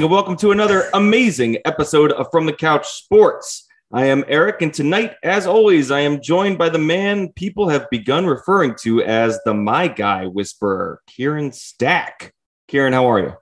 evening, 0.00 0.06
and 0.06 0.10
welcome 0.12 0.36
to 0.36 0.50
another 0.50 0.88
amazing 0.94 1.58
episode 1.66 2.12
of 2.12 2.26
From 2.30 2.46
the 2.46 2.52
Couch 2.54 2.88
Sports. 2.88 3.66
I 3.92 4.06
am 4.06 4.24
Eric, 4.28 4.62
and 4.62 4.72
tonight, 4.72 5.14
as 5.22 5.46
always, 5.46 5.90
I 5.90 6.00
am 6.00 6.22
joined 6.22 6.56
by 6.56 6.70
the 6.70 6.78
man 6.78 7.28
people 7.32 7.68
have 7.68 7.90
begun 7.90 8.24
referring 8.24 8.76
to 8.82 9.02
as 9.02 9.38
the 9.44 9.52
My 9.52 9.88
Guy 9.88 10.24
Whisperer, 10.26 11.02
Kieran 11.06 11.52
Stack. 11.52 12.32
Kieran, 12.68 12.94
how 12.94 13.10
are 13.10 13.18
you? 13.20 13.32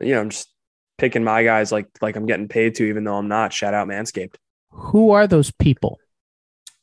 You 0.00 0.14
know, 0.14 0.20
I'm 0.22 0.30
just 0.30 0.48
picking 0.96 1.24
my 1.24 1.42
guys 1.44 1.72
like 1.72 1.88
like 2.00 2.16
I'm 2.16 2.26
getting 2.26 2.48
paid 2.48 2.76
to, 2.76 2.84
even 2.84 3.04
though 3.04 3.16
I'm 3.16 3.28
not. 3.28 3.52
Shout 3.52 3.74
out 3.74 3.88
Manscaped. 3.88 4.36
Who 4.70 5.10
are 5.10 5.26
those 5.26 5.50
people? 5.50 5.98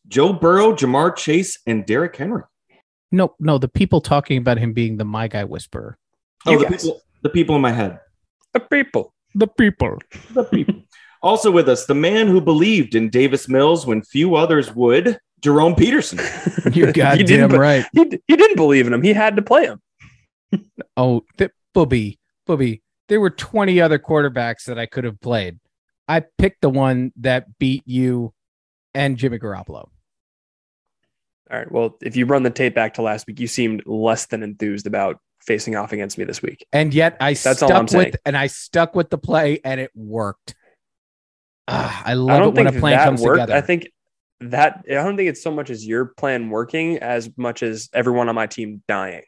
Joe 0.07 0.33
Burrow, 0.33 0.73
Ja'Marr 0.73 1.15
Chase, 1.15 1.57
and 1.65 1.83
Derrick 1.85 2.15
Henry. 2.15 2.43
No, 3.11 3.33
no, 3.39 3.57
the 3.57 3.69
people 3.69 4.01
talking 4.01 4.37
about 4.37 4.59
him 4.59 4.73
being 4.73 4.97
the 4.97 5.05
My 5.05 5.27
Guy 5.27 5.45
Whisperer. 5.45 5.97
Oh, 6.45 6.51
You 6.51 6.59
the 6.59 6.65
guys. 6.65 6.83
people, 6.83 7.01
the 7.23 7.29
people 7.29 7.55
in 7.55 7.61
my 7.61 7.71
head. 7.71 7.99
The 8.55 8.61
people. 8.61 9.13
The 9.33 9.47
people. 9.47 9.99
The 10.33 10.45
people. 10.45 10.75
also 11.21 11.51
with 11.51 11.67
us, 11.67 11.87
the 11.87 11.93
man 11.93 12.27
who 12.27 12.39
believed 12.39 12.95
in 12.95 13.09
Davis 13.09 13.49
Mills 13.49 13.85
when 13.85 14.01
few 14.01 14.35
others 14.35 14.73
would, 14.73 15.19
Jerome 15.41 15.75
Peterson. 15.75 16.19
You're 16.71 16.87
He 16.93 16.93
goddamn 16.93 17.25
didn't 17.25 17.59
right. 17.59 17.85
He, 17.91 18.17
he 18.29 18.37
didn't 18.37 18.55
believe 18.55 18.87
in 18.87 18.93
him. 18.93 19.01
He 19.01 19.11
had 19.11 19.35
to 19.35 19.41
play 19.41 19.65
him. 19.65 19.81
Oh, 20.95 21.25
th- 21.37 21.51
Booby, 21.73 22.17
Booby. 22.47 22.81
There 23.09 23.19
were 23.19 23.29
20 23.29 23.81
other 23.81 23.99
quarterbacks 23.99 24.63
that 24.67 24.79
I 24.79 24.85
could 24.85 25.03
have 25.03 25.19
played. 25.19 25.59
I 26.07 26.23
picked 26.37 26.61
the 26.61 26.69
one 26.69 27.11
that 27.17 27.59
beat 27.59 27.83
you 27.85 28.33
and 28.93 29.17
Jimmy 29.17 29.37
Garoppolo. 29.37 29.89
All 31.51 31.59
right. 31.59 31.69
Well, 31.69 31.97
if 32.01 32.15
you 32.15 32.25
run 32.25 32.43
the 32.43 32.49
tape 32.49 32.73
back 32.73 32.93
to 32.93 33.01
last 33.01 33.27
week, 33.27 33.41
you 33.41 33.47
seemed 33.47 33.85
less 33.85 34.27
than 34.27 34.41
enthused 34.43 34.87
about 34.87 35.19
facing 35.45 35.75
off 35.75 35.91
against 35.91 36.17
me 36.17 36.23
this 36.23 36.41
week. 36.41 36.65
And 36.73 36.93
yet 36.93 37.17
I 37.19 37.33
That's 37.33 37.57
stuck 37.57 37.69
all 37.69 37.77
I'm 37.77 37.87
saying. 37.87 38.11
with 38.11 38.17
and 38.25 38.35
I 38.37 38.47
stuck 38.47 38.95
with 38.95 39.09
the 39.09 39.17
play 39.17 39.59
and 39.63 39.79
it 39.79 39.91
worked. 39.95 40.55
Ah, 41.67 42.03
I 42.05 42.11
I 42.11 42.13
love 42.13 42.39
don't 42.39 42.49
it 42.49 42.55
when 42.55 42.65
think 42.65 42.77
a 42.77 42.79
plan 42.79 42.97
that 42.97 43.05
comes 43.05 43.21
worked. 43.21 43.35
together. 43.41 43.53
I 43.55 43.61
think 43.61 43.91
that 44.41 44.83
I 44.89 44.93
don't 44.95 45.17
think 45.17 45.29
it's 45.29 45.41
so 45.41 45.51
much 45.51 45.69
as 45.69 45.85
your 45.85 46.05
plan 46.05 46.49
working 46.49 46.97
as 46.97 47.29
much 47.37 47.63
as 47.63 47.89
everyone 47.93 48.29
on 48.29 48.35
my 48.35 48.47
team 48.47 48.83
dying. 48.87 49.23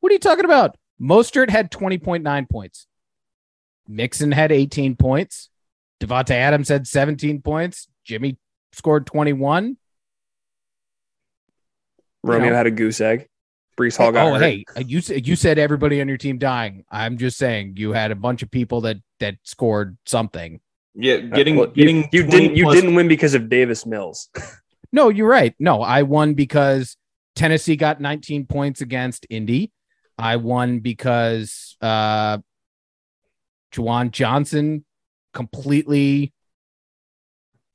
What 0.00 0.10
are 0.10 0.14
you 0.14 0.18
talking 0.18 0.44
about? 0.44 0.76
Mostert 1.00 1.50
had 1.50 1.70
20.9 1.70 2.48
points. 2.50 2.86
Mixon 3.86 4.32
had 4.32 4.50
18 4.52 4.96
points. 4.96 5.50
Davante 6.00 6.30
Adams 6.30 6.68
had 6.68 6.86
17 6.86 7.42
points. 7.42 7.88
Jimmy 8.04 8.38
scored 8.72 9.06
21. 9.06 9.76
Romeo 12.22 12.50
know. 12.50 12.54
had 12.54 12.66
a 12.66 12.70
goose 12.70 13.00
egg. 13.00 13.26
Breece 13.78 13.96
Hall 13.96 14.12
got 14.12 14.26
oh, 14.26 14.34
hurt. 14.34 14.42
hey, 14.42 14.64
you 14.84 15.00
said 15.00 15.26
you 15.26 15.36
said 15.36 15.58
everybody 15.58 16.00
on 16.00 16.08
your 16.08 16.16
team 16.18 16.38
dying. 16.38 16.84
I'm 16.90 17.16
just 17.16 17.38
saying 17.38 17.74
you 17.76 17.92
had 17.92 18.10
a 18.10 18.14
bunch 18.14 18.42
of 18.42 18.50
people 18.50 18.82
that 18.82 18.98
that 19.20 19.36
scored 19.44 19.96
something. 20.06 20.60
Yeah, 20.94 21.18
getting 21.18 21.56
Well, 21.56 21.68
you- 21.68 21.84
getting 21.84 22.08
you, 22.12 22.22
20 22.24 22.30
didn't 22.30 22.56
you 22.56 22.64
plus- 22.64 22.74
didn't 22.74 22.94
win 22.94 23.08
because 23.08 23.34
of 23.34 23.48
Davis 23.48 23.86
Mills. 23.86 24.28
No, 24.92 25.08
you're 25.08 25.28
right. 25.28 25.54
No, 25.60 25.82
I 25.82 26.02
won 26.02 26.34
because 26.34 26.96
Tennessee 27.36 27.76
got 27.76 28.00
19 28.00 28.46
points 28.46 28.80
against 28.80 29.24
Indy. 29.30 29.70
I 30.18 30.34
won 30.34 30.80
because 30.80 31.76
uh 31.80 32.38
Juwan 33.72 34.10
Johnson 34.10 34.84
completely 35.32 36.32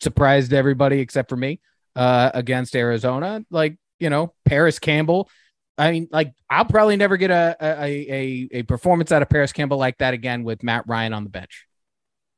surprised 0.01 0.53
everybody 0.53 0.99
except 0.99 1.29
for 1.29 1.37
me 1.37 1.61
uh 1.95 2.31
against 2.33 2.75
Arizona. 2.75 3.45
Like, 3.49 3.77
you 3.99 4.09
know, 4.09 4.33
Parris 4.43 4.79
Campbell. 4.79 5.29
I 5.77 5.91
mean, 5.91 6.07
like, 6.11 6.33
I'll 6.49 6.65
probably 6.65 6.95
never 6.95 7.17
get 7.17 7.31
a 7.31 7.55
a 7.59 7.83
a, 7.89 8.47
a 8.59 8.63
performance 8.63 9.11
out 9.11 9.21
of 9.21 9.29
Parris 9.29 9.51
Campbell 9.51 9.77
like 9.77 9.97
that 9.97 10.13
again 10.13 10.43
with 10.43 10.63
Matt 10.63 10.87
Ryan 10.87 11.13
on 11.13 11.23
the 11.23 11.29
bench. 11.29 11.65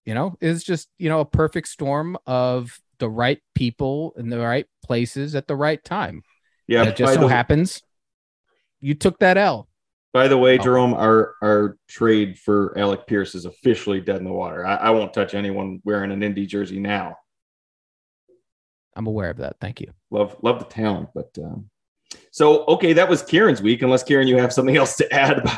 You 0.05 0.13
know, 0.13 0.37
it's 0.41 0.63
just, 0.63 0.87
you 0.97 1.09
know, 1.09 1.19
a 1.19 1.25
perfect 1.25 1.67
storm 1.67 2.17
of 2.25 2.79
the 2.99 3.09
right 3.09 3.39
people 3.53 4.13
in 4.17 4.29
the 4.29 4.39
right 4.39 4.65
places 4.83 5.35
at 5.35 5.47
the 5.47 5.55
right 5.55 5.83
time. 5.83 6.23
Yeah, 6.65 6.79
And 6.81 6.89
it 6.89 6.95
just 6.95 7.13
so 7.13 7.21
the- 7.21 7.27
happens 7.27 7.83
you 8.79 8.93
took 8.95 9.19
that 9.19 9.37
L. 9.37 9.67
By 10.13 10.27
the 10.29 10.37
way, 10.37 10.57
Oh. 10.57 10.63
Jerome, 10.63 10.93
our 10.95 11.35
our 11.43 11.77
trade 11.87 12.39
for 12.39 12.75
Alec 12.77 13.05
Pierce 13.05 13.35
is 13.35 13.45
officially 13.45 13.99
dead 14.01 14.15
in 14.17 14.23
the 14.23 14.31
water. 14.31 14.65
I, 14.65 14.75
I 14.75 14.89
won't 14.91 15.13
touch 15.13 15.35
anyone 15.35 15.79
wearing 15.83 16.11
an 16.11 16.23
Indy 16.23 16.45
jersey 16.47 16.79
now. 16.79 17.17
I'm 18.95 19.05
aware 19.05 19.29
of 19.29 19.37
that. 19.37 19.57
Thank 19.59 19.81
you. 19.81 19.91
Love 20.09 20.35
love 20.41 20.59
the 20.59 20.65
talent, 20.65 21.09
but 21.13 21.29
um, 21.37 21.69
so 22.31 22.65
okay, 22.65 22.93
that 22.93 23.09
was 23.09 23.21
Kieran's 23.23 23.61
week. 23.61 23.81
Unless 23.81 24.03
Kieran, 24.03 24.27
you 24.27 24.37
have 24.37 24.53
something 24.53 24.77
else 24.77 24.95
to 24.97 25.13
add 25.13 25.39
about 25.39 25.57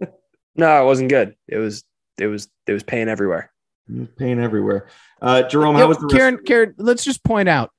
No, 0.56 0.82
it 0.82 0.84
wasn't 0.86 1.10
good. 1.10 1.36
It 1.48 1.58
was 1.58 1.84
it 2.18 2.26
was 2.26 2.48
it 2.66 2.72
was 2.72 2.82
pain 2.82 3.08
everywhere. 3.08 3.50
pain 4.18 4.38
everywhere. 4.40 4.88
Uh, 5.22 5.42
Jerome, 5.44 5.76
Yo, 5.76 5.82
how 5.82 5.88
was 5.88 5.98
the 5.98 6.04
rest- 6.06 6.16
Karen? 6.16 6.38
Karen, 6.46 6.74
let's 6.78 7.04
just 7.04 7.22
point 7.24 7.48
out 7.48 7.70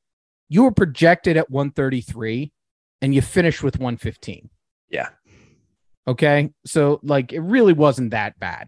you 0.50 0.64
were 0.64 0.72
projected 0.72 1.38
at 1.38 1.50
133 1.50 2.52
and 3.02 3.14
you 3.16 3.22
finished 3.22 3.64
with 3.64 3.78
115. 3.80 4.50
Yeah. 4.90 5.10
Okay. 6.08 6.50
So, 6.66 7.00
like, 7.04 7.32
it 7.34 7.40
really 7.40 7.74
wasn't 7.74 8.12
that 8.12 8.38
bad. 8.40 8.68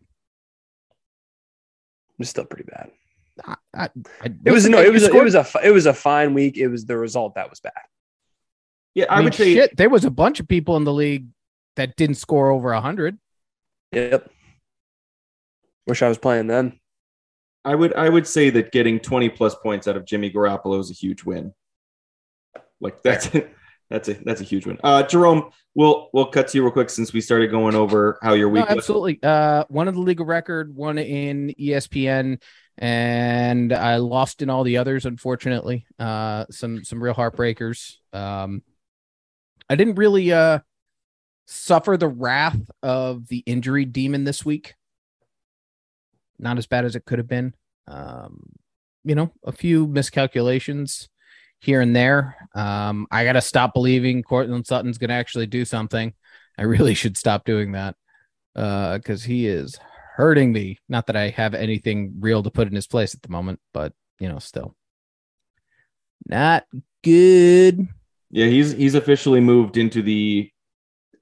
It 2.12 2.20
was 2.20 2.30
still 2.30 2.46
pretty 2.46 2.66
bad. 2.66 2.92
I, 3.46 3.56
I, 3.74 3.90
I- 4.22 4.34
It 4.46 4.52
was 4.52 4.68
no, 4.70 4.80
it 4.80 4.92
was 4.94 5.04
a, 5.04 5.16
it 5.16 5.24
was 5.24 5.36
a 5.36 5.46
it 5.64 5.72
was 5.72 5.86
a 5.86 5.94
fine 5.94 6.34
week. 6.34 6.58
It 6.58 6.68
was 6.68 6.86
the 6.86 6.98
result 6.98 7.36
that 7.36 7.50
was 7.50 7.60
bad. 7.60 7.74
Yeah, 8.96 9.06
I, 9.10 9.16
I 9.16 9.18
mean, 9.18 9.24
would 9.26 9.36
say 9.36 9.54
shit. 9.54 9.76
There 9.78 9.90
was 9.90 10.06
a 10.06 10.12
bunch 10.12 10.40
of 10.40 10.48
people 10.48 10.78
in 10.78 10.84
the 10.84 10.94
league 10.94 11.28
that 11.76 11.96
didn't 11.96 12.16
score 12.16 12.50
over 12.52 12.72
100. 12.74 13.18
Yep. 13.92 14.30
Wish 15.88 16.02
I 16.02 16.08
was 16.08 16.18
playing 16.18 16.48
then. 16.48 16.80
I 17.66 17.76
would 17.76 17.94
I 17.96 18.10
would 18.10 18.28
say 18.28 18.50
that 18.52 18.72
getting 18.72 19.00
20 19.00 19.30
plus 19.30 19.56
points 19.56 19.88
out 19.88 19.96
of 19.96 20.06
Jimmy 20.06 20.30
Garoppolo 20.32 20.80
is 20.80 20.92
a 20.92 20.94
huge 20.94 21.24
win. 21.24 21.54
Like 22.82 23.02
that's 23.04 23.30
that's 23.90 24.10
a 24.10 24.14
that's 24.26 24.42
a 24.42 24.44
huge 24.44 24.66
win. 24.66 24.78
Uh, 24.84 25.04
Jerome, 25.04 25.50
we'll 25.74 26.10
we'll 26.14 26.26
cut 26.28 26.50
to 26.50 26.58
you 26.58 26.64
real 26.64 26.72
quick 26.72 26.90
since 26.90 27.14
we 27.14 27.22
started 27.22 27.52
going 27.52 27.76
over 27.76 28.20
how 28.22 28.34
your 28.34 28.50
No, 28.50 28.62
week 28.62 28.70
was. 28.70 28.78
absolutely. 28.78 29.20
Uh, 29.24 29.64
one 29.70 29.88
in 29.88 29.94
the 29.94 30.02
league 30.02 30.20
of 30.22 30.28
record, 30.28 30.76
one 30.76 30.98
in 30.98 31.54
ESPN, 31.60 32.42
and 32.78 33.72
I 33.72 33.96
lost 33.98 34.42
in 34.42 34.50
all 34.50 34.64
the 34.64 34.78
others. 34.78 35.06
Unfortunately, 35.06 35.86
uh, 36.00 36.46
some 36.52 36.84
some 36.84 37.02
real 37.02 37.14
heartbreakers. 37.14 37.96
Um, 38.12 38.62
I 39.74 39.76
didn't 39.76 39.96
really 39.96 40.32
uh 40.32 40.60
suffer 41.48 41.98
the 41.98 42.08
wrath 42.08 42.60
of 42.82 43.28
the 43.28 43.40
injury 43.46 43.86
demon 43.86 44.24
this 44.24 44.46
week. 44.46 44.76
Not 46.40 46.58
as 46.58 46.68
bad 46.68 46.86
as 46.86 46.96
it 46.96 47.06
could 47.06 47.20
have 47.20 47.28
been. 47.28 47.54
Um, 47.88 48.54
you 49.04 49.16
know, 49.16 49.34
a 49.44 49.52
few 49.52 49.88
miscalculations 49.88 51.10
here 51.60 51.82
and 51.82 51.96
there. 51.96 52.38
Um, 52.56 53.08
I 53.12 53.26
got 53.26 53.34
to 53.34 53.42
stop 53.42 53.74
believing 53.74 54.24
Courtland 54.24 54.68
Sutton's 54.68 54.98
going 54.98 55.10
to 55.10 55.16
actually 55.16 55.48
do 55.48 55.66
something. 55.66 56.14
I 56.58 56.64
really 56.64 56.94
should 57.02 57.18
stop 57.18 57.44
doing 57.44 57.74
that 57.74 57.96
uh 58.56 58.98
because 58.98 59.24
he 59.24 59.48
is 59.48 59.80
hurting 60.16 60.52
me 60.52 60.78
not 60.88 61.08
that 61.08 61.16
i 61.16 61.30
have 61.30 61.56
anything 61.56 62.14
real 62.20 62.44
to 62.44 62.52
put 62.52 62.68
in 62.68 62.76
his 62.76 62.86
place 62.86 63.16
at 63.16 63.22
the 63.24 63.30
moment 63.30 63.60
but 63.74 63.94
you 64.20 64.30
know 64.30 64.38
still 64.38 64.76
not 66.28 66.66
good 67.04 67.88
Yeah, 68.34 68.48
he's 68.48 68.72
he's 68.72 68.96
officially 68.96 69.40
moved 69.40 69.78
into 69.78 70.02
the 70.02 70.50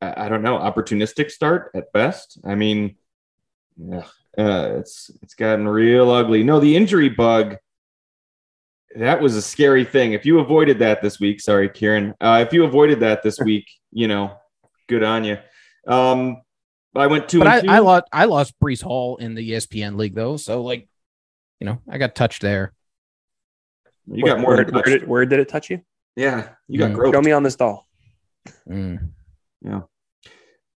I 0.02 0.26
I 0.26 0.30
don't 0.30 0.42
know 0.42 0.58
opportunistic 0.58 1.30
start 1.30 1.72
at 1.76 1.92
best. 1.92 2.40
I 2.46 2.56
mean, 2.56 2.96
yeah, 3.78 4.06
uh, 4.38 4.76
it's 4.78 5.12
it's 5.22 5.34
gotten 5.34 5.68
real 5.68 6.09
ugly. 6.09 6.41
No, 6.41 6.62
the 6.62 6.78
injury 6.78 7.09
bug. 7.09 7.58
That 8.96 9.22
was 9.22 9.35
a 9.35 9.41
scary 9.41 9.84
thing. 9.84 10.14
If 10.14 10.26
you 10.26 10.40
avoided 10.40 10.80
that 10.80 11.02
this 11.02 11.20
week, 11.20 11.41
sorry, 11.41 11.68
Kieran. 11.68 12.14
Uh, 12.22 12.46
if 12.47 12.53
you 12.53 12.64
avoided 12.64 13.02
that 13.02 13.24
this 13.24 13.40
week, 13.44 13.70
you 13.91 14.08
know, 14.08 14.38
good 14.88 15.03
on 15.03 15.26
you. 15.26 15.38
Um, 15.85 16.41
I 16.96 17.08
went 17.08 17.28
two 17.28 17.40
but 17.40 17.47
and 17.47 17.53
I, 17.56 17.62
two. 17.62 17.70
I 17.70 17.80
lost 17.80 18.06
i 18.14 18.26
lost 18.26 18.53
Breece 18.58 18.84
hall 18.84 19.18
in 19.18 19.35
the 19.35 19.52
espn 19.52 19.97
league 19.97 20.14
though 20.16 20.35
so 20.38 20.62
like 20.62 20.88
you 21.59 21.66
know 21.66 21.80
i 21.90 21.97
got 21.97 22.16
touched 22.16 22.41
there 22.41 22.74
you 24.08 24.26
got 24.26 24.38
Where- 24.38 24.41
more 24.41 24.56
Where, 24.56 24.66
where, 24.66 24.84
did, 24.84 25.08
where 25.08 25.26
did 25.26 25.40
it 25.40 25.47
touch 25.50 25.70
you? 25.70 25.82
Yeah, 26.16 26.49
you 26.67 26.78
got 26.79 26.91
Mm. 26.91 26.96
groped. 26.96 27.16
Show 27.16 27.22
me 27.22 27.31
on 27.31 27.43
this 27.43 27.55
doll. 27.55 27.87
Mm. 28.69 29.09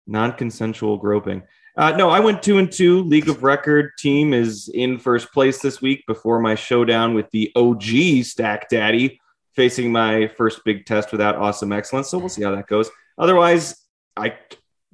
non-consensual 0.06 0.98
groping. 0.98 1.42
Uh, 1.76 1.92
no, 1.96 2.10
I 2.10 2.20
went 2.20 2.42
two 2.42 2.58
and 2.58 2.70
two. 2.70 3.02
League 3.04 3.28
of 3.28 3.42
Record 3.42 3.92
team 3.98 4.32
is 4.34 4.68
in 4.72 4.98
first 4.98 5.32
place 5.32 5.60
this 5.60 5.80
week 5.80 6.04
before 6.06 6.40
my 6.40 6.54
showdown 6.54 7.14
with 7.14 7.30
the 7.30 7.50
OG 7.56 8.22
Stack 8.22 8.68
Daddy, 8.68 9.18
facing 9.56 9.90
my 9.90 10.28
first 10.36 10.60
big 10.64 10.84
test 10.84 11.10
without 11.10 11.36
awesome 11.36 11.72
excellence. 11.72 12.10
So 12.10 12.18
we'll 12.18 12.28
see 12.28 12.42
how 12.42 12.54
that 12.54 12.66
goes. 12.66 12.90
Otherwise, 13.18 13.80
I 14.16 14.34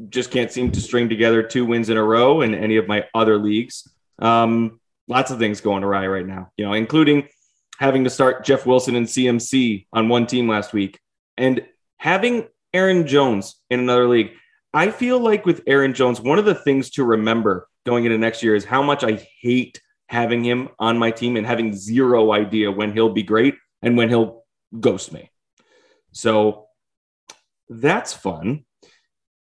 just 0.08 0.31
can't 0.31 0.50
seem 0.52 0.70
to 0.70 0.81
string 0.81 1.08
together 1.08 1.42
two 1.42 1.66
wins 1.66 1.90
in 1.90 1.96
a 1.96 2.02
row 2.04 2.40
in 2.40 2.54
any 2.54 2.76
of 2.76 2.87
my 2.88 3.04
other 3.14 3.37
leagues. 3.37 3.87
Um, 4.20 4.81
lots 5.08 5.31
of 5.31 5.38
things 5.38 5.60
going 5.60 5.82
awry 5.84 6.06
right 6.06 6.26
now, 6.26 6.50
you 6.56 6.64
know, 6.64 6.72
including 6.72 7.28
having 7.81 8.05
to 8.05 8.11
start 8.11 8.44
Jeff 8.44 8.67
Wilson 8.67 8.94
and 8.94 9.06
CMC 9.06 9.87
on 9.94 10.09
one 10.11 10.27
team 10.27 10.47
last 10.47 10.75
week 10.75 11.00
and 11.38 11.67
having 11.97 12.47
Aaron 12.75 13.06
Jones 13.06 13.56
in 13.71 13.81
another 13.81 14.06
league. 14.06 14.32
I 14.75 14.91
feel 14.91 15.19
like 15.19 15.47
with 15.47 15.62
Aaron 15.67 15.94
Jones, 15.94 16.21
one 16.21 16.38
of 16.38 16.44
the 16.44 16.55
things 16.55 16.91
to 16.91 17.05
remember 17.05 17.67
going 17.87 18.05
into 18.05 18.19
next 18.19 18.43
year 18.43 18.55
is 18.55 18.67
how 18.67 18.82
much 18.82 19.03
I 19.03 19.27
hate 19.41 19.81
having 20.09 20.44
him 20.44 20.69
on 20.79 20.99
my 20.99 21.11
team 21.11 21.37
and 21.37 21.47
having 21.47 21.73
zero 21.73 22.32
idea 22.32 22.71
when 22.71 22.93
he'll 22.93 23.15
be 23.15 23.23
great 23.23 23.55
and 23.81 23.97
when 23.97 24.11
he'll 24.11 24.44
ghost 24.79 25.11
me. 25.11 25.31
So 26.12 26.67
that's 27.71 28.12
fun. 28.12 28.67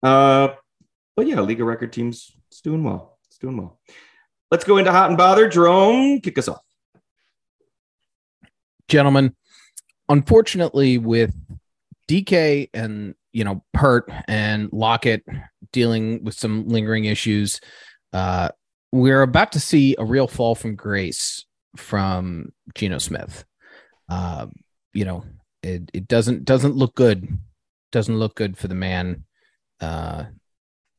Uh, 0.02 0.48
but 1.14 1.26
yeah, 1.26 1.42
League 1.42 1.60
of 1.60 1.66
Record 1.66 1.92
teams, 1.92 2.30
it's 2.50 2.62
doing 2.62 2.82
well. 2.84 3.18
It's 3.28 3.38
doing 3.38 3.58
well. 3.58 3.78
Let's 4.50 4.64
go 4.64 4.78
into 4.78 4.92
hot 4.92 5.10
and 5.10 5.18
bother. 5.18 5.46
Jerome, 5.46 6.20
kick 6.20 6.38
us 6.38 6.48
off. 6.48 6.62
Gentlemen, 8.88 9.34
unfortunately, 10.08 10.98
with 10.98 11.34
DK 12.08 12.70
and 12.74 13.14
you 13.32 13.44
know 13.44 13.64
Pert 13.72 14.10
and 14.28 14.68
Lockett 14.72 15.24
dealing 15.72 16.22
with 16.22 16.34
some 16.34 16.68
lingering 16.68 17.06
issues, 17.06 17.60
uh, 18.12 18.50
we're 18.92 19.22
about 19.22 19.52
to 19.52 19.60
see 19.60 19.96
a 19.98 20.04
real 20.04 20.28
fall 20.28 20.54
from 20.54 20.76
grace 20.76 21.44
from 21.76 22.52
Geno 22.74 22.98
Smith. 22.98 23.44
Uh, 24.08 24.46
you 24.92 25.04
know, 25.04 25.24
it, 25.62 25.90
it 25.92 26.08
doesn't 26.08 26.44
doesn't 26.44 26.76
look 26.76 26.94
good. 26.94 27.26
Doesn't 27.90 28.18
look 28.18 28.34
good 28.34 28.56
for 28.56 28.68
the 28.68 28.74
man 28.74 29.24
uh, 29.80 30.24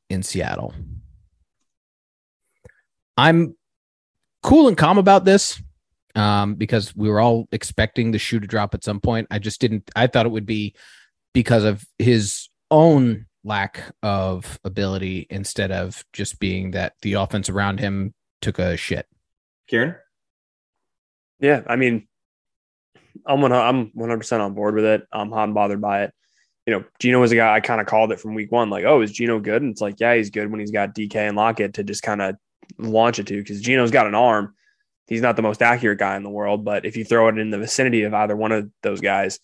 in 0.10 0.24
Seattle. 0.24 0.74
I'm 3.18 3.56
cool 4.44 4.68
and 4.68 4.78
calm 4.78 4.98
about 4.98 5.26
this 5.26 5.62
um, 6.16 6.56
because 6.56 6.96
we 6.96 7.10
were 7.10 7.20
all 7.20 7.48
expecting 7.52 8.12
the 8.12 8.20
shoe 8.20 8.40
to 8.40 8.48
drop 8.48 8.74
at 8.74 8.84
some 8.84 9.00
point. 9.00 9.28
I 9.30 9.40
just 9.40 9.62
didn't. 9.62 9.90
I 9.96 10.08
thought 10.08 10.26
it 10.26 10.32
would 10.32 10.46
be 10.46 10.76
because 11.34 11.64
of 11.64 11.84
his 12.00 12.50
own 12.72 13.26
lack 13.44 13.84
of 14.02 14.60
ability 14.64 15.28
instead 15.30 15.72
of 15.72 16.04
just 16.14 16.40
being 16.40 16.72
that 16.72 16.94
the 17.02 17.14
offense 17.14 17.50
around 17.50 17.80
him 17.80 18.14
took 18.42 18.60
a 18.60 18.76
shit. 18.78 19.06
Kieran? 19.68 19.96
Yeah, 21.40 21.62
I 21.68 21.76
mean, 21.76 22.08
I'm 23.26 23.42
one, 23.42 23.52
I'm 23.52 23.92
100 23.94 24.18
percent 24.18 24.42
on 24.42 24.54
board 24.54 24.76
with 24.76 24.86
it. 24.86 25.04
I'm 25.12 25.32
hot 25.32 25.46
and 25.46 25.54
bothered 25.54 25.82
by 25.82 26.04
it. 26.04 26.14
You 26.66 26.74
know, 26.74 26.84
Geno 27.00 27.20
was 27.20 27.32
a 27.32 27.36
guy 27.36 27.54
I 27.54 27.60
kind 27.60 27.80
of 27.80 27.86
called 27.86 28.12
it 28.12 28.20
from 28.20 28.34
week 28.34 28.52
one, 28.52 28.72
like, 28.72 28.86
oh, 28.86 29.02
is 29.02 29.12
Geno 29.12 29.40
good? 29.40 29.62
And 29.62 29.72
it's 29.72 29.82
like, 29.82 30.00
yeah, 30.00 30.16
he's 30.16 30.32
good 30.32 30.50
when 30.50 30.60
he's 30.60 30.72
got 30.72 30.96
DK 30.96 31.16
and 31.16 31.38
Lockett 31.38 31.76
to 31.76 31.84
just 31.84 32.02
kind 32.02 32.22
of 32.22 32.36
launch 32.80 33.20
it 33.20 33.28
to 33.28 33.38
because 33.38 33.62
Geno's 33.62 33.92
got 33.92 34.08
an 34.08 34.16
arm. 34.16 34.55
He's 35.08 35.22
not 35.22 35.36
the 35.36 35.42
most 35.42 35.62
accurate 35.62 36.00
guy 36.00 36.16
in 36.18 36.24
the 36.24 36.30
world, 36.30 36.66
but 36.66 36.86
if 36.86 36.98
you 36.98 37.06
throw 37.06 37.28
it 37.28 37.38
in 37.38 37.52
the 37.52 37.60
vicinity 37.60 38.04
of 38.04 38.14
either 38.14 38.36
one 38.36 38.52
of 38.52 38.70
those 38.82 39.02
guys, 39.02 39.40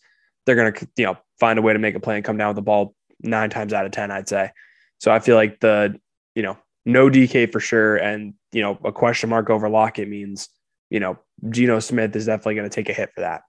they're 0.45 0.55
gonna 0.55 0.73
you 0.97 1.05
know 1.05 1.17
find 1.39 1.59
a 1.59 1.61
way 1.61 1.73
to 1.73 1.79
make 1.79 1.95
a 1.95 1.99
play 1.99 2.15
and 2.15 2.25
come 2.25 2.37
down 2.37 2.49
with 2.49 2.55
the 2.55 2.61
ball 2.61 2.95
nine 3.21 3.49
times 3.49 3.73
out 3.73 3.85
of 3.85 3.91
ten, 3.91 4.11
I'd 4.11 4.27
say. 4.27 4.51
So 4.99 5.11
I 5.11 5.19
feel 5.19 5.35
like 5.35 5.59
the 5.59 5.99
you 6.35 6.43
know 6.43 6.57
no 6.85 7.09
DK 7.09 7.51
for 7.51 7.59
sure, 7.59 7.97
and 7.97 8.33
you 8.51 8.61
know 8.61 8.79
a 8.83 8.91
question 8.91 9.29
mark 9.29 9.49
over 9.49 9.69
Lockett 9.69 10.07
means 10.07 10.49
you 10.89 10.99
know 10.99 11.19
Geno 11.49 11.79
Smith 11.79 12.15
is 12.15 12.25
definitely 12.25 12.55
going 12.55 12.69
to 12.69 12.75
take 12.75 12.89
a 12.89 12.93
hit 12.93 13.11
for 13.13 13.21
that. 13.21 13.41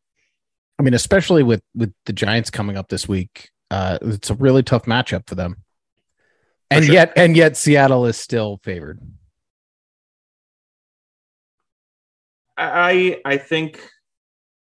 I 0.79 0.82
mean, 0.82 0.94
especially 0.94 1.43
with 1.43 1.62
with 1.75 1.93
the 2.06 2.12
Giants 2.12 2.50
coming 2.50 2.76
up 2.76 2.88
this 2.88 3.09
week, 3.09 3.50
uh, 3.70 3.99
it's 4.03 4.31
a 4.31 4.35
really 4.35 4.62
tough 4.62 4.85
matchup 4.85 5.26
for 5.26 5.35
them. 5.35 5.55
For 5.55 6.76
and 6.76 6.85
sure. 6.85 6.94
yet, 6.94 7.12
and 7.17 7.37
yet, 7.37 7.56
Seattle 7.56 8.06
is 8.06 8.17
still 8.17 8.61
favored. 8.62 9.00
I 12.73 13.20
I 13.25 13.37
think 13.37 13.81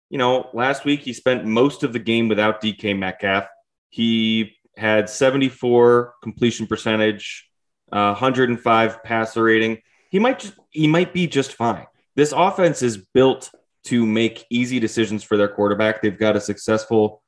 you 0.09 0.17
know 0.17 0.49
last 0.53 0.85
week 0.85 1.01
he 1.01 1.13
spent 1.13 1.45
most 1.45 1.83
of 1.83 1.93
the 1.93 1.99
game 1.99 2.27
without 2.27 2.61
DK 2.61 2.97
Metcalf. 2.97 3.45
He 3.89 4.57
had 4.75 5.09
74 5.09 6.13
completion 6.21 6.67
percentage, 6.67 7.49
uh, 7.91 8.13
105 8.13 9.03
passer 9.03 9.43
rating. 9.43 9.79
He 10.09 10.19
might 10.19 10.39
just 10.39 10.53
he 10.71 10.87
might 10.87 11.13
be 11.13 11.27
just 11.27 11.53
fine. 11.53 11.85
This 12.15 12.31
offense 12.31 12.81
is 12.81 13.05
built 13.13 13.51
to 13.85 14.05
make 14.05 14.45
easy 14.49 14.79
decisions 14.79 15.23
for 15.23 15.37
their 15.37 15.47
quarterback. 15.47 16.01
They've 16.01 16.17
got 16.17 16.35
a 16.35 16.41
successful 16.41 17.21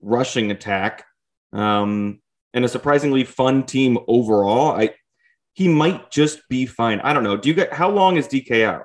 rushing 0.00 0.50
attack 0.50 1.04
um, 1.52 2.20
and 2.54 2.64
a 2.64 2.68
surprisingly 2.68 3.24
fun 3.24 3.64
team 3.64 3.98
overall. 4.06 4.70
I 4.70 4.90
he 5.54 5.68
might 5.68 6.10
just 6.10 6.46
be 6.50 6.66
fine. 6.66 7.00
I 7.00 7.14
don't 7.14 7.24
know. 7.24 7.36
Do 7.36 7.48
you 7.48 7.54
get 7.54 7.72
how 7.72 7.90
long 7.90 8.18
is 8.18 8.28
DK 8.28 8.64
out? 8.64 8.84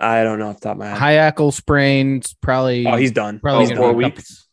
I 0.00 0.24
don't 0.24 0.38
know 0.38 0.48
off 0.48 0.60
the 0.60 0.68
top 0.68 0.72
of 0.72 0.78
my 0.78 0.88
head. 0.88 0.98
High 0.98 1.16
ankle 1.18 1.52
sprains, 1.52 2.34
probably. 2.34 2.86
Oh, 2.86 2.96
he's 2.96 3.12
done. 3.12 3.38
Probably 3.38 3.72
oh, 3.72 3.76
four 3.76 3.92
weeks. 3.92 4.48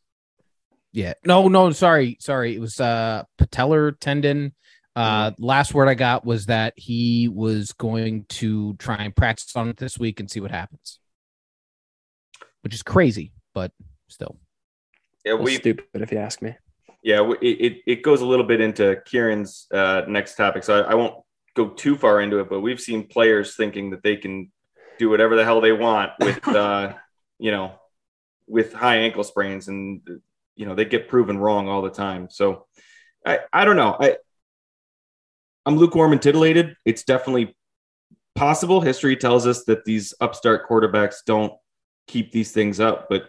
Yeah. 0.91 1.13
No, 1.25 1.47
no, 1.47 1.71
sorry. 1.71 2.17
Sorry. 2.19 2.55
It 2.55 2.59
was 2.59 2.79
uh 2.79 3.23
patellar 3.39 3.97
tendon. 3.99 4.53
Uh 4.95 5.31
last 5.39 5.73
word 5.73 5.87
I 5.87 5.93
got 5.93 6.25
was 6.25 6.47
that 6.47 6.73
he 6.75 7.27
was 7.27 7.73
going 7.73 8.25
to 8.29 8.75
try 8.75 8.97
and 8.97 9.15
practice 9.15 9.55
on 9.55 9.69
it 9.69 9.77
this 9.77 9.97
week 9.97 10.19
and 10.19 10.29
see 10.29 10.39
what 10.39 10.51
happens. 10.51 10.99
Which 12.61 12.73
is 12.73 12.83
crazy, 12.83 13.31
but 13.53 13.71
still. 14.07 14.37
Yeah, 15.25 15.35
we 15.35 15.55
stupid 15.55 15.85
if 15.93 16.11
you 16.11 16.17
ask 16.17 16.41
me. 16.41 16.55
Yeah, 17.03 17.31
it, 17.41 17.45
it, 17.45 17.77
it 17.85 18.03
goes 18.03 18.21
a 18.21 18.25
little 18.25 18.45
bit 18.45 18.59
into 18.59 19.01
Kieran's 19.05 19.67
uh, 19.73 20.01
next 20.07 20.35
topic, 20.35 20.63
so 20.63 20.81
I, 20.81 20.91
I 20.91 20.95
won't 20.95 21.15
go 21.55 21.69
too 21.69 21.95
far 21.95 22.19
into 22.19 22.39
it. 22.39 22.49
But 22.49 22.59
we've 22.59 22.79
seen 22.79 23.07
players 23.07 23.55
thinking 23.55 23.91
that 23.91 24.03
they 24.03 24.17
can 24.17 24.51
do 24.99 25.09
whatever 25.09 25.35
the 25.35 25.43
hell 25.43 25.61
they 25.61 25.71
want 25.71 26.11
with, 26.19 26.47
uh, 26.47 26.93
you 27.39 27.49
know, 27.49 27.73
with 28.47 28.73
high 28.73 28.97
ankle 28.97 29.23
sprains, 29.23 29.67
and 29.67 30.01
you 30.55 30.65
know 30.65 30.75
they 30.75 30.85
get 30.85 31.07
proven 31.07 31.37
wrong 31.37 31.67
all 31.67 31.81
the 31.81 31.89
time. 31.89 32.27
So 32.29 32.67
I 33.25 33.39
I 33.51 33.65
don't 33.65 33.77
know. 33.77 33.95
I 33.99 34.17
I'm 35.65 35.77
lukewarm 35.77 36.11
and 36.11 36.21
titillated. 36.21 36.75
It's 36.85 37.03
definitely 37.03 37.55
possible. 38.35 38.81
History 38.81 39.15
tells 39.15 39.47
us 39.47 39.63
that 39.65 39.85
these 39.85 40.13
upstart 40.21 40.67
quarterbacks 40.69 41.17
don't 41.25 41.53
keep 42.07 42.31
these 42.31 42.51
things 42.51 42.79
up, 42.79 43.07
but 43.09 43.25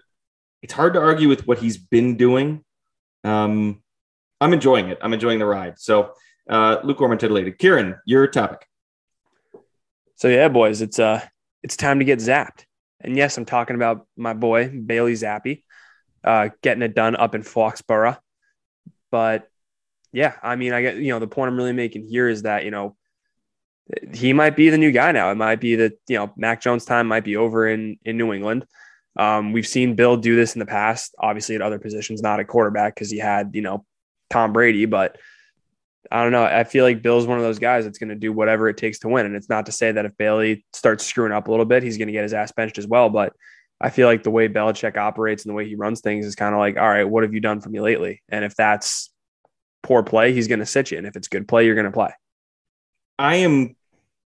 it's 0.62 0.72
hard 0.72 0.94
to 0.94 1.00
argue 1.00 1.28
with 1.28 1.46
what 1.46 1.58
he's 1.58 1.78
been 1.78 2.16
doing. 2.16 2.64
Um, 3.24 3.82
I'm 4.40 4.52
enjoying 4.52 4.88
it. 4.88 4.98
I'm 5.02 5.12
enjoying 5.12 5.38
the 5.38 5.46
ride. 5.46 5.78
So, 5.78 6.12
uh, 6.48 6.78
lukewarm 6.82 7.12
and 7.12 7.20
titillated. 7.20 7.58
Kieran, 7.58 7.96
your 8.06 8.26
topic. 8.26 8.66
So 10.16 10.28
yeah, 10.28 10.48
boys, 10.48 10.82
it's 10.82 10.98
uh, 10.98 11.26
it's 11.62 11.76
time 11.76 11.98
to 11.98 12.04
get 12.04 12.18
zapped. 12.18 12.64
And 13.00 13.16
yes, 13.16 13.38
I'm 13.38 13.44
talking 13.44 13.76
about 13.76 14.06
my 14.16 14.34
boy 14.34 14.68
Bailey 14.68 15.14
Zappe 15.14 15.62
uh, 16.24 16.50
getting 16.62 16.82
it 16.82 16.94
done 16.94 17.16
up 17.16 17.34
in 17.34 17.42
Foxborough. 17.42 18.18
But 19.10 19.48
yeah, 20.12 20.34
I 20.42 20.56
mean, 20.56 20.72
I 20.72 20.82
get, 20.82 20.96
you 20.96 21.12
know, 21.12 21.18
the 21.18 21.26
point 21.26 21.48
I'm 21.48 21.56
really 21.56 21.72
making 21.72 22.06
here 22.06 22.28
is 22.28 22.42
that, 22.42 22.64
you 22.64 22.70
know, 22.70 22.96
he 24.12 24.32
might 24.32 24.56
be 24.56 24.70
the 24.70 24.78
new 24.78 24.92
guy 24.92 25.12
now. 25.12 25.30
It 25.30 25.36
might 25.36 25.60
be 25.60 25.76
that, 25.76 25.94
you 26.08 26.16
know, 26.16 26.32
Mac 26.36 26.60
Jones 26.60 26.84
time 26.84 27.08
might 27.08 27.24
be 27.24 27.36
over 27.36 27.68
in, 27.68 27.98
in 28.04 28.16
New 28.16 28.32
England. 28.32 28.66
Um, 29.16 29.52
we've 29.52 29.66
seen 29.66 29.96
Bill 29.96 30.16
do 30.16 30.36
this 30.36 30.54
in 30.54 30.60
the 30.60 30.66
past, 30.66 31.14
obviously 31.18 31.56
at 31.56 31.62
other 31.62 31.78
positions, 31.78 32.22
not 32.22 32.38
at 32.38 32.46
quarterback 32.46 32.94
because 32.94 33.10
he 33.10 33.18
had, 33.18 33.50
you 33.54 33.62
know, 33.62 33.84
Tom 34.28 34.52
Brady, 34.52 34.86
but 34.86 35.16
I 36.10 36.22
don't 36.22 36.32
know. 36.32 36.44
I 36.44 36.64
feel 36.64 36.84
like 36.84 37.02
Bill's 37.02 37.26
one 37.26 37.38
of 37.38 37.44
those 37.44 37.58
guys 37.58 37.84
that's 37.84 37.98
going 37.98 38.08
to 38.08 38.14
do 38.14 38.32
whatever 38.32 38.68
it 38.68 38.76
takes 38.76 39.00
to 39.00 39.08
win. 39.08 39.26
And 39.26 39.36
it's 39.36 39.48
not 39.48 39.66
to 39.66 39.72
say 39.72 39.92
that 39.92 40.06
if 40.06 40.16
Bailey 40.16 40.64
starts 40.72 41.04
screwing 41.04 41.32
up 41.32 41.48
a 41.48 41.50
little 41.50 41.66
bit, 41.66 41.82
he's 41.82 41.98
going 41.98 42.08
to 42.08 42.12
get 42.12 42.22
his 42.22 42.34
ass 42.34 42.52
benched 42.52 42.78
as 42.78 42.86
well. 42.86 43.10
But 43.10 43.32
I 43.80 43.90
feel 43.90 44.06
like 44.08 44.22
the 44.22 44.30
way 44.30 44.48
Belichick 44.48 44.96
operates 44.96 45.44
and 45.44 45.50
the 45.50 45.54
way 45.54 45.68
he 45.68 45.74
runs 45.74 46.00
things 46.00 46.26
is 46.26 46.34
kind 46.34 46.54
of 46.54 46.58
like, 46.58 46.76
all 46.76 46.88
right, 46.88 47.04
what 47.04 47.22
have 47.22 47.34
you 47.34 47.40
done 47.40 47.60
for 47.60 47.68
me 47.68 47.80
lately? 47.80 48.22
And 48.28 48.44
if 48.44 48.54
that's 48.54 49.10
poor 49.82 50.02
play, 50.02 50.32
he's 50.32 50.48
going 50.48 50.58
to 50.58 50.66
sit 50.66 50.90
you. 50.90 50.98
And 50.98 51.06
if 51.06 51.16
it's 51.16 51.28
good 51.28 51.48
play, 51.48 51.66
you're 51.66 51.74
going 51.74 51.86
to 51.86 51.90
play. 51.90 52.10
I 53.18 53.36
am 53.36 53.76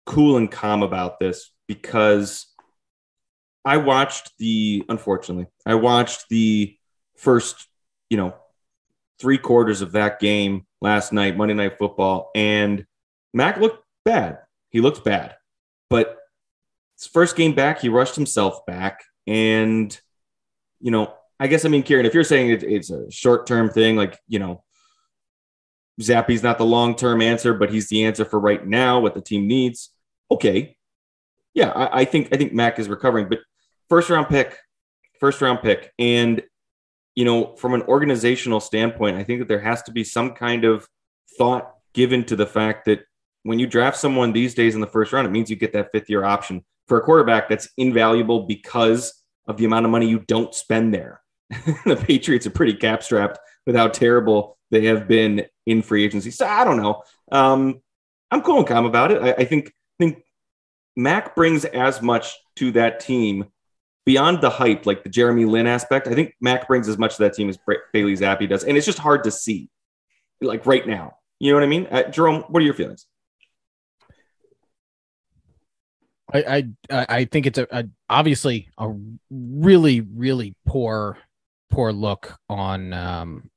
cool 0.07 0.37
and 0.37 0.51
calm 0.51 0.83
about 0.83 1.19
this 1.19 1.51
because 1.67 2.47
I 3.65 3.79
watched 3.79 4.33
the, 4.39 4.85
unfortunately, 4.89 5.47
I 5.67 5.75
watched 5.75 6.29
the 6.29 6.77
first, 7.17 7.67
you 8.11 8.17
know, 8.17 8.35
three 9.21 9.39
quarters 9.39 9.81
of 9.83 9.93
that 9.93 10.21
game 10.21 10.67
last 10.81 11.13
night, 11.13 11.37
Monday 11.37 11.55
Night 11.55 11.79
Football, 11.79 12.31
and 12.35 12.85
Mac 13.33 13.59
looked 13.59 13.85
bad. 14.05 14.39
He 14.71 14.81
looked 14.81 15.05
bad. 15.05 15.37
But 15.91 16.19
his 16.99 17.07
first 17.07 17.37
game 17.37 17.55
back, 17.55 17.81
he 17.81 17.89
rushed 17.89 18.17
himself 18.17 18.67
back. 18.67 19.05
And, 19.27 19.99
you 20.81 20.91
know, 20.91 21.15
I 21.39 21.47
guess, 21.47 21.65
I 21.65 21.69
mean, 21.69 21.83
Kieran, 21.83 22.07
if 22.07 22.15
you're 22.15 22.25
saying 22.25 22.51
it, 22.51 22.63
it's 22.63 22.91
a 22.91 23.11
short 23.11 23.47
term 23.47 23.71
thing, 23.71 23.97
like, 23.97 24.19
you 24.29 24.39
know, 24.39 24.63
Zappe's 26.01 26.43
not 26.43 26.59
the 26.59 26.65
long 26.65 26.97
term 26.97 27.23
answer, 27.23 27.55
but 27.55 27.71
he's 27.71 27.89
the 27.89 28.05
answer 28.05 28.25
for 28.25 28.41
right 28.41 28.67
now, 28.67 29.01
what 29.01 29.15
the 29.15 29.21
team 29.21 29.47
needs. 29.47 29.91
Okay. 30.31 30.77
Yeah, 31.55 31.71
I, 31.71 32.01
I 32.01 32.05
think 32.05 32.29
I 32.33 32.37
think 32.37 32.53
Mac 32.53 32.79
is 32.79 32.89
recovering, 32.89 33.29
but 33.29 33.39
first 33.89 34.11
round 34.11 34.29
pick, 34.29 34.59
first 35.21 35.41
round 35.41 35.61
pick. 35.63 35.93
And, 35.99 36.43
you 37.15 37.25
know, 37.25 37.55
from 37.57 37.75
an 37.75 37.83
organizational 37.83 38.61
standpoint, 38.61 39.17
I 39.17 39.25
think 39.25 39.41
that 39.41 39.49
there 39.49 39.61
has 39.61 39.83
to 39.85 39.93
be 39.93 40.05
some 40.05 40.33
kind 40.33 40.65
of 40.65 40.89
thought 41.39 41.75
given 41.93 42.25
to 42.25 42.37
the 42.37 42.47
fact 42.47 42.87
that 42.87 43.05
when 43.45 43.59
you 43.59 43.67
draft 43.67 43.97
someone 43.97 44.33
these 44.33 44.55
days 44.55 44.75
in 44.75 44.81
the 44.81 44.87
first 44.87 45.13
round, 45.13 45.27
it 45.27 45.31
means 45.31 45.51
you 45.51 45.57
get 45.57 45.73
that 45.75 45.93
fifth 45.93 46.11
year 46.11 46.25
option 46.25 46.65
for 46.89 46.99
a 46.99 47.03
quarterback 47.03 47.49
that's 47.49 47.69
invaluable 47.77 48.45
because 48.47 49.23
of 49.47 49.57
the 49.57 49.65
amount 49.65 49.85
of 49.85 49.93
money 49.93 50.09
you 50.09 50.21
don't 50.21 50.55
spend 50.55 50.93
there. 50.93 51.21
the 51.85 51.97
Patriots 51.97 52.47
are 52.47 52.51
pretty 52.51 52.75
cap 52.75 53.03
strapped 53.03 53.39
with 53.67 53.77
how 53.77 53.89
terrible 53.89 54.59
they 54.71 54.87
have 54.87 55.07
been 55.07 55.45
in 55.67 55.83
free 55.83 56.05
agency. 56.05 56.31
So 56.31 56.47
I 56.47 56.65
don't 56.65 56.79
know. 56.79 57.03
Um, 57.31 57.81
I'm 58.31 58.43
cool 58.43 58.59
and 58.59 58.67
calm 58.67 58.87
about 58.87 59.13
it. 59.13 59.23
I, 59.23 59.33
I 59.43 59.45
think 59.45 59.73
think 59.99 60.25
Mac 60.97 61.37
brings 61.37 61.65
as 61.65 62.03
much 62.03 62.35
to 62.57 62.73
that 62.73 63.01
team 63.01 63.47
beyond 64.07 64.41
the 64.41 64.51
hype, 64.51 64.87
like 64.87 65.03
the 65.03 65.09
Jeremy 65.09 65.45
Lin 65.45 65.67
aspect. 65.67 66.09
I 66.09 66.15
think 66.15 66.35
Mac 66.41 66.69
brings 66.69 66.89
as 66.89 66.99
much 66.99 67.17
to 67.17 67.25
that 67.25 67.35
team 67.35 67.49
as 67.49 67.59
Bailey 67.93 68.15
Zappe 68.15 68.49
does, 68.49 68.65
and 68.65 68.77
it's 68.77 68.87
just 68.87 68.99
hard 68.99 69.25
to 69.25 69.31
see, 69.31 69.69
like 70.41 70.67
right 70.67 70.87
now. 70.87 71.17
You 71.41 71.53
know 71.53 71.57
what 71.57 71.65
I 71.65 71.69
mean, 71.69 71.87
uh, 71.91 72.11
Jerome? 72.11 72.43
What 72.49 72.63
are 72.63 72.65
your 72.65 72.75
feelings? 72.75 73.07
I 76.33 76.69
I, 76.91 77.07
I 77.09 77.25
think 77.27 77.47
it's 77.47 77.59
a, 77.59 77.67
a 77.71 77.85
obviously 78.09 78.69
a 78.79 78.93
really 79.31 80.01
really 80.01 80.55
poor 80.67 81.19
poor 81.71 81.93
look 81.93 82.37
on 82.49 82.93
um 82.93 83.51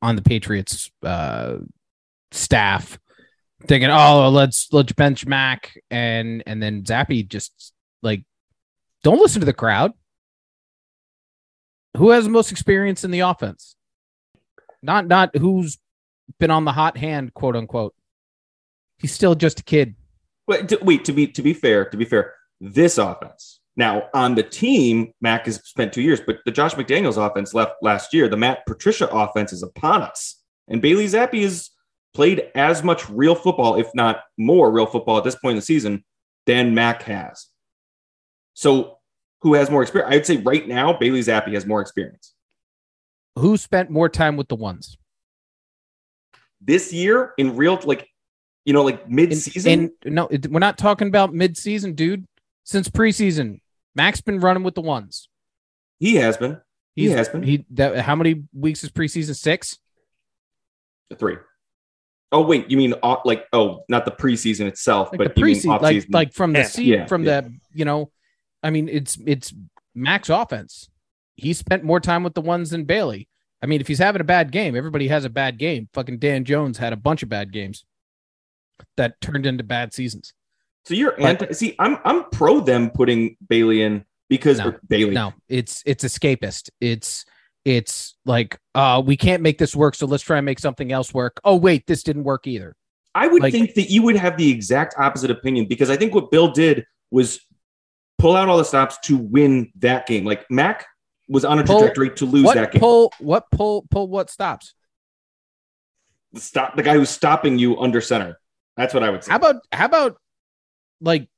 on 0.00 0.16
the 0.16 0.22
Patriots 0.22 0.90
uh 1.02 1.58
staff 2.30 2.98
thinking 3.66 3.90
oh 3.90 4.28
let's 4.30 4.72
let's 4.72 4.92
bench 4.92 5.26
Mac 5.26 5.78
and 5.90 6.42
and 6.46 6.62
then 6.62 6.82
Zappe 6.82 7.28
just 7.28 7.72
like 8.02 8.24
don't 9.04 9.20
listen 9.20 9.40
to 9.40 9.46
the 9.46 9.52
crowd. 9.52 9.92
Who 11.96 12.10
has 12.10 12.24
the 12.24 12.30
most 12.30 12.50
experience 12.50 13.04
in 13.04 13.12
the 13.12 13.20
offense? 13.20 13.76
Not 14.82 15.06
not 15.06 15.36
who's 15.36 15.78
been 16.40 16.50
on 16.50 16.64
the 16.64 16.72
hot 16.72 16.96
hand, 16.96 17.32
quote 17.34 17.54
unquote. 17.54 17.94
He's 18.98 19.12
still 19.12 19.36
just 19.36 19.60
a 19.60 19.62
kid. 19.62 19.94
Wait, 20.48 20.68
to, 20.68 20.78
wait, 20.82 21.04
to 21.04 21.12
be 21.12 21.28
to 21.28 21.42
be 21.42 21.52
fair, 21.52 21.84
to 21.84 21.96
be 21.96 22.04
fair, 22.04 22.34
this 22.60 22.98
offense 22.98 23.60
now 23.76 24.08
on 24.14 24.34
the 24.34 24.42
team, 24.42 25.12
Mac 25.20 25.46
has 25.46 25.56
spent 25.64 25.92
two 25.92 26.02
years, 26.02 26.20
but 26.20 26.38
the 26.44 26.50
Josh 26.50 26.74
McDaniels 26.74 27.24
offense 27.24 27.54
left 27.54 27.74
last 27.82 28.12
year. 28.14 28.28
The 28.28 28.36
Matt 28.36 28.66
Patricia 28.66 29.08
offense 29.08 29.52
is 29.52 29.62
upon 29.62 30.02
us, 30.02 30.40
and 30.68 30.82
Bailey 30.82 31.06
Zappe 31.06 31.42
has 31.42 31.70
played 32.14 32.50
as 32.54 32.82
much 32.82 33.08
real 33.10 33.34
football, 33.34 33.76
if 33.76 33.88
not 33.94 34.20
more 34.38 34.70
real 34.70 34.86
football 34.86 35.18
at 35.18 35.24
this 35.24 35.36
point 35.36 35.52
in 35.52 35.56
the 35.56 35.62
season, 35.62 36.04
than 36.46 36.74
Mac 36.74 37.02
has. 37.02 37.48
So, 38.54 38.98
who 39.42 39.54
has 39.54 39.70
more 39.70 39.82
experience? 39.82 40.12
I 40.12 40.16
would 40.16 40.26
say 40.26 40.36
right 40.38 40.66
now, 40.66 40.92
Bailey 40.96 41.20
Zappe 41.20 41.52
has 41.52 41.66
more 41.66 41.80
experience. 41.80 42.32
Who 43.38 43.56
spent 43.56 43.90
more 43.90 44.08
time 44.08 44.36
with 44.36 44.48
the 44.48 44.56
ones 44.56 44.96
this 46.60 46.92
year 46.92 47.32
in 47.36 47.56
real 47.56 47.78
like 47.84 48.08
you 48.64 48.72
know, 48.72 48.82
like 48.82 49.06
mid-season. 49.10 49.90
no, 50.06 50.26
it, 50.28 50.46
we're 50.50 50.58
not 50.58 50.78
talking 50.78 51.06
about 51.08 51.34
mid-season, 51.34 51.92
dude. 51.92 52.24
Since 52.64 52.88
preseason, 52.88 53.60
Mac's 53.94 54.22
been 54.22 54.40
running 54.40 54.62
with 54.62 54.74
the 54.74 54.80
ones. 54.80 55.28
He 55.98 56.14
has 56.14 56.38
been. 56.38 56.58
He 56.96 57.02
He's, 57.02 57.12
has 57.12 57.28
been. 57.28 57.42
He 57.42 57.66
that, 57.72 57.98
how 57.98 58.16
many 58.16 58.44
weeks 58.54 58.82
is 58.82 58.90
preseason? 58.90 59.36
Six. 59.36 59.78
Three. 61.18 61.36
Oh 62.32 62.40
wait, 62.40 62.70
you 62.70 62.78
mean 62.78 62.94
uh, 63.02 63.16
like 63.26 63.44
oh, 63.52 63.84
not 63.90 64.06
the 64.06 64.10
preseason 64.12 64.66
itself, 64.66 65.10
like 65.12 65.18
but 65.18 65.34
the 65.34 65.42
preseason, 65.42 65.82
like 65.82 66.06
like 66.08 66.32
from 66.32 66.54
the 66.54 66.60
Yeah. 66.60 66.64
seat, 66.64 66.86
Yeah, 66.86 67.06
from 67.06 67.22
yeah. 67.24 67.42
the 67.42 67.54
you 67.74 67.84
know, 67.84 68.10
I 68.64 68.70
mean, 68.70 68.88
it's 68.88 69.16
it's 69.24 69.54
Mac's 69.94 70.30
offense. 70.30 70.88
He 71.36 71.52
spent 71.52 71.84
more 71.84 72.00
time 72.00 72.24
with 72.24 72.34
the 72.34 72.40
ones 72.40 72.70
than 72.70 72.84
Bailey. 72.84 73.28
I 73.62 73.66
mean, 73.66 73.80
if 73.80 73.86
he's 73.86 73.98
having 73.98 74.20
a 74.20 74.24
bad 74.24 74.50
game, 74.50 74.74
everybody 74.76 75.06
has 75.08 75.24
a 75.24 75.30
bad 75.30 75.58
game. 75.58 75.88
Fucking 75.94 76.18
Dan 76.18 76.44
Jones 76.44 76.78
had 76.78 76.92
a 76.92 76.96
bunch 76.96 77.22
of 77.22 77.28
bad 77.28 77.52
games 77.52 77.84
that 78.96 79.20
turned 79.20 79.46
into 79.46 79.64
bad 79.64 79.92
seasons. 79.92 80.32
So 80.84 80.94
you're 80.94 81.12
But- 81.16 81.42
anti. 81.42 81.52
See, 81.54 81.74
I'm 81.78 81.98
I'm 82.04 82.24
pro 82.30 82.60
them 82.60 82.90
putting 82.90 83.36
Bailey 83.48 83.82
in 83.82 84.04
because 84.28 84.58
No, 84.58 84.74
Bailey. 84.88 85.14
No, 85.14 85.32
it's 85.48 85.82
it's 85.86 86.04
escapist. 86.04 86.70
It's 86.80 87.24
it's 87.64 88.16
like 88.26 88.58
uh 88.74 89.02
we 89.04 89.16
can't 89.16 89.42
make 89.42 89.58
this 89.58 89.74
work, 89.74 89.94
so 89.94 90.06
let's 90.06 90.22
try 90.22 90.38
and 90.38 90.44
make 90.44 90.58
something 90.58 90.92
else 90.92 91.14
work. 91.14 91.40
Oh 91.44 91.56
wait, 91.56 91.86
this 91.86 92.02
didn't 92.02 92.24
work 92.24 92.46
either. 92.46 92.74
I 93.14 93.28
would 93.28 93.42
Like- 93.42 93.52
think 93.52 93.74
that 93.74 93.90
you 93.90 94.02
would 94.02 94.16
have 94.16 94.36
the 94.36 94.50
exact 94.50 94.94
opposite 94.98 95.30
opinion 95.30 95.66
because 95.68 95.88
I 95.88 95.96
think 95.96 96.14
what 96.14 96.30
Bill 96.30 96.50
did 96.52 96.84
was 97.10 97.40
pull 98.18 98.36
out 98.36 98.48
all 98.48 98.58
the 98.58 98.64
stops 98.64 98.98
to 99.04 99.16
win 99.16 99.72
that 99.76 100.06
game. 100.06 100.24
Like 100.24 100.50
Mac 100.50 100.86
was 101.28 101.44
on 101.44 101.58
a 101.58 101.64
Pull- 101.64 101.78
trajectory 101.80 102.10
to 102.10 102.24
lose 102.26 102.44
what 102.44 102.54
that 102.54 102.72
game. 102.72 102.80
pull? 102.80 103.12
What 103.18 103.50
pull? 103.50 103.86
Pull? 103.90 104.08
What 104.08 104.30
stops? 104.30 104.74
Stop 106.36 106.76
the 106.76 106.82
guy 106.82 106.94
who's 106.94 107.10
stopping 107.10 107.58
you 107.58 107.78
under 107.78 108.00
center. 108.00 108.38
That's 108.76 108.92
what 108.92 109.02
I 109.04 109.10
would 109.10 109.22
say. 109.22 109.30
How 109.30 109.36
about 109.36 109.56
how 109.72 109.84
about 109.86 110.16
like 111.00 111.28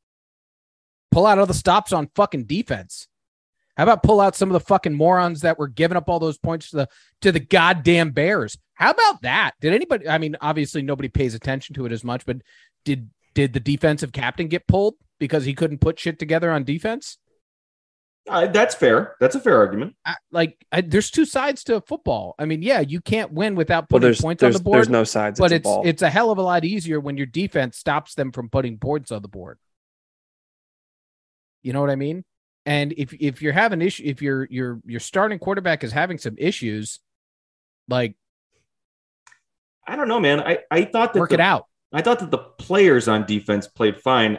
pull 1.11 1.27
out 1.27 1.39
all 1.39 1.47
the 1.47 1.55
stops 1.55 1.93
on 1.93 2.09
fucking 2.15 2.45
defense? 2.45 3.09
How 3.77 3.83
about 3.83 4.03
pull 4.03 4.21
out 4.21 4.35
some 4.35 4.49
of 4.49 4.55
the 4.55 4.61
fucking 4.61 4.95
morons 4.95 5.43
that 5.43 5.59
were 5.59 5.69
giving 5.69 5.99
up 5.99 6.09
all 6.09 6.19
those 6.19 6.39
points 6.39 6.71
to 6.71 6.77
the 6.77 6.89
to 7.21 7.31
the 7.31 7.41
goddamn 7.41 8.11
Bears? 8.13 8.57
How 8.73 8.91
about 8.91 9.21
that? 9.23 9.53
Did 9.61 9.75
anybody? 9.75 10.09
I 10.09 10.17
mean, 10.17 10.37
obviously 10.41 10.81
nobody 10.81 11.09
pays 11.09 11.35
attention 11.35 11.75
to 11.75 11.85
it 11.85 11.93
as 11.93 12.03
much, 12.03 12.25
but 12.25 12.39
did 12.87 13.11
did 13.35 13.53
the 13.53 13.61
defensive 13.61 14.13
captain 14.13 14.49
get 14.49 14.67
pulled 14.67 14.95
because 15.19 15.45
he 15.45 15.55
couldn't 15.55 15.81
put 15.81 15.99
shit 15.99 16.19
together 16.19 16.51
on 16.51 16.65
defense? 16.65 17.19
Uh, 18.29 18.49
that's 18.49 18.75
fair. 18.75 19.15
That's 19.21 19.37
a 19.37 19.41
fair 19.41 19.57
argument. 19.57 19.95
I, 20.05 20.17
like, 20.33 20.65
I, 20.73 20.81
there's 20.81 21.13
two 21.13 21.25
sides 21.25 21.63
to 21.65 21.81
football. 21.81 22.35
I 22.39 22.45
mean, 22.45 22.61
yeah, 22.61 22.81
you 22.81 23.01
can't 23.01 23.33
win 23.33 23.55
without 23.55 23.83
Well, 23.83 23.99
putting 23.99 24.07
there's 24.09 24.21
points 24.21 24.43
on 24.43 24.53
the 24.53 24.59
board. 24.59 24.79
there's 24.79 24.89
no 24.89 25.05
sides. 25.05 25.39
but 25.39 25.53
it's, 25.53 25.69
a 25.69 25.79
it's 25.81 25.89
it's 25.89 26.03
a 26.03 26.11
hell 26.11 26.33
of 26.33 26.39
a 26.39 26.43
lot 26.43 26.65
easier 26.65 26.99
when 26.99 27.17
your 27.17 27.27
defense 27.27 27.79
stops 27.79 28.15
them 28.15 28.33
from 28.33 28.49
putting 28.49 28.79
points 28.79 29.13
on 29.13 29.23
the 29.23 29.29
board. 29.29 29.59
You 31.63 31.73
know 31.73 31.81
what 31.81 31.91
I 31.91 31.97
mean? 31.97 32.25
And 32.65 32.93
if 32.97 33.13
if 33.13 33.43
you're 33.43 33.53
having 33.53 33.81
issue, 33.81 34.03
if 34.05 34.21
your 34.21 34.47
your 34.51 34.81
your 34.85 34.99
starting 34.99 35.39
quarterback 35.39 35.85
is 35.85 35.93
having 35.93 36.19
some 36.19 36.35
issues, 36.37 36.99
like 37.89 38.17
I 39.87 39.95
don't 39.95 40.09
know, 40.09 40.19
man. 40.19 40.41
I, 40.41 40.59
I 40.69 40.85
thought 40.85 41.13
that 41.13 41.21
work 41.21 41.31
the, 41.31 41.35
it 41.35 41.41
out. 41.41 41.67
I 41.93 42.03
thought 42.03 42.19
that 42.19 42.33
the 42.33 42.39
players 42.39 43.07
on 43.07 43.25
defense 43.25 43.69
played 43.69 44.01
fine. 44.01 44.39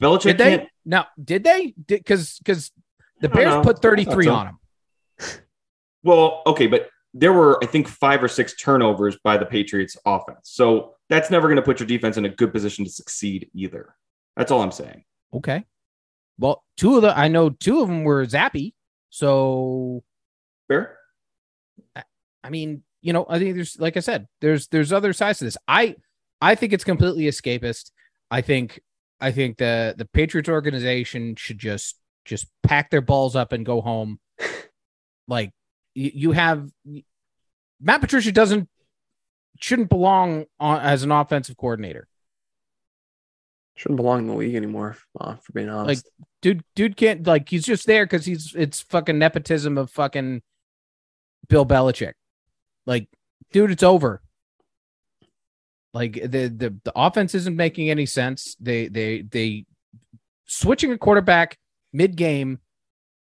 Belichick 0.00 0.22
Did 0.22 0.38
they? 0.38 0.68
Now, 0.84 1.06
did 1.22 1.44
they? 1.44 1.74
Because 1.86 2.38
because 2.38 2.70
the 3.20 3.28
Bears 3.28 3.54
know. 3.54 3.62
put 3.62 3.80
33 3.80 4.24
so. 4.24 4.34
on 4.34 4.46
them. 4.46 4.58
Well, 6.04 6.42
okay, 6.46 6.66
but 6.66 6.88
there 7.14 7.32
were 7.32 7.62
I 7.62 7.66
think 7.66 7.86
five 7.86 8.24
or 8.24 8.26
six 8.26 8.56
turnovers 8.56 9.16
by 9.22 9.36
the 9.36 9.46
Patriots 9.46 9.96
offense. 10.04 10.50
So 10.50 10.96
that's 11.08 11.30
never 11.30 11.46
going 11.46 11.56
to 11.56 11.62
put 11.62 11.78
your 11.78 11.86
defense 11.86 12.16
in 12.16 12.24
a 12.24 12.28
good 12.28 12.52
position 12.52 12.84
to 12.84 12.90
succeed 12.90 13.48
either. 13.54 13.94
That's 14.36 14.50
all 14.50 14.62
I'm 14.62 14.72
saying. 14.72 15.04
Okay. 15.32 15.64
Well, 16.38 16.64
two 16.76 16.96
of 16.96 17.02
the 17.02 17.16
I 17.16 17.28
know 17.28 17.50
two 17.50 17.82
of 17.82 17.88
them 17.88 18.02
were 18.02 18.26
Zappe. 18.26 18.72
So 19.10 20.02
Fair? 20.66 20.98
I 22.42 22.50
mean, 22.50 22.82
you 23.00 23.12
know, 23.12 23.26
I 23.28 23.38
think 23.38 23.54
there's 23.54 23.78
like 23.78 23.96
I 23.96 24.00
said, 24.00 24.26
there's 24.40 24.68
there's 24.68 24.92
other 24.92 25.12
sides 25.12 25.38
to 25.38 25.44
this. 25.44 25.58
I 25.68 25.96
I 26.40 26.54
think 26.54 26.72
it's 26.72 26.84
completely 26.84 27.24
escapist. 27.24 27.90
I 28.30 28.40
think 28.40 28.80
I 29.22 29.32
think 29.32 29.58
the 29.58 29.94
the 29.96 30.04
Patriots 30.04 30.48
organization 30.48 31.36
should 31.36 31.58
just 31.58 31.96
just 32.24 32.46
pack 32.62 32.90
their 32.90 33.00
balls 33.00 33.36
up 33.36 33.52
and 33.52 33.64
go 33.64 33.80
home. 33.80 34.18
like 35.28 35.52
you, 35.94 36.10
you 36.14 36.32
have 36.32 36.68
Matt 37.80 38.00
Patricia 38.00 38.32
doesn't 38.32 38.68
shouldn't 39.60 39.88
belong 39.88 40.46
on 40.58 40.80
as 40.80 41.02
an 41.04 41.12
offensive 41.12 41.56
coordinator. 41.56 42.08
shouldn't 43.76 43.96
belong 43.96 44.20
in 44.20 44.26
the 44.26 44.34
league 44.34 44.56
anymore. 44.56 44.96
Uh, 45.18 45.36
for 45.36 45.52
being 45.52 45.68
honest, 45.68 46.04
like 46.04 46.26
Dude, 46.42 46.64
dude 46.74 46.96
can't 46.96 47.24
like 47.24 47.48
he's 47.48 47.64
just 47.64 47.86
there 47.86 48.04
because 48.04 48.26
he's 48.26 48.52
it's 48.56 48.80
fucking 48.80 49.16
nepotism 49.16 49.78
of 49.78 49.90
fucking 49.90 50.42
Bill 51.48 51.64
Belichick. 51.64 52.14
Like, 52.84 53.08
dude, 53.52 53.70
it's 53.70 53.84
over. 53.84 54.20
Like 55.94 56.14
the 56.14 56.48
the 56.48 56.74
the 56.84 56.92
offense 56.96 57.34
isn't 57.34 57.56
making 57.56 57.90
any 57.90 58.06
sense. 58.06 58.56
They 58.60 58.88
they 58.88 59.22
they 59.22 59.66
switching 60.46 60.92
a 60.92 60.98
quarterback 60.98 61.58
mid 61.92 62.16
game 62.16 62.60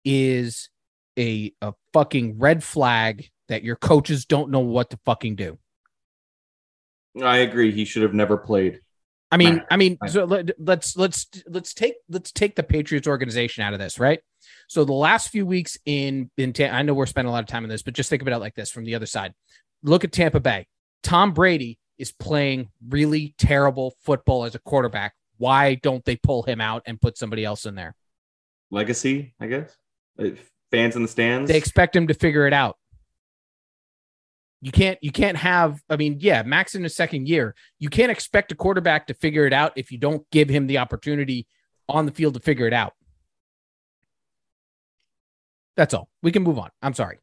is 0.06 0.70
a 1.18 1.54
a 1.62 1.74
fucking 1.94 2.38
red 2.38 2.64
flag 2.64 3.30
that 3.48 3.64
your 3.64 3.76
coaches 3.76 4.26
don't 4.26 4.52
know 4.52 4.60
what 4.60 4.92
to 4.92 5.00
fucking 5.06 5.36
do. 5.36 5.58
I 7.22 7.38
agree. 7.38 7.72
He 7.72 7.86
should 7.86 8.04
have 8.04 8.14
never 8.14 8.38
played. 8.38 8.82
I 9.32 9.38
mean, 9.38 9.64
I 9.70 9.78
mean, 9.78 9.98
so 10.08 10.26
let, 10.26 10.52
let's 10.60 10.96
let's 10.96 11.28
let's 11.48 11.74
take 11.74 11.96
let's 12.08 12.32
take 12.32 12.56
the 12.56 12.64
Patriots 12.64 13.08
organization 13.08 13.64
out 13.64 13.74
of 13.74 13.80
this, 13.80 14.00
right? 14.00 14.20
So 14.68 14.86
the 14.86 14.94
last 14.94 15.30
few 15.30 15.46
weeks 15.46 15.78
in 15.86 16.30
in 16.38 16.54
I 16.60 16.84
know 16.84 16.94
we're 16.94 17.08
spending 17.08 17.30
a 17.30 17.32
lot 17.32 17.44
of 17.44 17.48
time 17.48 17.64
on 17.64 17.70
this, 17.70 17.82
but 17.82 17.96
just 17.96 18.10
think 18.10 18.22
about 18.22 18.36
it 18.36 18.40
like 18.40 18.56
this 18.56 18.70
from 18.70 18.86
the 18.86 18.96
other 18.96 19.06
side. 19.08 19.34
Look 19.84 20.04
at 20.04 20.12
Tampa 20.12 20.40
Bay. 20.40 20.68
Tom 21.04 21.34
Brady 21.34 21.79
is 22.00 22.12
playing 22.12 22.70
really 22.88 23.36
terrible 23.38 23.94
football 24.02 24.46
as 24.46 24.56
a 24.56 24.60
quarterback. 24.60 25.14
Why 25.38 25.76
don't 25.76 26.04
they 26.06 26.16
pull 26.16 26.44
him 26.44 26.60
out 26.60 26.84
and 26.86 27.00
put 27.00 27.18
somebody 27.18 27.46
else 27.46 27.66
in 27.66 27.76
there? 27.76 27.96
Legacy, 28.72 29.34
I 29.40 29.48
guess. 29.48 29.76
Fans 30.72 30.96
in 30.96 31.02
the 31.02 31.08
stands. 31.08 31.50
They 31.50 31.58
expect 31.58 31.96
him 31.96 32.08
to 32.08 32.14
figure 32.14 32.48
it 32.48 32.54
out. 32.54 32.78
You 34.62 34.72
can't 34.72 35.00
you 35.02 35.12
can't 35.12 35.38
have 35.38 35.80
I 35.90 35.96
mean, 35.96 36.18
yeah, 36.20 36.44
Max 36.44 36.76
in 36.76 36.84
his 36.84 36.96
second 36.96 37.28
year. 37.28 37.56
You 37.80 37.90
can't 37.90 38.12
expect 38.12 38.52
a 38.52 38.56
quarterback 38.56 39.08
to 39.08 39.14
figure 39.14 39.46
it 39.46 39.54
out 39.54 39.74
if 39.76 39.92
you 39.92 39.98
don't 39.98 40.30
give 40.32 40.50
him 40.50 40.68
the 40.68 40.80
opportunity 40.80 41.48
on 41.88 42.06
the 42.06 42.12
field 42.12 42.34
to 42.34 42.40
figure 42.40 42.68
it 42.68 42.74
out. 42.74 42.94
That's 45.78 45.94
all. 45.94 46.10
We 46.22 46.34
can 46.34 46.44
move 46.44 46.60
on. 46.60 46.70
I'm 46.82 46.94
sorry. 46.94 47.20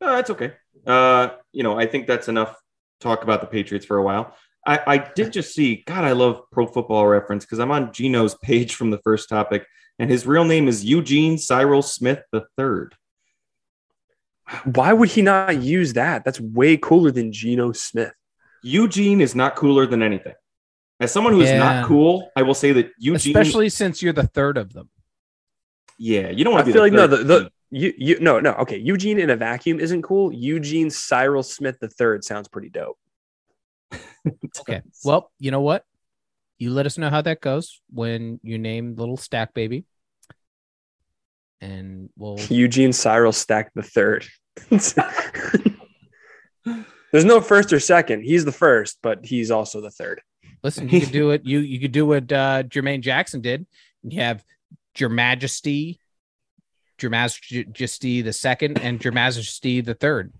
That's 0.00 0.30
okay. 0.30 0.52
Uh, 0.86 1.30
you 1.52 1.62
know, 1.62 1.78
I 1.78 1.86
think 1.86 2.06
that's 2.06 2.28
enough 2.28 2.56
talk 3.04 3.22
about 3.22 3.40
the 3.40 3.46
Patriots 3.46 3.86
for 3.86 3.96
a 3.98 4.02
while. 4.02 4.34
I, 4.66 4.80
I 4.86 4.98
did 5.14 5.32
just 5.32 5.54
see, 5.54 5.84
God, 5.86 6.04
I 6.04 6.12
love 6.12 6.40
pro 6.50 6.66
football 6.66 7.06
reference 7.06 7.44
because 7.44 7.58
I'm 7.60 7.70
on 7.70 7.92
Geno's 7.92 8.34
page 8.42 8.74
from 8.74 8.90
the 8.90 8.98
first 8.98 9.28
topic, 9.28 9.66
and 9.98 10.10
his 10.10 10.26
real 10.26 10.44
name 10.44 10.66
is 10.68 10.84
Eugene 10.84 11.36
Cyril 11.38 11.82
Smith 11.82 12.20
III. 12.34 12.88
Why 14.64 14.92
would 14.92 15.10
he 15.10 15.22
not 15.22 15.62
use 15.62 15.94
that? 15.94 16.24
That's 16.24 16.40
way 16.40 16.76
cooler 16.76 17.10
than 17.10 17.32
Geno 17.32 17.72
Smith. 17.72 18.12
Eugene 18.62 19.20
is 19.20 19.34
not 19.34 19.56
cooler 19.56 19.86
than 19.86 20.02
anything. 20.02 20.34
As 21.00 21.12
someone 21.12 21.32
who 21.34 21.40
is 21.40 21.50
Yeah. 21.50 21.58
not 21.58 21.86
cool, 21.86 22.30
I 22.36 22.42
will 22.42 22.54
say 22.54 22.72
that 22.72 22.90
Eugene. 22.98 23.36
Especially 23.36 23.68
since 23.68 24.02
you're 24.02 24.12
the 24.12 24.26
third 24.26 24.56
of 24.58 24.72
them. 24.72 24.88
yeah, 25.98 26.30
you 26.30 26.44
don't 26.44 26.52
want 26.54 26.62
to 26.64 26.66
be. 26.66 26.72
feel 26.72 26.82
like 26.82 26.92
the 26.92 26.96
no, 26.96 27.06
the, 27.06 27.24
the 27.24 27.50
you 27.74 27.92
you 27.96 28.20
no 28.20 28.38
no 28.38 28.52
okay. 28.52 28.78
Eugene 28.78 29.18
in 29.18 29.30
a 29.30 29.36
vacuum 29.36 29.80
isn't 29.80 30.02
cool. 30.02 30.32
Eugene 30.32 30.90
Cyril 30.90 31.42
Smith 31.42 31.78
the 31.80 31.88
third 31.88 32.24
sounds 32.24 32.48
pretty 32.48 32.70
dope. 32.70 32.98
Okay. 34.60 34.80
Well, 35.04 35.30
you 35.38 35.50
know 35.50 35.60
what? 35.60 35.84
You 36.56 36.70
let 36.70 36.86
us 36.86 36.96
know 36.96 37.10
how 37.10 37.20
that 37.22 37.42
goes 37.42 37.82
when 37.92 38.40
you 38.42 38.58
name 38.58 38.94
little 38.96 39.18
stack 39.18 39.52
baby. 39.52 39.84
And 41.60 42.08
we'll 42.16 42.38
Eugene 42.48 42.94
Cyril 42.94 43.32
Stack 43.32 43.72
the 43.74 43.82
third. 43.82 44.26
There's 47.12 47.24
no 47.24 47.42
first 47.42 47.72
or 47.72 47.80
second. 47.80 48.22
He's 48.22 48.46
the 48.46 48.52
first, 48.52 48.98
but 49.02 49.26
he's 49.26 49.50
also 49.50 49.80
the 49.82 49.90
third. 49.90 50.22
listen, 50.62 50.88
you 50.88 51.00
could 51.00 51.12
do 51.12 51.30
it. 51.32 51.44
You 51.44 51.58
you 51.58 51.78
could 51.80 51.92
do 51.92 52.06
what 52.06 52.32
uh 52.32 52.62
Jermaine 52.62 53.02
Jackson 53.02 53.42
did. 53.42 53.66
You 54.02 54.20
have 54.20 54.42
Your 54.96 55.10
Majesty, 55.10 56.00
Your 57.02 57.10
Majesty 57.10 58.22
the 58.22 58.32
second, 58.32 58.80
and 58.80 59.02
Your 59.02 59.12
Majesty 59.12 59.80
the 59.80 59.94
third. 59.94 60.32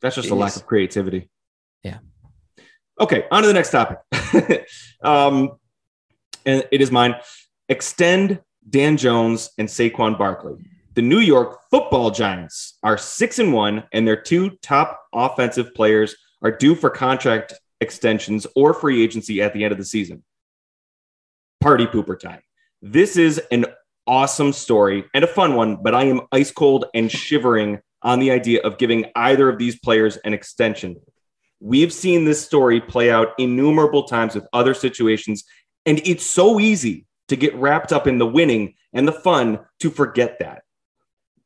That's 0.00 0.16
just 0.16 0.30
a 0.30 0.34
lack 0.34 0.56
of 0.56 0.66
creativity. 0.66 1.28
Yeah. 1.82 1.98
Okay, 2.98 3.26
on 3.30 3.42
to 3.42 3.48
the 3.48 3.54
next 3.54 3.70
topic. 3.70 3.98
um, 5.02 5.52
and 6.46 6.66
it 6.70 6.80
is 6.80 6.90
mine. 6.90 7.14
Extend 7.68 8.40
Dan 8.68 8.96
Jones 8.96 9.50
and 9.58 9.68
Saquon 9.68 10.18
Barkley. 10.18 10.56
The 10.94 11.02
New 11.02 11.20
York 11.20 11.60
Football 11.70 12.10
Giants 12.10 12.78
are 12.82 12.98
six 12.98 13.38
and 13.38 13.52
one, 13.52 13.84
and 13.92 14.06
their 14.06 14.20
two 14.20 14.50
top 14.62 15.00
offensive 15.14 15.74
players 15.74 16.16
are 16.42 16.50
due 16.50 16.74
for 16.74 16.90
contract 16.90 17.54
extensions 17.80 18.46
or 18.54 18.74
free 18.74 19.02
agency 19.02 19.40
at 19.40 19.54
the 19.54 19.64
end 19.64 19.72
of 19.72 19.78
the 19.78 19.84
season. 19.84 20.22
Party 21.60 21.86
pooper 21.86 22.18
time. 22.18 22.40
This 22.82 23.16
is 23.16 23.40
an 23.50 23.66
awesome 24.10 24.52
story 24.52 25.04
and 25.14 25.22
a 25.22 25.28
fun 25.28 25.54
one, 25.54 25.76
but 25.76 25.94
I 25.94 26.02
am 26.04 26.22
ice 26.32 26.50
cold 26.50 26.86
and 26.94 27.10
shivering 27.10 27.78
on 28.02 28.18
the 28.18 28.32
idea 28.32 28.60
of 28.62 28.76
giving 28.76 29.06
either 29.14 29.48
of 29.48 29.56
these 29.56 29.78
players 29.78 30.16
an 30.18 30.34
extension. 30.34 30.96
We've 31.60 31.92
seen 31.92 32.24
this 32.24 32.44
story 32.44 32.80
play 32.80 33.12
out 33.12 33.28
innumerable 33.38 34.02
times 34.02 34.34
with 34.34 34.48
other 34.52 34.74
situations, 34.74 35.44
and 35.86 36.00
it's 36.04 36.24
so 36.24 36.58
easy 36.58 37.06
to 37.28 37.36
get 37.36 37.54
wrapped 37.54 37.92
up 37.92 38.08
in 38.08 38.18
the 38.18 38.26
winning 38.26 38.74
and 38.92 39.06
the 39.06 39.12
fun 39.12 39.60
to 39.78 39.90
forget 39.90 40.40
that. 40.40 40.64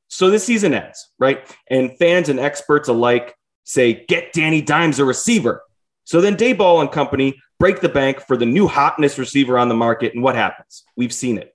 So 0.09 0.31
this 0.31 0.45
season 0.45 0.73
ends, 0.73 1.11
right? 1.19 1.47
And 1.69 1.99
fans 1.99 2.31
and 2.31 2.41
experts 2.41 2.89
alike 2.89 3.37
say, 3.65 4.07
get 4.07 4.33
Danny 4.33 4.63
Dimes 4.63 4.99
a 5.01 5.05
receiver. 5.05 5.63
So 6.05 6.23
then 6.23 6.37
Daboll 6.37 6.81
and 6.81 6.91
company 6.91 7.39
break 7.59 7.81
the 7.81 7.89
bank 7.91 8.21
for 8.21 8.39
the 8.39 8.47
new 8.47 8.69
hotness 8.69 9.19
receiver 9.19 9.59
on 9.59 9.69
the 9.69 9.75
market. 9.75 10.15
And 10.15 10.23
what 10.23 10.35
happens? 10.35 10.85
We've 10.97 11.13
seen 11.13 11.37
it. 11.37 11.54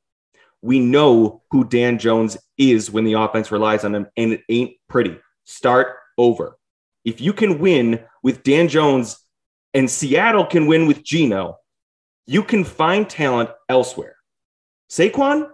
We 0.61 0.79
know 0.79 1.43
who 1.51 1.63
Dan 1.63 1.99
Jones 1.99 2.37
is 2.57 2.91
when 2.91 3.05
the 3.05 3.13
offense 3.13 3.51
relies 3.51 3.85
on 3.85 3.95
him, 3.95 4.07
and 4.17 4.33
it 4.33 4.41
ain't 4.49 4.71
pretty. 4.87 5.17
Start 5.45 5.95
over. 6.17 6.57
If 7.05 7.21
you 7.21 7.33
can 7.33 7.59
win 7.59 8.03
with 8.23 8.43
Dan 8.43 8.67
Jones 8.67 9.17
and 9.73 9.89
Seattle 9.89 10.45
can 10.45 10.67
win 10.67 10.85
with 10.85 11.03
Geno, 11.03 11.57
you 12.27 12.43
can 12.43 12.63
find 12.63 13.09
talent 13.09 13.49
elsewhere. 13.69 14.15
Saquon? 14.89 15.49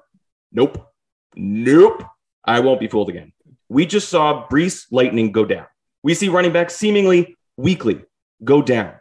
Nope. 0.52 0.88
Nope. 1.36 2.04
I 2.44 2.60
won't 2.60 2.80
be 2.80 2.88
fooled 2.88 3.10
again. 3.10 3.32
We 3.70 3.86
just 3.86 4.10
saw 4.10 4.48
Breece 4.48 4.86
Lightning 4.92 5.32
go 5.32 5.46
down. 5.46 5.66
We 6.04 6.14
see 6.14 6.30
running 6.30 6.54
backs 6.54 6.76
seemingly 6.76 7.36
weekly 7.58 8.04
go 8.44 8.62
down. 8.62 8.94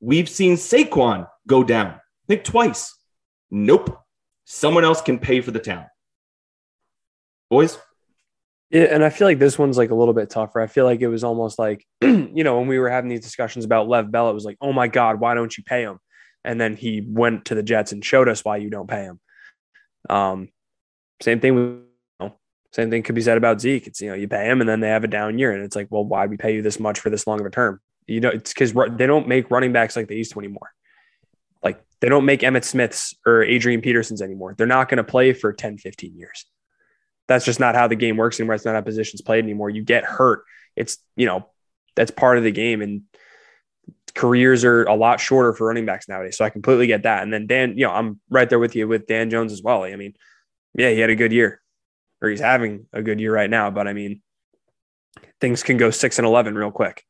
We've 0.00 0.28
seen 0.28 0.56
Saquon 0.56 1.28
go 1.46 1.62
down. 1.64 2.00
Think 2.28 2.44
twice. 2.44 2.96
Nope. 3.50 3.98
Someone 4.52 4.82
else 4.82 5.00
can 5.00 5.20
pay 5.20 5.40
for 5.40 5.52
the 5.52 5.60
talent. 5.60 5.86
Boys, 7.50 7.78
Yeah, 8.68 8.88
and 8.90 9.04
I 9.04 9.08
feel 9.08 9.28
like 9.28 9.38
this 9.38 9.56
one's 9.56 9.78
like 9.78 9.90
a 9.90 9.94
little 9.94 10.12
bit 10.12 10.28
tougher. 10.28 10.60
I 10.60 10.66
feel 10.66 10.84
like 10.84 11.00
it 11.00 11.06
was 11.06 11.22
almost 11.22 11.56
like, 11.56 11.86
you 12.02 12.42
know, 12.42 12.58
when 12.58 12.66
we 12.66 12.80
were 12.80 12.90
having 12.90 13.08
these 13.08 13.20
discussions 13.20 13.64
about 13.64 13.88
Lev 13.88 14.10
Bell, 14.10 14.28
it 14.28 14.34
was 14.34 14.44
like, 14.44 14.58
oh 14.60 14.72
my 14.72 14.88
God, 14.88 15.20
why 15.20 15.34
don't 15.34 15.56
you 15.56 15.62
pay 15.62 15.82
him? 15.82 16.00
And 16.44 16.60
then 16.60 16.74
he 16.74 17.00
went 17.06 17.44
to 17.44 17.54
the 17.54 17.62
Jets 17.62 17.92
and 17.92 18.04
showed 18.04 18.28
us 18.28 18.44
why 18.44 18.56
you 18.56 18.70
don't 18.70 18.90
pay 18.90 19.04
him. 19.04 19.20
Um, 20.08 20.48
same 21.22 21.38
thing 21.38 21.54
with, 21.54 21.64
you 21.64 21.84
know, 22.18 22.34
same 22.72 22.90
thing 22.90 23.04
could 23.04 23.14
be 23.14 23.22
said 23.22 23.36
about 23.36 23.60
Zeke. 23.60 23.86
It's, 23.86 24.00
you 24.00 24.08
know, 24.08 24.16
you 24.16 24.26
pay 24.26 24.50
him 24.50 24.60
and 24.60 24.68
then 24.68 24.80
they 24.80 24.88
have 24.88 25.04
a 25.04 25.08
down 25.08 25.38
year. 25.38 25.52
And 25.52 25.62
it's 25.62 25.76
like, 25.76 25.86
well, 25.90 26.04
why 26.04 26.26
do 26.26 26.30
we 26.30 26.36
pay 26.36 26.56
you 26.56 26.62
this 26.62 26.80
much 26.80 26.98
for 26.98 27.08
this 27.08 27.24
long 27.24 27.38
of 27.38 27.46
a 27.46 27.50
term? 27.50 27.80
You 28.08 28.18
know, 28.18 28.30
it's 28.30 28.52
because 28.52 28.72
they 28.96 29.06
don't 29.06 29.28
make 29.28 29.52
running 29.52 29.72
backs 29.72 29.94
like 29.94 30.08
they 30.08 30.16
used 30.16 30.32
to 30.32 30.40
anymore. 30.40 30.72
They 32.00 32.08
don't 32.08 32.24
make 32.24 32.40
Emmitt 32.40 32.64
Smiths 32.64 33.14
or 33.26 33.42
Adrian 33.42 33.82
Petersons 33.82 34.22
anymore. 34.22 34.54
They're 34.56 34.66
not 34.66 34.88
going 34.88 34.98
to 34.98 35.04
play 35.04 35.32
for 35.32 35.52
10, 35.52 35.78
15 35.78 36.16
years 36.16 36.46
that's 37.30 37.44
just 37.44 37.60
not 37.60 37.76
how 37.76 37.86
the 37.86 37.94
game 37.94 38.16
works 38.16 38.40
anymore. 38.40 38.56
It's 38.56 38.64
not 38.64 38.74
how 38.74 38.80
positions 38.80 39.20
played 39.20 39.44
anymore. 39.44 39.70
You 39.70 39.84
get 39.84 40.02
hurt. 40.02 40.42
It's, 40.74 40.98
you 41.14 41.26
know, 41.26 41.46
that's 41.94 42.10
part 42.10 42.38
of 42.38 42.42
the 42.42 42.50
game. 42.50 42.82
And 42.82 43.02
careers 44.16 44.64
are 44.64 44.82
a 44.82 44.96
lot 44.96 45.20
shorter 45.20 45.52
for 45.52 45.68
running 45.68 45.86
backs 45.86 46.08
nowadays. 46.08 46.36
So 46.36 46.44
I 46.44 46.50
completely 46.50 46.88
get 46.88 47.04
that. 47.04 47.22
And 47.22 47.32
then 47.32 47.46
Dan, 47.46 47.78
you 47.78 47.86
know, 47.86 47.92
I'm 47.92 48.18
right 48.30 48.50
there 48.50 48.58
with 48.58 48.74
you 48.74 48.88
with 48.88 49.06
Dan 49.06 49.30
Jones 49.30 49.52
as 49.52 49.62
well. 49.62 49.84
I 49.84 49.94
mean, 49.94 50.14
yeah, 50.74 50.90
he 50.90 50.98
had 50.98 51.10
a 51.10 51.14
good 51.14 51.30
year 51.30 51.62
or 52.20 52.30
he's 52.30 52.40
having 52.40 52.86
a 52.92 53.00
good 53.00 53.20
year 53.20 53.32
right 53.32 53.48
now. 53.48 53.70
But 53.70 53.86
I 53.86 53.92
mean, 53.92 54.22
things 55.40 55.62
can 55.62 55.76
go 55.76 55.92
six 55.92 56.18
and 56.18 56.26
11 56.26 56.56
real 56.56 56.72
quick. 56.72 57.04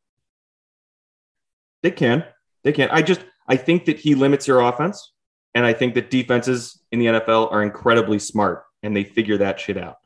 they 1.82 1.92
can. 1.92 2.24
They 2.62 2.72
can. 2.72 2.90
I 2.90 3.00
just, 3.00 3.22
I 3.50 3.56
think 3.56 3.84
that 3.86 3.98
he 3.98 4.14
limits 4.14 4.46
your 4.48 4.60
offense. 4.60 5.12
And 5.54 5.66
I 5.66 5.72
think 5.72 5.94
that 5.94 6.10
defenses 6.10 6.80
in 6.92 7.00
the 7.00 7.06
NFL 7.06 7.50
are 7.50 7.62
incredibly 7.62 8.20
smart 8.20 8.62
and 8.84 8.96
they 8.96 9.02
figure 9.02 9.36
that 9.38 9.58
shit 9.58 9.76
out. 9.76 9.96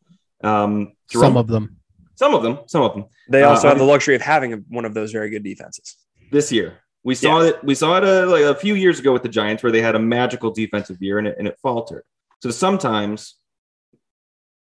Um, 0.43 0.95
Jerome- 1.11 1.27
Some 1.33 1.37
of 1.37 1.47
them. 1.49 1.77
some 2.17 2.35
of 2.35 2.43
them, 2.43 2.59
some 2.67 2.83
of 2.83 2.95
them 2.95 3.05
They 3.29 3.43
Uh, 3.43 3.51
also 3.51 3.69
have 3.69 3.77
the 3.79 3.85
luxury 3.85 4.15
of 4.15 4.23
having 4.23 4.65
one 4.69 4.85
of 4.87 4.95
those 4.95 5.13
very 5.13 5.29
good 5.29 5.45
defenses. 5.45 5.97
this 6.33 6.51
year. 6.51 6.79
We 7.05 7.15
saw 7.15 7.43
it. 7.43 7.63
We 7.63 7.75
saw 7.75 7.99
it 7.99 8.05
uh 8.05 8.27
like 8.31 8.45
a 8.45 8.55
few 8.55 8.75
years 8.75 8.99
ago 8.99 9.13
with 9.13 9.23
the 9.23 9.29
Giants, 9.29 9.63
where 9.63 9.71
they 9.71 9.83
had 9.83 9.95
a 9.95 9.99
magical 9.99 10.51
defensive 10.51 10.97
year 11.03 11.19
and 11.19 11.29
it, 11.29 11.37
and 11.39 11.47
it 11.47 11.59
faltered. 11.61 12.05
So 12.43 12.51
sometimes, 12.51 13.37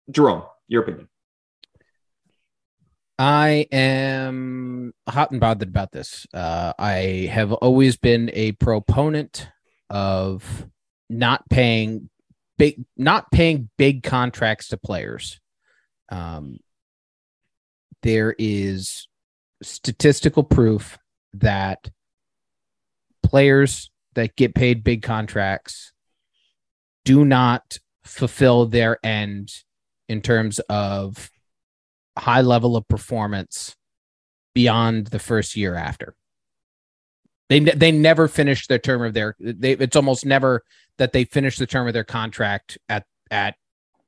Jerome, 0.10 0.44
your 0.68 0.82
opinion. 0.82 1.08
I 3.24 3.68
am 3.72 4.94
hot 5.08 5.30
and 5.30 5.40
bothered 5.40 5.68
about 5.70 5.92
this. 5.92 6.26
Uh, 6.34 6.74
I 6.80 7.30
have 7.32 7.54
always 7.54 7.96
been 7.96 8.32
a 8.34 8.54
proponent 8.54 9.48
of 9.92 10.68
not 11.08 11.48
paying 11.48 12.10
big, 12.58 12.84
not 12.98 13.32
paying 13.32 13.70
big 13.78 14.02
contracts 14.02 14.70
to 14.70 14.78
players. 14.78 15.40
Um, 16.10 16.62
there 18.02 18.34
is 18.40 19.08
statistical 19.62 20.44
proof 20.44 20.98
that 21.36 21.92
players 23.22 23.92
that 24.16 24.36
get 24.36 24.56
paid 24.56 24.84
big 24.84 25.04
contracts 25.04 25.94
do 27.06 27.24
not 27.24 27.78
fulfill 28.04 28.66
their 28.66 28.98
end 29.06 29.52
in 30.10 30.22
terms 30.22 30.58
of 30.70 31.30
high 32.18 32.42
level 32.42 32.76
of 32.76 32.88
performance 32.88 33.76
beyond 34.54 35.08
the 35.08 35.20
first 35.20 35.56
year 35.56 35.76
after. 35.76 36.16
They 37.50 37.60
they 37.60 37.92
never 37.92 38.28
finish 38.28 38.68
their 38.68 38.80
term 38.80 39.04
of 39.04 39.14
their 39.14 39.36
they 39.40 39.74
it's 39.74 39.96
almost 39.96 40.26
never 40.26 40.64
that 40.98 41.12
they 41.12 41.26
finish 41.26 41.58
the 41.58 41.68
term 41.68 41.88
of 41.88 41.94
their 41.94 42.06
contract 42.06 42.78
at 42.88 43.06
at 43.30 43.56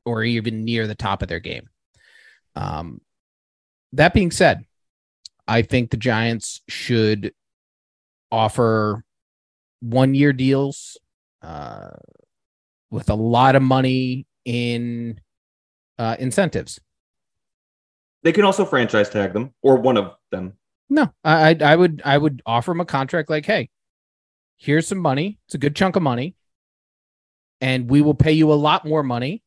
or 0.05 0.23
even 0.23 0.63
near 0.63 0.87
the 0.87 0.95
top 0.95 1.21
of 1.21 1.27
their 1.27 1.41
game. 1.41 1.69
Um 2.55 3.01
that 3.91 4.13
being 4.13 4.31
said, 4.31 4.65
I 5.47 5.61
think 5.61 5.91
the 5.91 5.97
Giants 5.97 6.61
should 6.69 7.33
offer 8.31 9.03
one 9.81 10.15
year 10.15 10.31
deals 10.31 10.97
uh 11.41 11.89
with 12.91 13.09
a 13.09 13.15
lot 13.15 13.55
of 13.55 13.61
money 13.61 14.25
in 14.45 15.19
uh 15.99 16.15
incentives. 16.17 16.79
They 18.23 18.31
can 18.31 18.45
also 18.45 18.65
franchise 18.65 19.09
tag 19.09 19.33
them 19.33 19.53
or 19.61 19.77
one 19.77 19.97
of 19.97 20.15
them. 20.31 20.53
No, 20.89 21.13
I 21.23 21.55
I 21.61 21.75
would 21.75 22.01
I 22.05 22.17
would 22.17 22.41
offer 22.45 22.71
him 22.71 22.81
a 22.81 22.85
contract 22.85 23.29
like, 23.29 23.45
hey, 23.45 23.69
here's 24.57 24.87
some 24.87 24.99
money. 24.99 25.39
It's 25.45 25.55
a 25.55 25.57
good 25.59 25.75
chunk 25.75 25.95
of 25.95 26.03
money, 26.03 26.35
and 27.61 27.89
we 27.89 28.01
will 28.01 28.13
pay 28.13 28.31
you 28.31 28.51
a 28.51 28.55
lot 28.55 28.85
more 28.85 29.03
money 29.03 29.43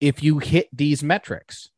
if 0.00 0.22
you 0.22 0.38
hit 0.38 0.68
these 0.72 1.02
metrics. 1.02 1.70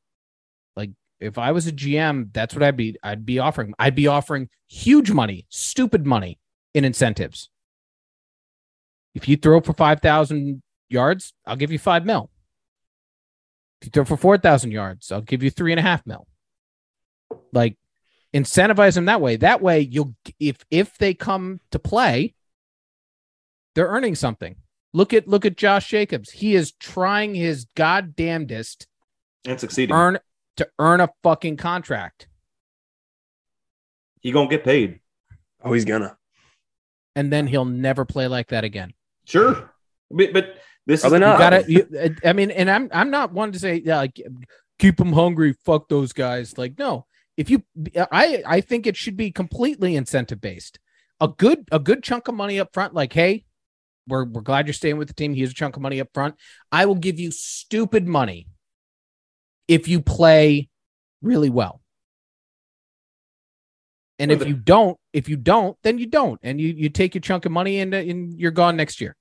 Like 0.75 0.91
if 1.21 1.39
I 1.39 1.53
was 1.53 1.67
a 1.67 1.73
GM, 1.73 2.33
that's 2.33 2.55
what 2.55 2.63
I'd 2.63 2.77
be. 2.77 2.97
I'd 3.03 3.27
be 3.27 3.39
offering. 3.39 3.75
I'd 3.79 3.95
be 3.95 4.07
offering 4.07 4.49
huge 4.69 5.13
money, 5.13 5.47
stupid 5.49 6.07
money 6.07 6.39
in 6.75 6.85
incentives. 6.85 7.51
If 9.15 9.29
you 9.29 9.37
throw 9.37 9.61
for 9.61 9.73
five 9.73 10.01
thousand 10.01 10.63
yards, 10.89 11.33
I'll 11.47 11.57
give 11.57 11.73
you 11.73 11.79
five 11.79 12.05
mil. 12.05 12.31
If 13.81 13.87
you 13.87 13.91
throw 13.91 14.05
for 14.05 14.17
four 14.17 14.39
thousand 14.39 14.71
yards, 14.71 15.13
I'll 15.13 15.21
give 15.21 15.43
you 15.43 15.51
three 15.51 15.73
and 15.73 15.79
a 15.79 15.83
half 15.83 16.07
mil. 16.07 16.27
Like 17.53 17.77
incentivize 18.35 18.95
them 18.95 19.07
that 19.07 19.21
way. 19.21 19.37
That 19.37 19.61
way, 19.61 19.81
you'll 19.81 20.15
if 20.39 20.59
if 20.71 20.97
they 20.99 21.15
come 21.15 21.61
to 21.71 21.79
play, 21.79 22.35
they're 23.75 23.89
earning 23.89 24.15
something. 24.15 24.57
Look 24.93 25.13
at 25.13 25.29
look 25.29 25.45
at 25.45 25.57
Josh 25.57 25.89
Jacobs. 25.89 26.31
He 26.31 26.55
is 26.55 26.73
trying 26.73 27.35
his 27.35 27.67
goddamnedest 27.77 28.87
and 29.45 29.61
succeeding 29.61 29.95
to 29.95 29.99
earn 29.99 30.19
to 30.57 30.69
earn 30.79 31.01
a 31.01 31.11
fucking 31.23 31.57
contract. 31.59 32.29
He 34.21 34.33
gonna 34.33 34.49
get 34.49 34.65
paid. 34.65 35.01
Oh, 35.63 35.73
he's 35.73 35.85
gonna. 35.85 36.17
And 37.15 37.33
then 37.33 37.47
he'll 37.47 37.65
never 37.65 38.05
play 38.05 38.27
like 38.29 38.49
that 38.49 38.65
again. 38.65 38.93
Sure, 39.25 39.71
but, 40.11 40.33
but 40.33 40.57
this 40.87 41.01
Probably 41.01 41.17
is 41.17 41.21
not. 41.21 41.39
Gotta. 41.39 41.65
You, 41.71 42.17
I 42.25 42.33
mean, 42.33 42.51
and 42.51 42.71
I'm 42.71 42.89
I'm 42.93 43.11
not 43.11 43.33
one 43.33 43.53
to 43.53 43.59
say 43.59 43.83
yeah, 43.85 43.99
like 43.99 44.21
keep 44.79 44.97
them 44.97 45.13
hungry. 45.13 45.55
Fuck 45.65 45.89
those 45.89 46.13
guys. 46.13 46.57
Like 46.57 46.79
no, 46.79 47.07
if 47.37 47.51
you, 47.51 47.65
I 47.97 48.43
I 48.47 48.61
think 48.61 48.87
it 48.87 48.97
should 48.97 49.17
be 49.17 49.33
completely 49.33 49.97
incentive 49.97 50.41
based. 50.41 50.79
A 51.21 51.29
good 51.29 51.69
a 51.73 51.81
good 51.81 52.03
chunk 52.03 52.29
of 52.29 52.35
money 52.35 52.61
up 52.61 52.73
front. 52.73 52.95
Like 52.95 53.13
hey, 53.13 53.45
we're 54.07 54.25
we're 54.25 54.43
glad 54.43 54.67
you're 54.67 54.75
staying 54.75 54.97
with 54.97 55.09
the 55.09 55.15
team. 55.15 55.35
Here's 55.35 55.51
a 55.51 55.55
chunk 55.55 55.75
of 55.77 55.83
money 55.83 56.01
up 56.01 56.09
front. 56.15 56.37
I 56.71 56.87
will 56.87 56.95
give 56.95 57.19
you 57.19 57.33
stupid 57.33 58.07
money 58.07 58.47
if 59.67 59.89
you 59.89 60.01
play 60.01 60.69
really 61.21 61.51
well. 61.51 61.81
And 64.19 64.33
if 64.33 64.47
you 64.47 64.55
don't, 64.55 64.99
if 65.13 65.29
you 65.29 65.37
don't, 65.37 65.77
then 65.83 65.99
you 65.99 66.07
don't, 66.07 66.41
and 66.43 66.61
you 66.61 66.69
you 66.69 66.89
take 66.89 67.15
your 67.15 67.21
chunk 67.21 67.45
of 67.45 67.53
money 67.53 67.81
and 67.81 67.93
and 67.93 68.39
you're 68.39 68.51
gone 68.53 68.77
next 68.77 69.01
year. 69.01 69.17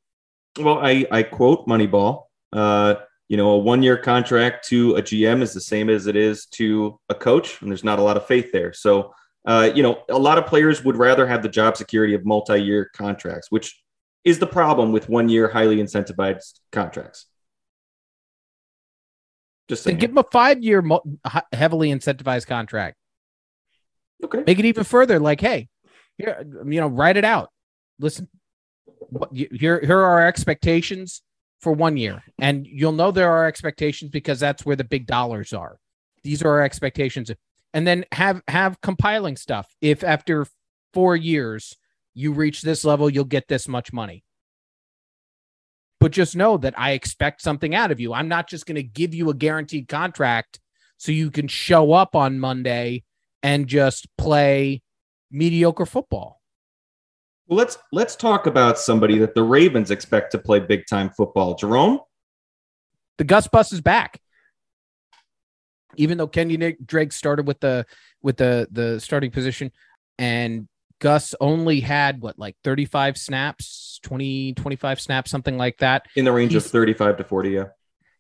Well, 0.60 0.80
I, 0.80 1.06
I 1.12 1.24
quote 1.24 1.68
Moneyball. 1.68 2.24
Uh, 2.54 2.96
you 3.28 3.38
know, 3.38 3.52
a 3.52 3.58
one 3.58 3.82
year 3.82 3.98
contract 3.98 4.68
to 4.70 4.96
a 4.96 5.02
GM 5.02 5.42
is 5.42 5.54
the 5.54 5.62
same 5.62 5.90
as 5.90 6.08
it 6.08 6.16
is 6.16 6.46
to 6.48 7.00
a 7.10 7.16
coach, 7.16 7.62
and 7.62 7.70
there's 7.70 7.84
not 7.84 8.00
a 8.00 8.02
lot 8.02 8.18
of 8.18 8.26
faith 8.26 8.52
there. 8.52 8.72
So, 8.72 9.14
uh, 9.46 9.72
you 9.74 9.84
know, 9.84 10.04
a 10.10 10.18
lot 10.18 10.38
of 10.38 10.46
players 10.46 10.84
would 10.84 10.96
rather 10.96 11.26
have 11.28 11.42
the 11.42 11.50
job 11.50 11.76
security 11.76 12.14
of 12.14 12.26
multi 12.26 12.62
year 12.62 12.90
contracts, 12.94 13.50
which 13.50 13.82
is 14.24 14.40
the 14.40 14.48
problem 14.48 14.92
with 14.92 15.10
one 15.10 15.28
year 15.28 15.48
highly 15.50 15.78
incentivized 15.78 16.60
contracts. 16.72 17.26
Just 19.68 19.84
Then 19.84 19.94
saying. 19.94 20.00
give 20.00 20.12
him 20.12 20.18
a 20.20 20.26
five 20.32 20.64
year 20.64 20.84
heavily 21.52 21.90
incentivized 21.92 22.46
contract. 22.48 22.96
okay. 24.24 24.44
Make 24.46 24.60
it 24.60 24.66
even 24.66 24.84
further. 24.84 25.20
Like, 25.20 25.42
hey, 25.42 25.68
here, 26.18 26.46
you 26.66 26.80
know, 26.80 26.88
write 26.88 27.18
it 27.18 27.26
out. 27.26 27.50
Listen, 28.00 28.28
here 29.32 29.80
here 29.80 29.98
are 29.98 30.06
our 30.06 30.28
expectations 30.28 31.22
for 31.60 31.74
one 31.74 31.98
year, 31.98 32.24
and 32.40 32.66
you'll 32.68 32.92
know 32.92 33.12
there 33.12 33.32
are 33.32 33.46
expectations 33.46 34.12
because 34.12 34.40
that's 34.40 34.66
where 34.66 34.76
the 34.76 34.84
big 34.84 35.08
dollars 35.08 35.54
are. 35.54 35.80
These 36.24 36.44
are 36.44 36.50
our 36.50 36.62
expectations, 36.62 37.32
and 37.74 37.88
then 37.88 38.06
have 38.12 38.42
have 38.48 38.82
compiling 38.82 39.36
stuff. 39.36 39.68
If 39.82 40.04
after 40.04 40.46
four 40.94 41.16
years 41.16 41.78
you 42.14 42.32
reach 42.32 42.62
this 42.62 42.86
level, 42.86 43.10
you'll 43.10 43.26
get 43.26 43.48
this 43.48 43.68
much 43.68 43.94
money. 43.94 44.24
But 46.00 46.12
just 46.12 46.36
know 46.36 46.58
that 46.58 46.78
I 46.78 46.92
expect 46.92 47.42
something 47.42 47.74
out 47.74 47.92
of 47.92 48.00
you. 48.00 48.14
I'm 48.14 48.28
not 48.28 48.48
just 48.48 48.66
going 48.66 48.76
to 48.76 48.84
give 48.84 49.14
you 49.14 49.30
a 49.30 49.34
guaranteed 49.34 49.88
contract 49.88 50.60
so 50.98 51.12
you 51.12 51.32
can 51.32 51.48
show 51.48 51.94
up 51.94 52.16
on 52.16 52.40
Monday 52.40 53.04
and 53.44 53.68
just 53.68 54.08
play 54.18 54.82
mediocre 55.32 55.86
football. 55.86 56.35
Well, 57.48 57.58
let's 57.58 57.78
let's 57.92 58.16
talk 58.16 58.48
about 58.48 58.80
somebody 58.80 59.18
that 59.20 59.36
the 59.36 59.44
Ravens 59.44 59.92
expect 59.92 60.32
to 60.32 60.38
play 60.40 60.60
big 60.60 60.88
time 60.88 61.10
football. 61.12 61.56
Jerome. 61.56 62.00
The 63.18 63.24
Gus 63.24 63.48
bus 63.48 63.72
is 63.72 63.82
back. 63.82 64.20
Even 65.96 66.18
though 66.18 66.28
Kenny 66.28 66.58
Drake 66.86 67.14
started 67.14 67.48
with 67.48 67.60
the 67.60 67.86
with 68.22 68.38
the 68.38 68.68
the 68.72 69.00
starting 69.00 69.32
position 69.32 69.72
and 70.18 70.68
Gus 71.00 71.36
only 71.40 71.80
had 71.82 72.22
what 72.22 72.40
like 72.40 72.56
35 72.64 73.18
snaps, 73.18 74.00
20 74.04 74.54
25 74.54 75.00
snaps 75.00 75.32
something 75.32 75.58
like 75.58 75.78
that. 75.78 76.08
in 76.16 76.26
the 76.26 76.32
range 76.32 76.56
of 76.56 76.66
35 76.66 77.18
to 77.18 77.24
40 77.24 77.50
yeah 77.50 77.66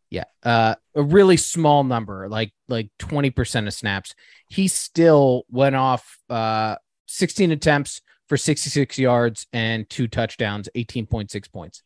Yeah. 0.09 0.23
Uh 0.43 0.75
a 0.93 1.01
really 1.03 1.37
small 1.37 1.83
number, 1.83 2.29
like 2.29 2.53
like 2.69 2.89
20% 2.99 3.67
of 3.67 3.73
snaps. 3.73 4.13
He 4.49 4.67
still 4.67 5.43
went 5.49 5.75
off 5.75 6.19
uh 6.29 6.75
16 7.07 7.51
attempts 7.51 8.01
for 8.27 8.37
66 8.37 8.97
yards 8.97 9.47
and 9.53 9.89
two 9.89 10.07
touchdowns, 10.07 10.69
18.6 10.75 11.51
points. 11.51 11.83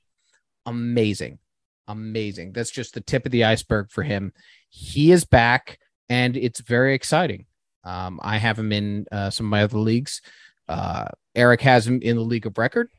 Amazing. 0.65 1.39
Amazing. 1.87 2.53
That's 2.53 2.71
just 2.71 2.93
the 2.93 3.01
tip 3.01 3.25
of 3.25 3.31
the 3.31 3.43
iceberg 3.45 3.89
for 3.91 4.03
him. 4.03 4.33
He 4.69 5.11
is 5.11 5.25
back 5.25 5.79
and 6.09 6.37
it's 6.37 6.59
very 6.61 6.93
exciting. 6.93 7.45
Um, 7.83 8.19
I 8.23 8.37
have 8.37 8.59
him 8.59 8.71
in 8.71 9.05
uh, 9.11 9.29
some 9.29 9.47
of 9.47 9.49
my 9.49 9.63
other 9.63 9.79
leagues. 9.79 10.21
Uh, 10.67 11.07
Eric 11.35 11.61
has 11.61 11.87
him 11.87 12.01
in 12.01 12.15
the 12.15 12.21
league 12.23 12.45
of 12.45 12.57
record. 12.57 12.89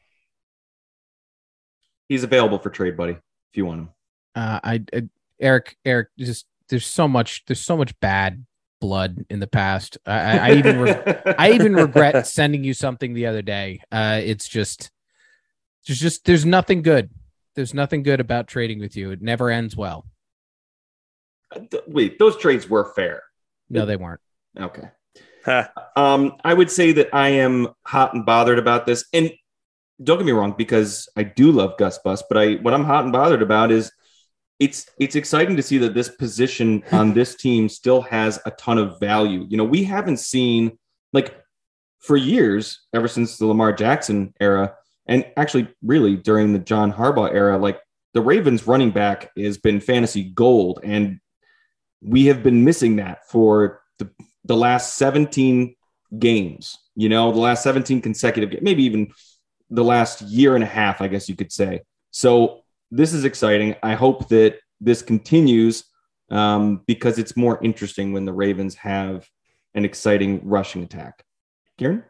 he's 2.08 2.24
available 2.24 2.58
for 2.58 2.70
trade 2.70 2.96
buddy 2.96 3.12
if 3.12 3.56
you 3.56 3.64
want 3.66 3.80
him 3.80 3.88
uh, 4.34 4.60
I, 4.62 4.84
I 4.92 5.08
Eric 5.38 5.76
Eric 5.84 6.08
just 6.18 6.46
there's 6.68 6.86
so 6.86 7.06
much 7.06 7.44
there's 7.46 7.60
so 7.60 7.76
much 7.76 7.98
bad 8.00 8.44
blood 8.80 9.24
in 9.30 9.40
the 9.40 9.46
past. 9.46 9.98
I, 10.06 10.12
I, 10.20 10.36
I 10.48 10.52
even 10.54 10.78
re- 10.80 11.02
I 11.38 11.52
even 11.52 11.74
regret 11.74 12.26
sending 12.26 12.64
you 12.64 12.74
something 12.74 13.14
the 13.14 13.26
other 13.26 13.42
day. 13.42 13.80
Uh, 13.92 14.20
it's 14.22 14.48
just 14.48 14.90
there's 15.86 16.00
just 16.00 16.24
there's 16.24 16.44
nothing 16.46 16.82
good. 16.82 17.10
There's 17.54 17.74
nothing 17.74 18.02
good 18.02 18.20
about 18.20 18.46
trading 18.48 18.78
with 18.80 18.96
you. 18.96 19.10
It 19.10 19.20
never 19.22 19.50
ends 19.50 19.76
well. 19.76 20.06
Wait 21.88 22.18
those 22.18 22.36
trades 22.36 22.68
were 22.68 22.92
fair 22.94 23.22
No, 23.68 23.84
they 23.86 23.96
weren't. 23.96 24.20
okay 24.58 24.90
Huh. 25.44 25.68
um 25.96 26.36
i 26.44 26.52
would 26.54 26.70
say 26.70 26.92
that 26.92 27.08
i 27.14 27.28
am 27.30 27.68
hot 27.86 28.14
and 28.14 28.24
bothered 28.26 28.58
about 28.58 28.84
this 28.86 29.04
and 29.14 29.32
don't 30.04 30.18
get 30.18 30.26
me 30.26 30.32
wrong 30.32 30.54
because 30.56 31.08
i 31.16 31.22
do 31.22 31.50
love 31.50 31.76
gus 31.78 31.98
bus 31.98 32.22
but 32.28 32.36
i 32.38 32.54
what 32.56 32.72
i'm 32.74 32.84
hot 32.84 33.04
and 33.04 33.12
bothered 33.12 33.40
about 33.42 33.72
is 33.72 33.90
it's 34.60 34.86
it's 34.98 35.16
exciting 35.16 35.56
to 35.56 35.62
see 35.62 35.78
that 35.78 35.94
this 35.94 36.08
position 36.08 36.84
on 36.92 37.12
this 37.14 37.34
team 37.34 37.68
still 37.68 38.02
has 38.02 38.38
a 38.46 38.50
ton 38.52 38.78
of 38.78 39.00
value 39.00 39.46
you 39.48 39.56
know 39.56 39.64
we 39.64 39.82
haven't 39.82 40.18
seen 40.18 40.78
like 41.12 41.42
for 41.98 42.16
years 42.16 42.86
ever 42.94 43.08
since 43.08 43.36
the 43.36 43.46
lamar 43.46 43.72
jackson 43.72 44.32
era 44.40 44.74
and 45.06 45.26
actually 45.36 45.68
really 45.82 46.16
during 46.16 46.52
the 46.52 46.58
john 46.58 46.92
harbaugh 46.92 47.32
era 47.32 47.58
like 47.58 47.80
the 48.14 48.20
ravens 48.20 48.66
running 48.66 48.90
back 48.90 49.30
has 49.36 49.58
been 49.58 49.80
fantasy 49.80 50.24
gold 50.24 50.80
and 50.84 51.20
we 52.02 52.26
have 52.26 52.42
been 52.42 52.64
missing 52.64 52.96
that 52.96 53.28
for 53.28 53.82
the, 53.98 54.10
the 54.44 54.56
last 54.56 54.96
17 54.96 55.74
games, 56.18 56.78
you 56.96 57.08
know, 57.08 57.30
the 57.32 57.38
last 57.38 57.62
17 57.62 58.00
consecutive, 58.00 58.62
maybe 58.62 58.84
even 58.84 59.12
the 59.68 59.84
last 59.84 60.22
year 60.22 60.54
and 60.54 60.64
a 60.64 60.68
half, 60.68 61.00
I 61.00 61.08
guess 61.08 61.28
you 61.28 61.36
could 61.36 61.52
say. 61.52 61.82
So 62.10 62.62
this 62.90 63.12
is 63.12 63.24
exciting. 63.24 63.76
I 63.82 63.94
hope 63.94 64.28
that 64.28 64.58
this 64.80 65.02
continues 65.02 65.84
um, 66.30 66.82
because 66.86 67.18
it's 67.18 67.36
more 67.36 67.62
interesting 67.62 68.12
when 68.12 68.24
the 68.24 68.32
Ravens 68.32 68.74
have 68.76 69.28
an 69.74 69.84
exciting 69.84 70.40
rushing 70.44 70.82
attack. 70.82 71.24
Kieran? 71.78 72.04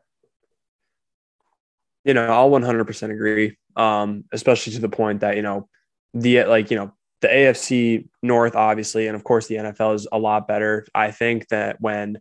you 2.04 2.14
know, 2.14 2.26
I'll 2.26 2.50
100% 2.50 3.10
agree. 3.10 3.56
Um, 3.76 4.24
especially 4.32 4.72
to 4.74 4.80
the 4.80 4.88
point 4.88 5.20
that, 5.20 5.36
you 5.36 5.42
know, 5.42 5.68
the 6.12 6.44
like, 6.44 6.70
you 6.70 6.76
know, 6.76 6.92
the 7.20 7.28
AFC 7.28 8.08
North, 8.22 8.56
obviously, 8.56 9.06
and 9.06 9.14
of 9.14 9.22
course 9.22 9.46
the 9.46 9.56
NFL 9.56 9.94
is 9.94 10.08
a 10.10 10.18
lot 10.18 10.48
better. 10.48 10.86
I 10.94 11.10
think 11.10 11.48
that 11.48 11.80
when 11.80 12.18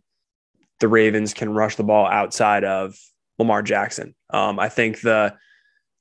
the 0.78 0.88
Ravens 0.88 1.34
can 1.34 1.52
rush 1.52 1.76
the 1.76 1.82
ball 1.82 2.06
outside 2.06 2.64
of 2.64 2.96
Lamar 3.38 3.62
Jackson, 3.62 4.14
um, 4.30 4.58
I 4.58 4.68
think 4.68 5.00
the 5.00 5.34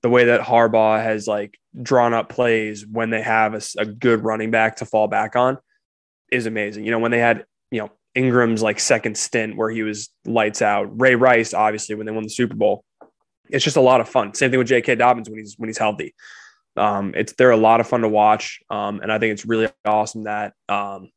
the 0.02 0.10
way 0.10 0.26
that 0.26 0.42
Harbaugh 0.42 1.02
has 1.02 1.28
like 1.28 1.58
drawn 1.82 2.14
up 2.14 2.30
plays 2.30 2.86
when 2.86 3.10
they 3.10 3.22
have 3.22 3.62
a 3.78 3.86
good 3.86 4.24
running 4.24 4.52
back 4.52 4.78
to 4.78 4.86
fall 4.86 5.08
back 5.08 5.36
on 5.36 5.58
is 6.32 6.46
amazing. 6.46 6.86
You 6.86 6.92
know, 6.92 7.00
when 7.00 7.12
they 7.12 7.20
had, 7.20 7.46
you 7.72 7.80
know, 7.82 7.92
Ingram's 8.16 8.62
like 8.62 8.80
second 8.80 9.18
stint 9.18 9.56
where 9.56 9.70
he 9.70 9.84
was 9.84 10.10
lights 10.26 10.62
out, 10.62 11.00
Ray 11.00 11.16
Rice, 11.16 11.54
obviously, 11.54 11.96
when 11.96 12.06
they 12.06 12.12
won 12.12 12.24
the 12.24 12.30
Super 12.30 12.56
Bowl, 12.56 12.84
it's 13.50 13.64
just 13.64 13.78
a 13.78 13.82
lot 13.82 14.02
of 14.02 14.10
fun. 14.10 14.34
Same 14.34 14.52
thing 14.52 14.60
with 14.60 14.68
J.K. 14.68 14.96
Dobbins 14.96 15.30
when 15.30 15.40
he's 15.40 15.56
when 15.58 15.70
he's 15.70 15.78
healthy. 15.78 16.14
Um, 16.76 17.14
it's 17.16 17.34
they're 17.34 17.52
a 17.52 17.58
lot 17.58 17.80
of 17.80 17.88
fun 17.88 18.02
to 18.02 18.10
watch, 18.10 18.60
um, 18.70 19.02
and 19.02 19.12
I 19.12 19.20
think 19.20 19.34
it's 19.34 19.46
really 19.46 19.68
awesome 19.86 20.24
that 20.24 20.54
um, 20.70 21.10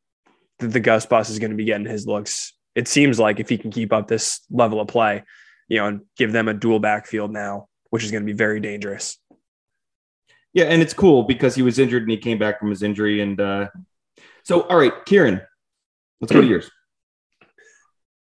the, 0.58 0.68
the 0.68 0.80
Gus 0.80 1.06
Bus 1.06 1.30
is 1.30 1.38
going 1.38 1.50
to 1.50 1.56
be 1.56 1.64
getting 1.64 1.86
his 1.86 2.06
looks. 2.06 2.52
It 2.74 2.88
seems 2.88 3.18
like 3.18 3.38
if 3.38 3.48
he 3.48 3.58
can 3.58 3.70
keep 3.70 3.92
up 3.92 4.08
this 4.08 4.40
level 4.50 4.80
of 4.80 4.88
play, 4.88 5.22
you 5.68 5.78
know, 5.78 5.86
and 5.86 6.00
give 6.16 6.32
them 6.32 6.48
a 6.48 6.54
dual 6.54 6.80
backfield 6.80 7.30
now, 7.30 7.68
which 7.92 8.04
is 8.04 8.10
going 8.10 8.22
to 8.22 8.26
be 8.26 8.32
very 8.32 8.58
dangerous. 8.58 9.18
Yeah, 10.54 10.64
and 10.64 10.80
it's 10.80 10.94
cool 10.94 11.24
because 11.24 11.54
he 11.54 11.60
was 11.60 11.78
injured 11.78 12.02
and 12.04 12.10
he 12.10 12.16
came 12.16 12.38
back 12.38 12.58
from 12.58 12.70
his 12.70 12.82
injury. 12.82 13.20
And 13.20 13.38
uh, 13.38 13.68
so, 14.44 14.62
all 14.62 14.78
right, 14.78 14.94
Kieran, 15.04 15.42
let's 16.18 16.32
go 16.32 16.40
to 16.40 16.46
yours. 16.46 16.70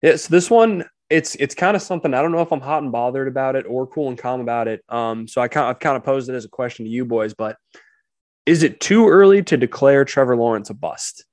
Yeah, 0.02 0.16
so 0.16 0.28
this 0.28 0.50
one, 0.50 0.84
it's 1.08 1.34
it's 1.36 1.54
kind 1.54 1.74
of 1.74 1.82
something 1.82 2.12
I 2.12 2.20
don't 2.20 2.30
know 2.30 2.42
if 2.42 2.52
I'm 2.52 2.60
hot 2.60 2.82
and 2.82 2.92
bothered 2.92 3.26
about 3.26 3.56
it 3.56 3.64
or 3.66 3.86
cool 3.86 4.08
and 4.08 4.18
calm 4.18 4.42
about 4.42 4.68
it. 4.68 4.84
Um, 4.90 5.26
so 5.26 5.40
I 5.40 5.48
kind 5.48 5.66
I've 5.66 5.78
kind 5.80 5.96
of 5.96 6.04
posed 6.04 6.28
it 6.28 6.34
as 6.34 6.44
a 6.44 6.50
question 6.50 6.84
to 6.84 6.90
you 6.90 7.06
boys, 7.06 7.32
but 7.32 7.56
is 8.44 8.62
it 8.62 8.78
too 8.78 9.08
early 9.08 9.42
to 9.44 9.56
declare 9.56 10.04
Trevor 10.04 10.36
Lawrence 10.36 10.68
a 10.68 10.74
bust? 10.74 11.24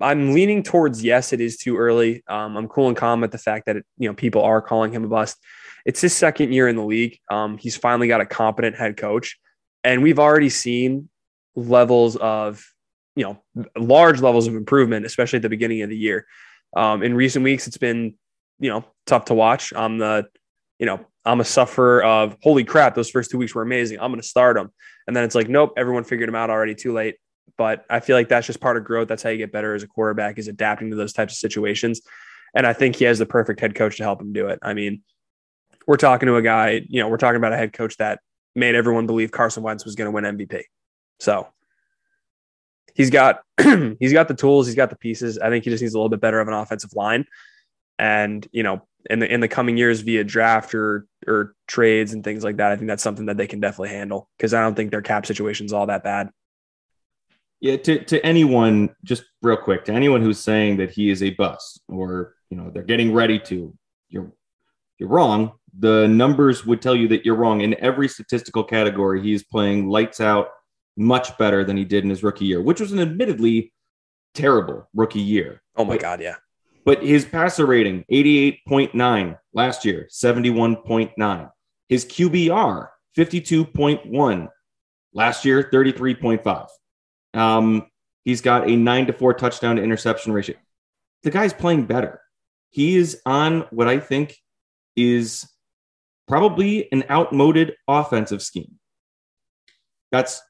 I'm 0.00 0.34
leaning 0.34 0.64
towards 0.64 1.04
yes, 1.04 1.32
it 1.32 1.40
is 1.40 1.56
too 1.56 1.78
early. 1.78 2.24
Um, 2.26 2.56
I'm 2.56 2.68
cool 2.68 2.88
and 2.88 2.96
calm 2.96 3.20
with 3.20 3.30
the 3.30 3.38
fact 3.38 3.66
that 3.66 3.76
it, 3.76 3.86
you 3.96 4.08
know 4.08 4.14
people 4.14 4.42
are 4.42 4.60
calling 4.60 4.92
him 4.92 5.04
a 5.04 5.08
bust. 5.08 5.38
It's 5.84 6.00
his 6.00 6.14
second 6.14 6.52
year 6.52 6.68
in 6.68 6.76
the 6.76 6.84
league. 6.84 7.18
Um, 7.30 7.58
he's 7.58 7.76
finally 7.76 8.08
got 8.08 8.20
a 8.20 8.26
competent 8.26 8.76
head 8.76 8.96
coach, 8.96 9.38
and 9.82 10.02
we've 10.02 10.18
already 10.18 10.48
seen 10.48 11.08
levels 11.54 12.16
of 12.16 12.64
you 13.16 13.24
know 13.24 13.42
large 13.76 14.20
levels 14.20 14.46
of 14.46 14.54
improvement, 14.54 15.06
especially 15.06 15.38
at 15.38 15.42
the 15.42 15.48
beginning 15.48 15.82
of 15.82 15.90
the 15.90 15.96
year. 15.96 16.26
Um, 16.76 17.02
in 17.02 17.14
recent 17.14 17.44
weeks, 17.44 17.66
it's 17.66 17.76
been 17.76 18.14
you 18.58 18.70
know 18.70 18.84
tough 19.06 19.26
to 19.26 19.34
watch. 19.34 19.72
I'm 19.74 19.98
the 19.98 20.26
you 20.78 20.86
know 20.86 21.04
I'm 21.24 21.40
a 21.40 21.44
sufferer 21.44 22.02
of 22.02 22.36
holy 22.42 22.64
crap. 22.64 22.94
Those 22.94 23.10
first 23.10 23.30
two 23.30 23.38
weeks 23.38 23.54
were 23.54 23.62
amazing. 23.62 23.98
I'm 24.00 24.10
going 24.10 24.20
to 24.20 24.26
start 24.26 24.56
them, 24.56 24.72
and 25.06 25.14
then 25.14 25.24
it's 25.24 25.34
like 25.34 25.48
nope, 25.48 25.74
everyone 25.76 26.04
figured 26.04 26.28
them 26.28 26.34
out 26.34 26.50
already. 26.50 26.74
Too 26.74 26.92
late. 26.92 27.16
But 27.56 27.84
I 27.88 28.00
feel 28.00 28.16
like 28.16 28.28
that's 28.28 28.46
just 28.46 28.60
part 28.60 28.76
of 28.76 28.84
growth. 28.84 29.06
That's 29.06 29.22
how 29.22 29.30
you 29.30 29.38
get 29.38 29.52
better 29.52 29.74
as 29.74 29.82
a 29.82 29.86
quarterback 29.86 30.38
is 30.38 30.48
adapting 30.48 30.90
to 30.90 30.96
those 30.96 31.12
types 31.12 31.34
of 31.34 31.38
situations. 31.38 32.00
And 32.56 32.66
I 32.66 32.72
think 32.72 32.96
he 32.96 33.04
has 33.04 33.18
the 33.18 33.26
perfect 33.26 33.60
head 33.60 33.74
coach 33.74 33.98
to 33.98 34.02
help 34.02 34.20
him 34.20 34.32
do 34.32 34.48
it. 34.48 34.58
I 34.62 34.74
mean, 34.74 35.02
we're 35.86 35.96
talking 35.96 36.26
to 36.26 36.36
a 36.36 36.42
guy, 36.42 36.82
you 36.88 37.00
know, 37.00 37.08
we're 37.08 37.18
talking 37.18 37.36
about 37.36 37.52
a 37.52 37.56
head 37.56 37.72
coach 37.72 37.96
that 37.98 38.20
made 38.54 38.74
everyone 38.74 39.06
believe 39.06 39.30
Carson 39.30 39.62
Wentz 39.62 39.84
was 39.84 39.94
going 39.94 40.06
to 40.06 40.10
win 40.10 40.24
MVP. 40.24 40.62
So 41.20 41.48
he's 42.94 43.10
got 43.10 43.42
he's 43.60 44.12
got 44.12 44.28
the 44.28 44.34
tools, 44.34 44.66
he's 44.66 44.76
got 44.76 44.90
the 44.90 44.96
pieces. 44.96 45.38
I 45.38 45.50
think 45.50 45.64
he 45.64 45.70
just 45.70 45.82
needs 45.82 45.94
a 45.94 45.98
little 45.98 46.08
bit 46.08 46.20
better 46.20 46.40
of 46.40 46.48
an 46.48 46.54
offensive 46.54 46.94
line. 46.94 47.26
And, 47.98 48.46
you 48.52 48.62
know, 48.62 48.82
in 49.10 49.18
the 49.18 49.32
in 49.32 49.40
the 49.40 49.48
coming 49.48 49.76
years 49.76 50.00
via 50.00 50.24
draft 50.24 50.74
or 50.74 51.06
or 51.26 51.54
trades 51.66 52.12
and 52.12 52.24
things 52.24 52.42
like 52.42 52.56
that, 52.56 52.72
I 52.72 52.76
think 52.76 52.88
that's 52.88 53.02
something 53.02 53.26
that 53.26 53.36
they 53.36 53.46
can 53.46 53.60
definitely 53.60 53.90
handle 53.90 54.28
because 54.36 54.54
I 54.54 54.62
don't 54.62 54.74
think 54.74 54.90
their 54.90 55.02
cap 55.02 55.26
situation 55.26 55.66
is 55.66 55.72
all 55.72 55.86
that 55.86 56.04
bad. 56.04 56.30
Yeah, 57.60 57.76
to, 57.78 58.04
to 58.04 58.24
anyone, 58.26 58.94
just 59.04 59.24
real 59.40 59.56
quick, 59.56 59.84
to 59.86 59.92
anyone 59.92 60.20
who's 60.20 60.38
saying 60.38 60.76
that 60.78 60.90
he 60.90 61.10
is 61.10 61.22
a 61.22 61.30
bust 61.30 61.80
or 61.88 62.34
you 62.50 62.56
know 62.56 62.70
they're 62.70 62.82
getting 62.82 63.12
ready 63.12 63.38
to, 63.40 63.74
you're 64.08 64.32
you're 64.98 65.08
wrong. 65.08 65.52
The 65.78 66.06
numbers 66.06 66.64
would 66.64 66.80
tell 66.80 66.94
you 66.94 67.08
that 67.08 67.24
you're 67.24 67.34
wrong. 67.34 67.62
In 67.62 67.74
every 67.80 68.08
statistical 68.08 68.64
category, 68.64 69.22
he's 69.22 69.42
playing 69.42 69.88
lights 69.88 70.20
out 70.20 70.48
much 70.96 71.36
better 71.38 71.64
than 71.64 71.76
he 71.76 71.84
did 71.84 72.04
in 72.04 72.10
his 72.10 72.22
rookie 72.22 72.44
year, 72.44 72.62
which 72.62 72.80
was 72.80 72.92
an 72.92 73.00
admittedly 73.00 73.72
terrible 74.34 74.88
rookie 74.94 75.20
year. 75.20 75.62
Oh 75.76 75.84
my 75.84 75.96
God, 75.96 76.20
yeah. 76.20 76.36
But 76.84 77.02
his 77.02 77.24
passer 77.24 77.66
rating, 77.66 78.04
88.9 78.12 79.38
last 79.54 79.84
year, 79.84 80.06
71.9. 80.12 81.50
His 81.88 82.04
QBR, 82.04 82.88
52.1. 83.16 84.48
Last 85.14 85.44
year, 85.44 85.70
33.5. 85.72 86.68
Um, 87.32 87.86
he's 88.24 88.40
got 88.40 88.68
a 88.68 88.76
nine 88.76 89.06
to 89.06 89.12
four 89.12 89.32
touchdown 89.34 89.76
to 89.76 89.82
interception 89.82 90.32
ratio. 90.32 90.56
The 91.22 91.30
guy's 91.30 91.52
playing 91.54 91.86
better. 91.86 92.20
He 92.70 92.96
is 92.96 93.20
on 93.24 93.62
what 93.70 93.88
I 93.88 93.98
think 93.98 94.36
is 94.96 95.48
probably 96.26 96.90
an 96.92 97.04
outmoded 97.10 97.74
offensive 97.88 98.42
scheme. 98.42 98.78
That's, 100.12 100.40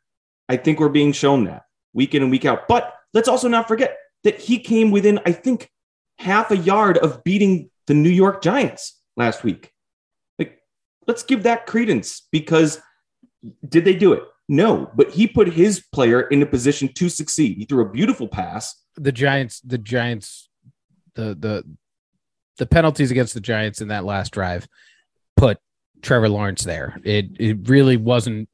I 0.48 0.56
think 0.56 0.78
we're 0.78 0.88
being 0.88 1.12
shown 1.12 1.44
that 1.44 1.62
week 1.92 2.14
in 2.14 2.22
and 2.22 2.30
week 2.30 2.44
out. 2.44 2.68
But 2.68 2.94
let's 3.12 3.28
also 3.28 3.48
not 3.48 3.68
forget 3.68 3.96
that 4.24 4.38
he 4.38 4.58
came 4.58 4.90
within, 4.90 5.20
I 5.24 5.32
think, 5.32 5.70
half 6.18 6.50
a 6.50 6.56
yard 6.56 6.98
of 6.98 7.24
beating 7.24 7.70
the 7.86 7.94
New 7.94 8.10
York 8.10 8.42
Giants 8.42 9.00
last 9.16 9.44
week. 9.44 9.72
Like, 10.38 10.58
let's 11.06 11.22
give 11.22 11.44
that 11.44 11.66
credence 11.66 12.26
because 12.30 12.80
did 13.68 13.84
they 13.84 13.94
do 13.94 14.12
it? 14.12 14.22
No, 14.48 14.90
but 14.94 15.10
he 15.10 15.26
put 15.26 15.48
his 15.48 15.82
player 15.92 16.20
in 16.20 16.42
a 16.42 16.46
position 16.46 16.88
to 16.94 17.08
succeed. 17.08 17.56
He 17.56 17.64
threw 17.64 17.82
a 17.82 17.88
beautiful 17.88 18.28
pass. 18.28 18.74
The 18.96 19.12
Giants, 19.12 19.60
the 19.60 19.78
Giants, 19.78 20.48
the 21.14 21.34
the 21.34 21.64
the 22.58 22.66
penalties 22.66 23.10
against 23.10 23.34
the 23.34 23.40
Giants 23.40 23.80
in 23.80 23.88
that 23.88 24.04
last 24.04 24.32
drive 24.32 24.68
put 25.36 25.58
Trevor 26.02 26.28
Lawrence 26.28 26.64
there. 26.64 26.98
It 27.04 27.26
it 27.38 27.68
really 27.68 27.96
wasn't 27.96 28.48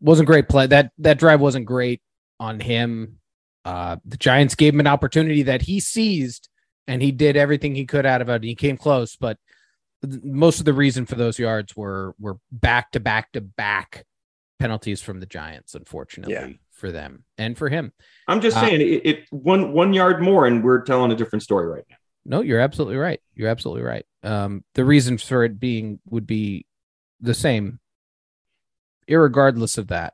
wasn't 0.00 0.26
great 0.26 0.48
play. 0.48 0.66
That 0.66 0.92
that 0.98 1.18
drive 1.18 1.40
wasn't 1.40 1.66
great 1.66 2.02
on 2.40 2.60
him. 2.60 3.18
Uh, 3.64 3.96
the 4.04 4.16
Giants 4.16 4.54
gave 4.54 4.74
him 4.74 4.80
an 4.80 4.86
opportunity 4.86 5.42
that 5.44 5.62
he 5.62 5.80
seized, 5.80 6.48
and 6.86 7.02
he 7.02 7.12
did 7.12 7.36
everything 7.36 7.74
he 7.74 7.86
could 7.86 8.06
out 8.06 8.22
of 8.22 8.28
it. 8.28 8.42
He 8.42 8.54
came 8.54 8.76
close, 8.76 9.16
but 9.16 9.38
most 10.22 10.58
of 10.58 10.64
the 10.64 10.72
reason 10.72 11.06
for 11.06 11.16
those 11.16 11.38
yards 11.38 11.76
were 11.76 12.14
were 12.18 12.38
back 12.50 12.92
to 12.92 13.00
back 13.00 13.32
to 13.32 13.40
back 13.40 14.04
penalties 14.58 15.00
from 15.00 15.20
the 15.20 15.26
Giants, 15.26 15.74
unfortunately 15.74 16.34
yeah. 16.34 16.48
for 16.72 16.90
them 16.90 17.24
and 17.36 17.56
for 17.56 17.68
him. 17.68 17.92
I'm 18.26 18.40
just 18.40 18.56
uh, 18.56 18.60
saying 18.60 18.80
it, 18.80 19.06
it, 19.06 19.26
one 19.30 19.72
one 19.72 19.92
yard 19.92 20.22
more, 20.22 20.46
and 20.46 20.64
we're 20.64 20.82
telling 20.82 21.12
a 21.12 21.16
different 21.16 21.42
story 21.42 21.66
right 21.66 21.84
now. 21.88 21.96
No, 22.28 22.42
you're 22.42 22.60
absolutely 22.60 22.96
right. 22.96 23.20
You're 23.34 23.48
absolutely 23.48 23.82
right. 23.82 24.04
Um, 24.22 24.62
the 24.74 24.84
reason 24.84 25.16
for 25.16 25.44
it 25.44 25.58
being 25.58 25.98
would 26.10 26.26
be 26.26 26.66
the 27.20 27.32
same, 27.32 27.80
regardless 29.08 29.78
of 29.78 29.88
that. 29.88 30.12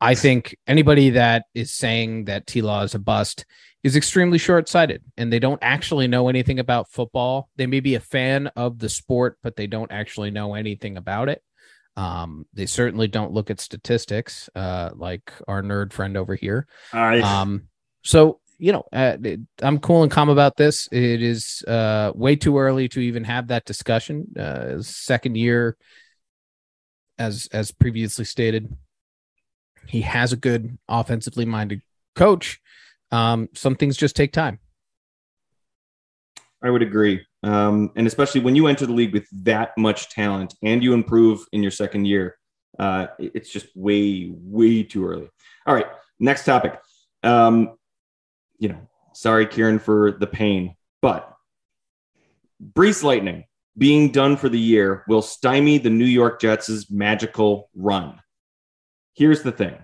I 0.00 0.16
think 0.16 0.56
anybody 0.66 1.10
that 1.10 1.44
is 1.54 1.72
saying 1.72 2.24
that 2.24 2.46
T 2.48 2.60
Law 2.60 2.82
is 2.82 2.94
a 2.94 2.98
bust 2.98 3.46
is 3.84 3.94
extremely 3.94 4.38
short 4.38 4.68
sighted 4.68 5.02
and 5.16 5.32
they 5.32 5.38
don't 5.38 5.62
actually 5.62 6.08
know 6.08 6.28
anything 6.28 6.58
about 6.58 6.90
football. 6.90 7.48
They 7.56 7.66
may 7.66 7.78
be 7.78 7.94
a 7.94 8.00
fan 8.00 8.48
of 8.48 8.80
the 8.80 8.88
sport, 8.88 9.38
but 9.42 9.54
they 9.54 9.68
don't 9.68 9.92
actually 9.92 10.32
know 10.32 10.54
anything 10.54 10.96
about 10.96 11.28
it. 11.28 11.42
Um, 11.96 12.46
they 12.52 12.66
certainly 12.66 13.06
don't 13.06 13.32
look 13.32 13.50
at 13.50 13.60
statistics, 13.60 14.50
uh, 14.54 14.90
like 14.94 15.32
our 15.46 15.62
nerd 15.62 15.92
friend 15.92 16.16
over 16.16 16.34
here. 16.34 16.66
Um, 17.22 17.68
so 18.02 18.40
you 18.58 18.72
know, 18.72 18.84
uh, 18.92 19.16
I'm 19.60 19.78
cool 19.78 20.02
and 20.02 20.10
calm 20.10 20.28
about 20.28 20.56
this. 20.56 20.88
It 20.90 21.22
is 21.22 21.62
uh, 21.66 22.12
way 22.14 22.36
too 22.36 22.58
early 22.58 22.88
to 22.90 23.00
even 23.00 23.24
have 23.24 23.48
that 23.48 23.64
discussion. 23.64 24.26
Uh, 24.38 24.82
second 24.82 25.36
year, 25.36 25.76
as 27.18 27.48
as 27.52 27.70
previously 27.70 28.24
stated, 28.24 28.74
he 29.86 30.02
has 30.02 30.32
a 30.32 30.36
good 30.36 30.76
offensively 30.88 31.44
minded 31.44 31.82
coach. 32.14 32.60
Um, 33.10 33.48
some 33.54 33.74
things 33.74 33.96
just 33.96 34.16
take 34.16 34.32
time. 34.32 34.58
I 36.62 36.70
would 36.70 36.82
agree. 36.82 37.24
Um, 37.44 37.92
and 37.94 38.06
especially 38.06 38.40
when 38.40 38.56
you 38.56 38.66
enter 38.66 38.86
the 38.86 38.92
league 38.92 39.12
with 39.12 39.28
that 39.44 39.70
much 39.78 40.10
talent 40.10 40.54
and 40.62 40.82
you 40.82 40.92
improve 40.92 41.46
in 41.52 41.62
your 41.62 41.70
second 41.70 42.06
year, 42.06 42.36
uh, 42.78 43.06
it's 43.18 43.50
just 43.50 43.68
way, 43.76 44.30
way 44.32 44.82
too 44.82 45.06
early. 45.06 45.28
All 45.66 45.74
right, 45.74 45.86
next 46.18 46.44
topic. 46.44 46.78
Um, 47.22 47.77
you 48.58 48.68
know, 48.68 48.80
sorry, 49.14 49.46
Kieran, 49.46 49.78
for 49.78 50.12
the 50.12 50.26
pain, 50.26 50.76
but 51.00 51.34
Breece 52.62 53.02
Lightning 53.02 53.44
being 53.76 54.10
done 54.10 54.36
for 54.36 54.48
the 54.48 54.58
year 54.58 55.04
will 55.08 55.22
stymie 55.22 55.78
the 55.78 55.90
New 55.90 56.04
York 56.04 56.40
Jets' 56.40 56.90
magical 56.90 57.70
run. 57.74 58.20
Here's 59.14 59.42
the 59.42 59.52
thing 59.52 59.76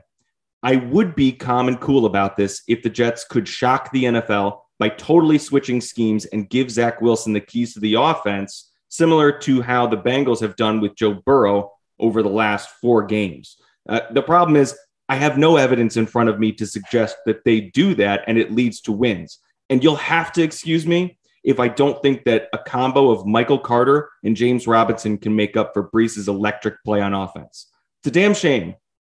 I 0.62 0.76
would 0.76 1.14
be 1.14 1.32
calm 1.32 1.68
and 1.68 1.80
cool 1.80 2.06
about 2.06 2.37
this 2.37 2.62
if 2.66 2.82
the 2.82 2.90
Jets 2.90 3.24
could 3.24 3.46
shock 3.46 3.90
the 3.92 4.04
NFL 4.04 4.60
by 4.78 4.88
totally 4.88 5.38
switching 5.38 5.80
schemes 5.80 6.24
and 6.26 6.50
give 6.50 6.70
Zach 6.70 7.00
Wilson 7.00 7.32
the 7.32 7.40
keys 7.40 7.74
to 7.74 7.80
the 7.80 7.94
offense, 7.94 8.72
similar 8.88 9.30
to 9.40 9.62
how 9.62 9.87
the 9.87 9.96
Bengals 9.96 10.40
have 10.40 10.56
done 10.56 10.80
with 10.80 10.96
Joe 10.96 11.22
Burrow 11.24 11.70
over 11.98 12.22
the 12.22 12.28
last 12.28 12.70
four 12.80 13.04
games. 13.04 13.56
Uh, 13.88 14.00
the 14.10 14.22
problem 14.22 14.56
is, 14.56 14.76
I 15.08 15.16
have 15.16 15.36
no 15.36 15.56
evidence 15.56 15.96
in 15.96 16.06
front 16.06 16.28
of 16.28 16.38
me 16.38 16.52
to 16.52 16.66
suggest 16.66 17.16
that 17.26 17.44
they 17.44 17.60
do 17.60 17.94
that 17.96 18.24
and 18.26 18.38
it 18.38 18.52
leads 18.52 18.80
to 18.82 18.92
wins. 18.92 19.38
And 19.68 19.82
you'll 19.82 19.96
have 19.96 20.32
to 20.32 20.42
excuse 20.42 20.86
me 20.86 21.18
if 21.42 21.60
I 21.60 21.68
don't 21.68 22.00
think 22.00 22.24
that 22.24 22.48
a 22.52 22.58
combo 22.58 23.10
of 23.10 23.26
Michael 23.26 23.58
Carter 23.58 24.10
and 24.22 24.34
James 24.34 24.66
Robinson 24.66 25.18
can 25.18 25.36
make 25.36 25.56
up 25.56 25.74
for 25.74 25.90
Breece's 25.90 26.28
electric 26.28 26.82
play 26.84 27.02
on 27.02 27.12
offense. 27.12 27.70
It's 28.00 28.08
a 28.08 28.10
damn 28.10 28.34
shame 28.34 28.74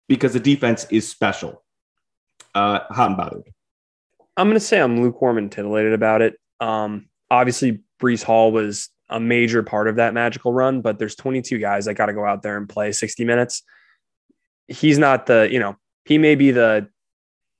because 0.08 0.34
the 0.34 0.40
defense 0.40 0.86
is 0.90 1.08
special. 1.08 1.62
Uh, 2.54 2.80
hot 2.90 3.08
and 3.08 3.16
bothered. 3.16 3.52
I'm 4.36 4.46
going 4.46 4.54
to 4.54 4.60
say 4.60 4.80
I'm 4.80 5.02
lukewarm 5.02 5.38
and 5.38 5.50
titillated 5.50 5.94
about 5.94 6.22
it. 6.22 6.36
Um, 6.60 7.08
obviously, 7.30 7.80
Breece 8.00 8.22
Hall 8.22 8.52
was 8.52 8.90
a 9.08 9.18
major 9.18 9.62
part 9.62 9.88
of 9.88 9.96
that 9.96 10.14
magical 10.14 10.52
run, 10.52 10.80
but 10.80 10.98
there's 10.98 11.16
22 11.16 11.58
guys 11.58 11.86
that 11.86 11.94
got 11.94 12.06
to 12.06 12.12
go 12.12 12.24
out 12.24 12.42
there 12.42 12.56
and 12.56 12.68
play 12.68 12.92
60 12.92 13.24
minutes. 13.24 13.62
He's 14.68 14.98
not 14.98 15.26
the, 15.26 15.48
you 15.50 15.58
know, 15.58 15.76
he 16.04 16.18
may 16.18 16.34
be 16.34 16.50
the, 16.50 16.88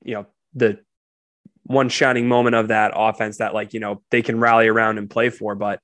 you 0.04 0.14
know, 0.14 0.26
the 0.54 0.80
one 1.64 1.88
shining 1.88 2.28
moment 2.28 2.54
of 2.54 2.68
that 2.68 2.92
offense 2.94 3.38
that, 3.38 3.54
like, 3.54 3.74
you 3.74 3.80
know, 3.80 4.02
they 4.10 4.22
can 4.22 4.38
rally 4.38 4.68
around 4.68 4.98
and 4.98 5.10
play 5.10 5.30
for. 5.30 5.54
But 5.54 5.80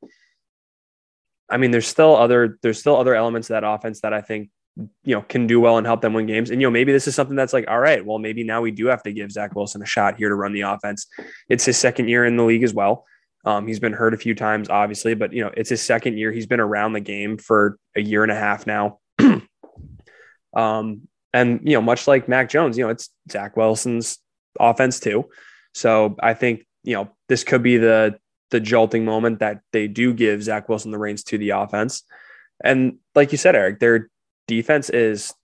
I 1.50 1.56
mean, 1.56 1.70
there's 1.70 1.86
still 1.86 2.16
other, 2.16 2.58
there's 2.62 2.78
still 2.78 2.96
other 2.96 3.14
elements 3.14 3.50
of 3.50 3.54
that 3.54 3.64
offense 3.64 4.00
that 4.02 4.12
I 4.12 4.20
think 4.20 4.50
you 4.76 5.14
know, 5.14 5.22
can 5.22 5.46
do 5.46 5.60
well 5.60 5.78
and 5.78 5.86
help 5.86 6.00
them 6.00 6.12
win 6.12 6.26
games. 6.26 6.50
And, 6.50 6.60
you 6.60 6.66
know, 6.66 6.70
maybe 6.70 6.92
this 6.92 7.06
is 7.06 7.14
something 7.14 7.36
that's 7.36 7.52
like, 7.52 7.66
all 7.68 7.78
right, 7.78 8.04
well, 8.04 8.18
maybe 8.18 8.42
now 8.42 8.60
we 8.60 8.70
do 8.70 8.86
have 8.86 9.02
to 9.04 9.12
give 9.12 9.30
Zach 9.30 9.54
Wilson 9.54 9.82
a 9.82 9.86
shot 9.86 10.16
here 10.16 10.28
to 10.28 10.34
run 10.34 10.52
the 10.52 10.62
offense. 10.62 11.06
It's 11.48 11.64
his 11.64 11.76
second 11.76 12.08
year 12.08 12.24
in 12.24 12.36
the 12.36 12.42
league 12.42 12.64
as 12.64 12.74
well. 12.74 13.04
Um, 13.44 13.66
he's 13.66 13.78
been 13.78 13.92
hurt 13.92 14.14
a 14.14 14.18
few 14.18 14.34
times, 14.34 14.70
obviously, 14.70 15.14
but, 15.14 15.32
you 15.32 15.44
know, 15.44 15.52
it's 15.56 15.70
his 15.70 15.82
second 15.82 16.18
year. 16.18 16.32
He's 16.32 16.46
been 16.46 16.60
around 16.60 16.94
the 16.94 17.00
game 17.00 17.36
for 17.36 17.78
a 17.94 18.00
year 18.00 18.22
and 18.22 18.32
a 18.32 18.34
half 18.34 18.66
now. 18.66 18.98
um, 20.56 21.02
and, 21.34 21.60
you 21.64 21.74
know, 21.74 21.82
much 21.82 22.06
like 22.06 22.28
Mac 22.28 22.48
Jones, 22.48 22.78
you 22.78 22.84
know, 22.84 22.90
it's 22.90 23.10
Zach 23.30 23.56
Wilson's 23.56 24.18
offense 24.58 25.00
too. 25.00 25.28
So 25.74 26.14
I 26.22 26.32
think, 26.32 26.64
you 26.84 26.94
know, 26.94 27.10
this 27.28 27.42
could 27.42 27.62
be 27.62 27.76
the, 27.76 28.18
the 28.52 28.60
jolting 28.60 29.04
moment 29.04 29.40
that 29.40 29.60
they 29.72 29.88
do 29.88 30.14
give 30.14 30.44
Zach 30.44 30.68
Wilson 30.68 30.92
the 30.92 30.98
reins 30.98 31.24
to 31.24 31.38
the 31.38 31.50
offense. 31.50 32.04
And 32.62 32.98
like 33.16 33.32
you 33.32 33.38
said, 33.38 33.56
Eric, 33.56 33.80
their 33.80 34.10
defense 34.46 34.90
is 34.90 35.34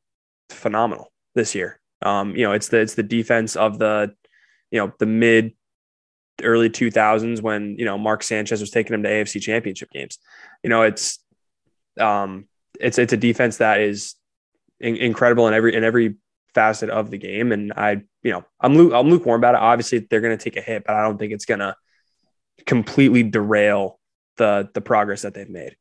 phenomenal 0.49 1.11
this 1.35 1.57
year. 1.57 1.81
Um, 2.03 2.37
you 2.37 2.45
know, 2.45 2.53
it's 2.53 2.69
the 2.69 2.79
it's 2.79 2.95
the 2.95 3.03
defense 3.03 3.57
of 3.57 3.81
the, 3.81 4.15
you 4.71 4.79
know, 4.79 4.93
the 5.01 5.07
mid 5.07 5.55
early 6.43 6.71
2000s 6.71 7.43
when 7.43 7.77
you 7.79 7.85
know 7.85 7.99
Mark 7.99 8.23
Sanchez 8.23 8.61
was 8.61 8.71
taking 8.71 8.95
him 8.95 9.03
to 9.03 9.09
AFC 9.09 9.43
Championship 9.43 9.91
games. 9.91 10.19
You 10.63 10.71
know, 10.71 10.83
it's 10.83 11.19
um, 11.99 12.47
it's 12.79 12.97
it's 12.99 13.13
a 13.13 13.17
defense 13.17 13.57
that 13.57 13.81
is 13.81 14.15
in- 14.81 14.97
incredible 14.97 15.47
in 15.49 15.55
every 15.55 15.75
in 15.75 15.85
every 15.85 16.17
facet 16.55 16.91
of 16.91 17.11
the 17.11 17.19
game, 17.19 17.53
and 17.53 17.73
I 17.77 18.03
you 18.23 18.33
know 18.33 18.45
I'm 18.61 18.77
lu- 18.77 18.95
I'm 18.95 19.11
lukewarm 19.11 19.41
about 19.41 19.55
it. 19.55 19.61
Obviously, 19.61 20.07
they're 20.11 20.21
going 20.21 20.37
to 20.37 20.43
take 20.43 20.57
a 20.57 20.63
hit, 20.63 20.85
but 20.87 20.97
I 20.97 21.03
don't 21.03 21.19
think 21.19 21.33
it's 21.33 21.45
going 21.45 21.61
to 21.61 21.77
completely 22.67 23.23
derail 23.23 23.99
the 24.37 24.69
the 24.75 24.81
progress 24.81 25.23
that 25.23 25.35
they've 25.35 25.49
made. 25.49 25.77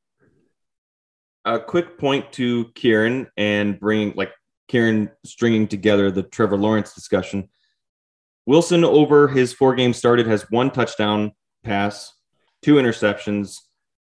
A 1.46 1.60
quick 1.60 1.98
point 1.98 2.32
to 2.34 2.66
Kieran 2.76 3.28
and 3.38 3.80
bringing 3.80 4.14
like 4.16 4.32
Kieran 4.68 5.10
stringing 5.26 5.68
together 5.68 6.12
the 6.12 6.24
Trevor 6.24 6.58
Lawrence 6.58 6.94
discussion. 6.94 7.50
Wilson 8.46 8.84
over 8.84 9.28
his 9.28 9.54
four 9.54 9.76
games 9.76 9.98
started 9.98 10.28
has 10.28 10.44
one 10.50 10.72
touchdown 10.72 11.34
pass, 11.64 12.14
two 12.62 12.76
interceptions. 12.76 13.60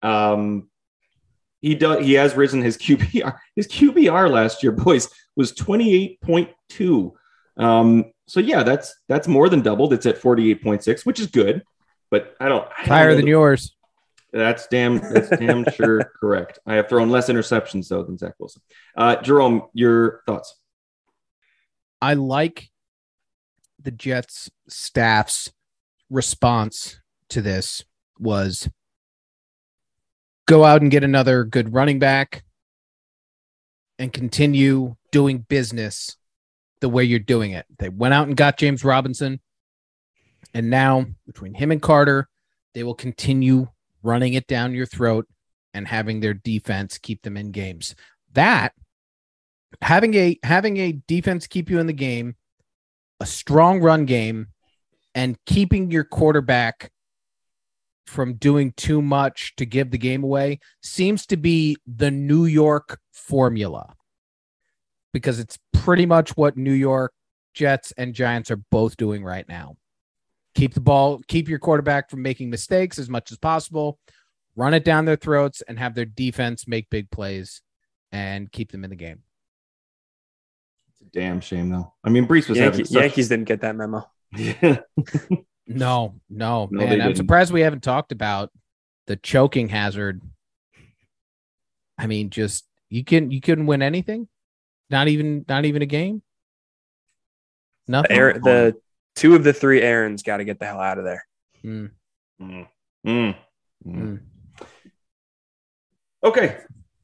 Um, 0.01 0.68
he 1.61 1.75
does 1.75 2.05
he 2.05 2.13
has 2.13 2.35
risen 2.35 2.61
his 2.61 2.77
QBR. 2.77 3.37
His 3.55 3.67
QBR 3.67 4.29
last 4.29 4.63
year, 4.63 4.71
boys, 4.71 5.09
was 5.35 5.53
28.2. 5.53 7.11
Um, 7.57 8.05
so 8.27 8.39
yeah, 8.39 8.63
that's 8.63 8.95
that's 9.07 9.27
more 9.27 9.49
than 9.49 9.61
doubled. 9.61 9.93
It's 9.93 10.05
at 10.05 10.21
48.6, 10.21 11.05
which 11.05 11.19
is 11.19 11.27
good 11.27 11.63
but 12.09 12.35
I 12.39 12.49
don't. 12.49 12.67
I 12.77 12.79
don't 12.79 12.87
Higher 12.87 13.15
than 13.15 13.27
yours. 13.27 13.75
That's 14.31 14.67
damn. 14.67 14.97
That's 14.97 15.29
damn 15.29 15.69
sure 15.75 16.11
correct. 16.19 16.59
I 16.65 16.75
have 16.75 16.89
thrown 16.89 17.09
less 17.09 17.29
interceptions 17.29 17.87
though 17.87 18.03
than 18.03 18.17
Zach 18.17 18.33
Wilson. 18.39 18.61
Uh, 18.95 19.15
Jerome, 19.17 19.63
your 19.73 20.21
thoughts? 20.25 20.55
I 22.01 22.13
like 22.13 22.69
the 23.81 23.91
Jets 23.91 24.49
staff's 24.67 25.51
response 26.09 26.99
to 27.29 27.41
this 27.41 27.83
was 28.17 28.69
go 30.49 30.65
out 30.65 30.81
and 30.81 30.89
get 30.89 31.03
another 31.03 31.43
good 31.43 31.71
running 31.75 31.99
back 31.99 32.43
and 33.99 34.11
continue 34.11 34.95
doing 35.11 35.45
business 35.47 36.17
the 36.81 36.89
way 36.89 37.03
you're 37.03 37.19
doing 37.19 37.51
it. 37.51 37.67
They 37.77 37.89
went 37.89 38.15
out 38.15 38.27
and 38.27 38.35
got 38.35 38.57
James 38.57 38.83
Robinson. 38.83 39.41
And 40.55 40.71
now, 40.71 41.05
between 41.27 41.53
him 41.53 41.71
and 41.71 41.79
Carter, 41.79 42.27
they 42.73 42.81
will 42.83 42.95
continue 42.95 43.67
running 44.01 44.33
it 44.33 44.47
down 44.47 44.73
your 44.73 44.87
throat 44.87 45.27
and 45.75 45.87
having 45.87 46.19
their 46.19 46.33
defense 46.33 46.97
keep 46.97 47.21
them 47.21 47.37
in 47.37 47.51
games. 47.51 47.93
That 48.33 48.73
having 49.83 50.15
a 50.15 50.39
having 50.41 50.77
a 50.77 50.93
defense 51.07 51.45
keep 51.45 51.69
you 51.69 51.77
in 51.77 51.85
the 51.85 51.93
game, 51.93 52.35
a 53.19 53.27
strong 53.27 53.81
run 53.81 54.05
game, 54.05 54.47
and 55.13 55.37
keeping 55.45 55.91
your 55.91 56.05
quarterback 56.05 56.91
from 58.09 58.33
doing 58.33 58.73
too 58.75 59.01
much 59.01 59.55
to 59.55 59.65
give 59.65 59.91
the 59.91 59.97
game 59.97 60.23
away 60.23 60.59
seems 60.81 61.25
to 61.27 61.37
be 61.37 61.77
the 61.85 62.11
New 62.11 62.45
York 62.45 62.99
formula. 63.11 63.93
Because 65.13 65.39
it's 65.39 65.57
pretty 65.73 66.05
much 66.05 66.35
what 66.35 66.57
New 66.57 66.73
York 66.73 67.13
Jets 67.53 67.93
and 67.97 68.13
Giants 68.13 68.51
are 68.51 68.61
both 68.71 68.97
doing 68.97 69.23
right 69.23 69.47
now 69.47 69.75
keep 70.55 70.73
the 70.73 70.81
ball, 70.81 71.21
keep 71.27 71.47
your 71.47 71.59
quarterback 71.59 72.09
from 72.09 72.21
making 72.21 72.49
mistakes 72.49 72.99
as 72.99 73.09
much 73.09 73.31
as 73.31 73.37
possible, 73.37 73.99
run 74.55 74.73
it 74.73 74.83
down 74.83 75.05
their 75.05 75.15
throats, 75.15 75.61
and 75.67 75.79
have 75.79 75.95
their 75.95 76.05
defense 76.05 76.67
make 76.67 76.89
big 76.89 77.09
plays 77.11 77.61
and 78.11 78.51
keep 78.51 78.71
them 78.71 78.83
in 78.83 78.89
the 78.89 78.95
game. 78.95 79.21
It's 80.91 81.01
a 81.01 81.05
damn 81.05 81.39
shame, 81.39 81.69
though. 81.69 81.93
I 82.03 82.09
mean, 82.09 82.27
Breece 82.27 82.49
was 82.49 82.57
Yankee, 82.57 82.61
having 82.63 82.85
such... 82.85 83.01
Yankees 83.01 83.29
didn't 83.29 83.45
get 83.45 83.61
that 83.61 83.75
memo. 83.75 84.09
Yeah. 84.35 84.79
no, 85.77 86.15
no, 86.29 86.67
No, 86.71 86.79
man. 86.79 86.93
I'm 87.01 87.07
didn't. 87.09 87.17
surprised 87.17 87.53
we 87.53 87.61
haven't 87.61 87.83
talked 87.83 88.11
about 88.11 88.51
the 89.07 89.15
choking 89.15 89.69
hazard. 89.69 90.21
I 91.97 92.07
mean, 92.07 92.29
just 92.29 92.65
you 92.89 93.03
can 93.03 93.31
you 93.31 93.39
couldn't 93.41 93.65
win 93.65 93.81
anything, 93.81 94.27
not 94.89 95.07
even 95.07 95.45
not 95.47 95.65
even 95.65 95.81
a 95.81 95.85
game. 95.85 96.21
Nothing. 97.87 98.15
Aaron, 98.17 98.41
the 98.41 98.75
two 99.15 99.35
of 99.35 99.43
the 99.43 99.53
three 99.53 99.81
Aaron's 99.81 100.23
got 100.23 100.37
to 100.37 100.45
get 100.45 100.59
the 100.59 100.65
hell 100.65 100.79
out 100.79 100.97
of 100.97 101.03
there. 101.03 101.25
Mm, 101.63 101.91
Mm. 102.41 102.67
Mm. 103.05 103.35
Mm. 103.85 103.95
mm. 103.95 104.19
Okay, 106.23 106.57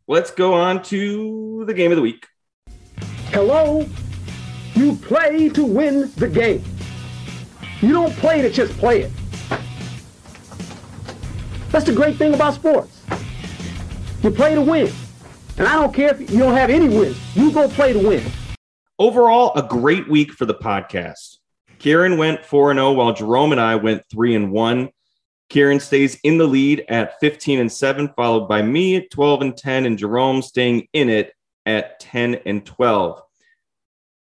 let's 0.07 0.31
go 0.31 0.53
on 0.53 0.83
to 0.83 1.63
the 1.67 1.73
game 1.73 1.91
of 1.91 1.95
the 1.95 2.01
week. 2.01 2.25
Hello? 3.27 3.85
You 4.75 4.95
play 4.97 5.49
to 5.49 5.63
win 5.63 6.11
the 6.17 6.27
game. 6.27 6.63
You 7.85 7.93
don't 7.93 8.13
play 8.13 8.41
to 8.41 8.49
just 8.49 8.75
play 8.79 9.03
it. 9.03 9.11
That's 11.69 11.85
the 11.85 11.93
great 11.93 12.15
thing 12.15 12.33
about 12.33 12.55
sports. 12.55 12.99
You 14.23 14.31
play 14.31 14.55
to 14.55 14.61
win. 14.61 14.91
And 15.59 15.67
I 15.67 15.73
don't 15.73 15.93
care 15.93 16.09
if 16.09 16.19
you 16.31 16.39
don't 16.39 16.55
have 16.55 16.71
any 16.71 16.89
wins. 16.89 17.15
You 17.35 17.51
go 17.51 17.69
play 17.69 17.93
to 17.93 17.99
win. 17.99 18.23
Overall, 18.97 19.51
a 19.55 19.61
great 19.61 20.09
week 20.09 20.31
for 20.31 20.47
the 20.47 20.55
podcast. 20.55 21.37
Kieran 21.77 22.17
went 22.17 22.43
4 22.43 22.73
0, 22.73 22.93
while 22.93 23.13
Jerome 23.13 23.51
and 23.51 23.61
I 23.61 23.75
went 23.75 24.01
3 24.09 24.33
and 24.33 24.51
1. 24.51 24.89
Kieran 25.49 25.79
stays 25.79 26.17
in 26.23 26.39
the 26.39 26.47
lead 26.47 26.85
at 26.89 27.19
15 27.19 27.59
and 27.59 27.71
7, 27.71 28.09
followed 28.15 28.47
by 28.47 28.63
me 28.63 28.95
at 28.95 29.11
12 29.11 29.41
and 29.43 29.55
10, 29.55 29.85
and 29.85 29.99
Jerome 29.99 30.41
staying 30.41 30.87
in 30.93 31.07
it 31.07 31.33
at 31.67 31.99
10 31.99 32.33
and 32.47 32.65
12. 32.65 33.21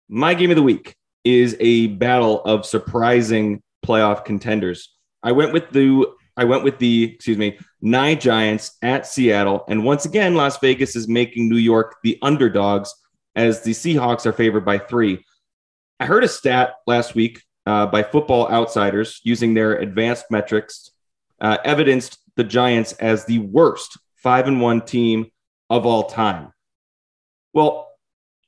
My 0.10 0.34
game 0.34 0.50
of 0.50 0.56
the 0.56 0.64
week 0.64 0.96
is 1.24 1.56
a 1.60 1.88
battle 1.88 2.42
of 2.44 2.66
surprising 2.66 3.62
playoff 3.86 4.26
contenders. 4.26 4.96
I 5.24 5.32
went 5.32 5.54
with 5.54 5.70
the 5.72 6.06
I 6.38 6.46
went 6.46 6.64
with 6.64 6.80
the 6.80 7.16
excuse 7.16 7.38
me 7.38 7.60
nine 7.82 8.20
Giants 8.20 8.78
at 8.82 9.06
Seattle, 9.06 9.64
and 9.68 9.84
once 9.84 10.06
again, 10.06 10.36
Las 10.36 10.58
Vegas 10.60 10.96
is 10.96 11.08
making 11.08 11.50
New 11.50 11.58
York 11.58 11.98
the 12.04 12.18
underdogs 12.22 12.94
as 13.36 13.62
the 13.62 13.72
Seahawks 13.72 14.26
are 14.26 14.34
favored 14.34 14.66
by 14.66 14.78
three. 14.78 15.24
I 16.00 16.06
heard 16.06 16.24
a 16.24 16.28
stat 16.28 16.76
last 16.88 17.16
week 17.16 17.44
uh, 17.66 17.86
by 17.86 18.04
Football 18.04 18.50
Outsiders 18.50 19.22
using 19.24 19.54
their 19.54 19.76
advanced 19.76 20.26
metrics 20.32 20.92
uh, 21.40 21.58
evidenced 21.64 22.18
the 22.36 22.44
Giants 22.44 22.94
as 22.94 23.26
the 23.26 23.40
worst 23.40 23.98
five 24.16 24.48
and 24.48 24.62
one 24.62 24.82
team 24.82 25.28
of 25.70 25.86
all 25.86 26.04
time. 26.04 26.52
Well, 27.54 27.91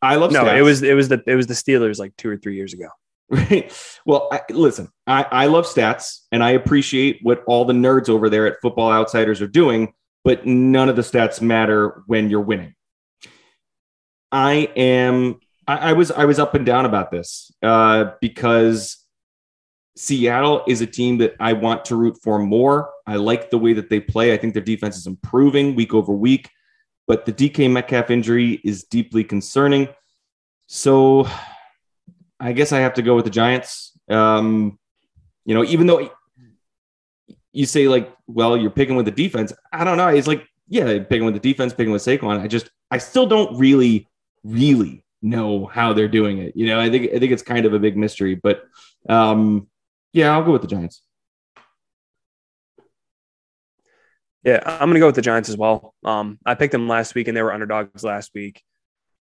I 0.03 0.15
love 0.15 0.31
No, 0.31 0.43
stats. 0.43 0.57
it 0.57 0.61
was 0.61 0.83
it 0.83 0.93
was 0.93 1.09
the 1.09 1.23
it 1.25 1.35
was 1.35 1.47
the 1.47 1.53
Steelers 1.53 1.97
like 1.99 2.15
two 2.17 2.29
or 2.29 2.37
three 2.37 2.55
years 2.55 2.73
ago. 2.73 2.87
Right. 3.29 3.71
Well, 4.05 4.27
I, 4.31 4.41
listen, 4.51 4.89
I, 5.07 5.23
I 5.23 5.45
love 5.47 5.65
stats 5.65 6.19
and 6.31 6.43
I 6.43 6.51
appreciate 6.51 7.19
what 7.23 7.43
all 7.47 7.65
the 7.65 7.73
nerds 7.73 8.09
over 8.09 8.29
there 8.29 8.45
at 8.45 8.57
Football 8.61 8.91
Outsiders 8.91 9.41
are 9.41 9.47
doing, 9.47 9.93
but 10.23 10.45
none 10.45 10.87
of 10.89 10.95
the 10.95 11.01
stats 11.01 11.41
matter 11.41 12.03
when 12.05 12.29
you're 12.29 12.41
winning. 12.41 12.75
I 14.31 14.69
am. 14.75 15.39
I, 15.67 15.77
I 15.77 15.93
was. 15.93 16.11
I 16.11 16.25
was 16.25 16.37
up 16.37 16.53
and 16.53 16.65
down 16.65 16.85
about 16.85 17.11
this 17.11 17.51
uh, 17.63 18.11
because 18.19 18.97
Seattle 19.95 20.63
is 20.67 20.81
a 20.81 20.87
team 20.87 21.19
that 21.19 21.35
I 21.39 21.53
want 21.53 21.85
to 21.85 21.95
root 21.95 22.17
for 22.21 22.39
more. 22.39 22.89
I 23.07 23.15
like 23.15 23.49
the 23.49 23.57
way 23.57 23.73
that 23.73 23.89
they 23.89 23.99
play. 23.99 24.33
I 24.33 24.37
think 24.37 24.53
their 24.53 24.63
defense 24.63 24.97
is 24.97 25.07
improving 25.07 25.75
week 25.75 25.93
over 25.93 26.13
week, 26.13 26.49
but 27.07 27.25
the 27.25 27.33
DK 27.33 27.69
Metcalf 27.71 28.09
injury 28.09 28.61
is 28.63 28.83
deeply 28.83 29.23
concerning. 29.23 29.87
So 30.67 31.27
I 32.39 32.53
guess 32.53 32.71
I 32.71 32.79
have 32.79 32.95
to 32.95 33.01
go 33.01 33.15
with 33.15 33.25
the 33.25 33.31
Giants. 33.31 33.97
Um, 34.09 34.79
you 35.45 35.53
know, 35.53 35.63
even 35.63 35.87
though 35.87 36.09
you 37.51 37.65
say 37.65 37.87
like, 37.87 38.13
well, 38.27 38.57
you're 38.57 38.71
picking 38.71 38.95
with 38.95 39.05
the 39.05 39.11
defense. 39.11 39.53
I 39.71 39.83
don't 39.83 39.97
know. 39.97 40.07
It's 40.07 40.27
like, 40.27 40.47
yeah, 40.67 40.99
picking 40.99 41.25
with 41.25 41.35
the 41.35 41.39
defense, 41.39 41.73
picking 41.73 41.91
with 41.91 42.01
Saquon. 42.01 42.39
I 42.39 42.47
just, 42.47 42.69
I 42.89 42.97
still 42.97 43.27
don't 43.27 43.57
really, 43.57 44.09
really 44.43 45.05
know 45.21 45.67
how 45.67 45.93
they're 45.93 46.07
doing 46.07 46.39
it. 46.39 46.55
You 46.55 46.67
know, 46.67 46.79
I 46.79 46.89
think, 46.89 47.13
I 47.13 47.19
think 47.19 47.31
it's 47.31 47.43
kind 47.43 47.65
of 47.65 47.73
a 47.73 47.79
big 47.79 47.95
mystery. 47.95 48.35
But 48.35 48.63
um, 49.07 49.67
yeah, 50.13 50.31
I'll 50.33 50.43
go 50.43 50.51
with 50.51 50.61
the 50.61 50.67
Giants. 50.67 51.01
Yeah, 54.43 54.59
I'm 54.65 54.89
gonna 54.89 54.99
go 54.99 55.05
with 55.05 55.15
the 55.15 55.21
Giants 55.21 55.49
as 55.49 55.57
well. 55.57 55.93
Um, 56.03 56.37
I 56.45 56.55
picked 56.55 56.73
them 56.73 56.87
last 56.87 57.15
week 57.15 57.27
and 57.27 57.37
they 57.37 57.41
were 57.41 57.53
underdogs 57.53 58.03
last 58.03 58.31
week. 58.33 58.61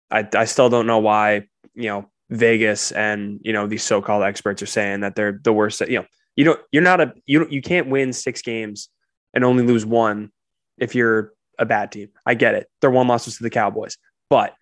I, 0.10 0.28
I 0.36 0.46
still 0.46 0.70
don't 0.70 0.88
know 0.88 1.00
why, 1.00 1.48
you 1.74 1.90
know, 1.90 2.10
Vegas 2.30 2.92
and, 2.92 3.40
you 3.44 3.54
know, 3.54 3.68
these 3.68 3.84
so-called 3.84 4.24
experts 4.24 4.62
are 4.62 4.68
saying 4.68 5.02
that 5.02 5.16
they're 5.16 5.40
the 5.44 5.54
worst, 5.54 5.82
you 5.82 6.00
know, 6.00 6.06
you 6.36 6.46
don't, 6.46 6.60
you're 6.72 6.84
not 6.84 7.02
a, 7.02 7.14
you 7.26 7.48
you 7.50 7.62
can't 7.62 7.88
win 7.88 8.14
six 8.14 8.42
games 8.42 8.90
and 9.34 9.44
only 9.44 9.64
lose 9.64 9.86
one 9.86 10.32
if 10.78 10.96
you're 10.96 11.34
a 11.60 11.66
bad 11.66 11.92
team. 11.92 12.10
I 12.26 12.34
get 12.34 12.56
it. 12.56 12.68
Their 12.82 12.92
one 12.92 13.08
loss 13.08 13.26
was 13.26 13.38
to 13.38 13.44
the 13.44 13.50
Cowboys, 13.50 13.98
but 14.30 14.56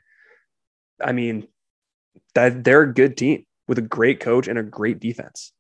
I 1.01 1.13
mean, 1.13 1.47
that 2.35 2.63
they're 2.63 2.81
a 2.81 2.93
good 2.93 3.15
team 3.17 3.45
with 3.67 3.77
a 3.77 3.81
great 3.81 4.19
coach 4.19 4.47
and 4.47 4.59
a 4.59 4.63
great 4.63 4.99
defense. 4.99 5.53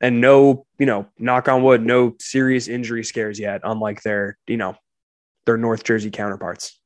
And 0.00 0.20
no, 0.20 0.66
you 0.78 0.86
know, 0.86 1.06
knock 1.18 1.48
on 1.48 1.62
wood, 1.62 1.84
no 1.84 2.14
serious 2.20 2.68
injury 2.68 3.02
scares 3.02 3.38
yet, 3.38 3.62
unlike 3.64 4.02
their, 4.02 4.38
you 4.46 4.56
know, 4.56 4.76
their 5.46 5.56
North 5.56 5.84
Jersey 5.84 6.10
counterparts. 6.10 6.78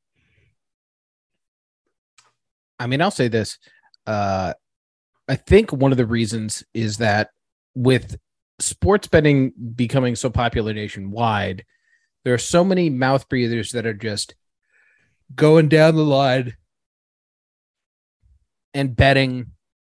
I 2.79 2.87
mean, 2.87 3.01
I'll 3.01 3.11
say 3.11 3.27
this. 3.27 3.57
Uh, 4.07 4.53
I 5.27 5.35
think 5.35 5.71
one 5.71 5.91
of 5.91 5.97
the 5.97 6.05
reasons 6.05 6.63
is 6.73 6.97
that 6.97 7.29
with 7.75 8.17
sports 8.59 9.07
betting 9.07 9.53
becoming 9.75 10.15
so 10.15 10.29
popular 10.29 10.73
nationwide, 10.73 11.65
there 12.23 12.33
are 12.33 12.39
so 12.39 12.63
many 12.63 12.89
mouth 12.89 13.27
breathers 13.29 13.71
that 13.71 13.85
are 13.85 13.93
just 13.93 14.35
going 15.35 15.69
down 15.69 15.95
the 15.95 16.03
line 16.03 16.55
and 18.73 18.95
betting 18.95 19.47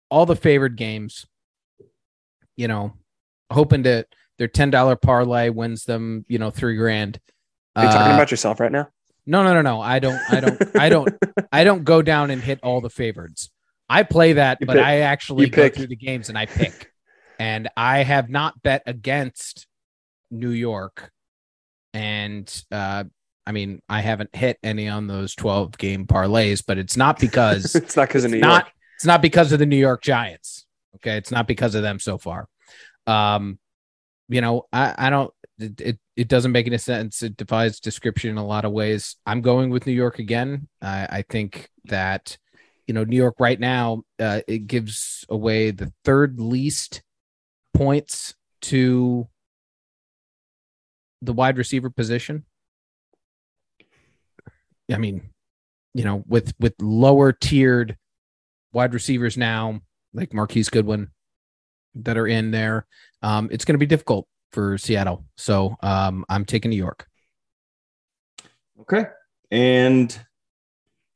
all 0.10 0.26
the 0.26 0.36
favored 0.36 0.76
games, 0.76 1.26
you 2.56 2.68
know, 2.68 2.94
hoping 3.52 3.84
to 3.84 4.06
their 4.38 4.47
$10 4.47 5.02
parlay 5.02 5.49
wins 5.49 5.86
them, 5.86 6.26
you 6.28 6.39
know, 6.39 6.49
three 6.49 6.76
grand. 6.78 7.20
Are 7.76 7.86
you 7.86 7.89
talking 7.91 8.12
Uh, 8.12 8.16
about 8.16 8.32
yourself 8.32 8.60
right 8.60 8.72
now? 8.72 8.89
no, 9.26 9.43
no, 9.43 9.54
no, 9.54 9.62
no. 9.62 9.80
I 9.82 9.99
don't, 9.99 10.20
I 10.30 10.39
don't, 10.39 10.76
I 10.76 10.89
don't, 10.89 11.10
I 11.52 11.64
don't 11.64 11.84
go 11.84 12.02
down 12.02 12.32
and 12.32 12.41
hit 12.41 12.60
all 12.64 12.82
the 12.82 12.89
favorites. 12.89 13.49
I 13.89 14.04
play 14.04 14.34
that, 14.34 14.58
You 14.62 14.68
but 14.68 14.78
pick. 14.78 14.86
I 14.86 14.99
actually 15.02 15.45
You 15.45 15.52
go 15.52 15.64
pick. 15.64 15.76
through 15.76 15.88
the 15.88 15.95
games 15.95 16.30
and 16.30 16.38
I 16.38 16.45
pick. 16.47 16.91
and 17.39 17.70
I 17.78 17.99
have 18.04 18.30
not 18.30 18.62
bet 18.64 18.84
against 18.88 19.68
New 20.32 20.49
York. 20.52 21.12
And 21.93 22.64
uh 22.72 23.04
I 23.45 23.52
mean, 23.54 23.82
I 23.89 24.02
haven't 24.02 24.36
hit 24.36 24.58
any 24.64 24.88
on 24.88 25.08
those 25.08 25.34
12 25.36 25.78
game 25.78 26.06
parlays, 26.06 26.64
but 26.66 26.78
it's 26.78 26.95
not 26.95 27.20
because 27.20 27.76
it's 27.76 27.95
not 27.97 28.08
because 28.08 28.24
of 28.24 28.32
New 28.32 28.39
not 28.39 28.66
York. 28.66 28.74
it's 28.95 29.06
not 29.06 29.22
because 29.22 29.52
of 29.52 29.60
the 29.60 29.66
New 29.66 29.78
York 29.78 30.02
Giants. 30.02 30.66
Okay, 30.95 31.18
it's 31.18 31.32
not 31.32 31.47
because 31.47 31.74
of 31.76 31.82
them 31.82 31.99
so 31.99 32.18
far. 32.18 32.47
Um, 33.12 33.59
you 34.30 34.41
know, 34.41 34.68
I 34.72 34.95
I 34.97 35.09
don't 35.09 35.34
it 35.59 35.99
it, 36.16 36.28
doesn't 36.28 36.51
make 36.51 36.68
any 36.68 36.78
sense. 36.78 37.22
It 37.22 37.38
defies 37.38 37.80
description 37.80 38.32
in 38.32 38.38
a 38.38 38.45
lot 38.45 38.66
of 38.66 38.72
ways. 38.72 39.18
I'm 39.26 39.41
going 39.41 39.70
with 39.70 39.86
New 39.86 39.93
York 39.93 40.20
again. 40.20 40.68
I 40.82 41.07
I 41.09 41.22
think 41.30 41.70
that 41.86 42.38
you 42.88 42.93
know 42.93 43.03
New 43.03 43.18
York 43.18 43.36
right 43.39 43.59
now 43.59 44.03
uh, 44.20 44.41
it 44.47 44.68
gives 44.68 45.26
away 45.30 45.72
the 45.72 45.91
third 46.03 46.39
least 46.39 47.01
points 47.74 48.36
to 48.62 49.28
the 51.22 51.34
wide 51.34 51.57
receiver 51.57 51.89
position. 51.89 52.45
I 54.91 54.97
mean, 54.97 55.30
you 55.93 56.03
know, 56.03 56.24
with 56.28 56.53
with 56.59 56.74
lower 56.82 57.34
tiered 57.34 57.97
wide 58.74 58.93
receivers 58.93 59.38
now, 59.38 59.82
like 60.14 60.34
Marquise 60.34 60.70
Goodwin, 60.70 61.09
that 61.96 62.18
are 62.18 62.28
in 62.28 62.52
there, 62.52 62.86
um, 63.22 63.50
it's 63.52 63.66
going 63.66 63.76
to 63.76 63.80
be 63.80 63.86
difficult 63.86 64.28
for 64.52 64.78
Seattle. 64.78 65.26
So 65.38 65.76
um, 65.82 66.26
I'm 66.30 66.46
taking 66.46 66.72
New 66.72 66.78
York. 66.78 67.08
Okay. 68.82 69.06
And 69.50 70.18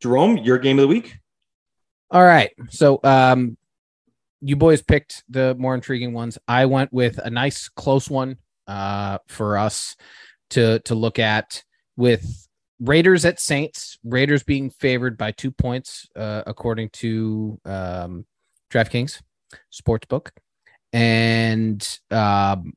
Jerome, 0.01 0.37
your 0.37 0.57
game 0.57 0.77
of 0.77 0.83
the 0.83 0.87
week? 0.87 1.17
All 2.11 2.23
right. 2.23 2.51
So 2.69 2.99
um, 3.03 3.57
you 4.41 4.55
boys 4.55 4.81
picked 4.81 5.23
the 5.29 5.55
more 5.55 5.73
intriguing 5.73 6.13
ones. 6.13 6.37
I 6.47 6.65
went 6.65 6.93
with 6.93 7.17
a 7.17 7.29
nice 7.29 7.69
close 7.69 8.09
one 8.09 8.37
uh, 8.67 9.17
for 9.27 9.57
us 9.57 9.95
to 10.51 10.79
to 10.79 10.95
look 10.95 11.17
at 11.19 11.63
with 11.97 12.47
Raiders 12.79 13.25
at 13.25 13.39
Saints. 13.39 13.97
Raiders 14.03 14.43
being 14.43 14.69
favored 14.69 15.17
by 15.17 15.31
two 15.31 15.51
points 15.51 16.07
uh, 16.15 16.43
according 16.45 16.89
to 16.89 17.59
um, 17.65 18.25
DraftKings 18.71 19.21
Sportsbook. 19.73 20.29
And 20.95 21.99
um, 22.09 22.71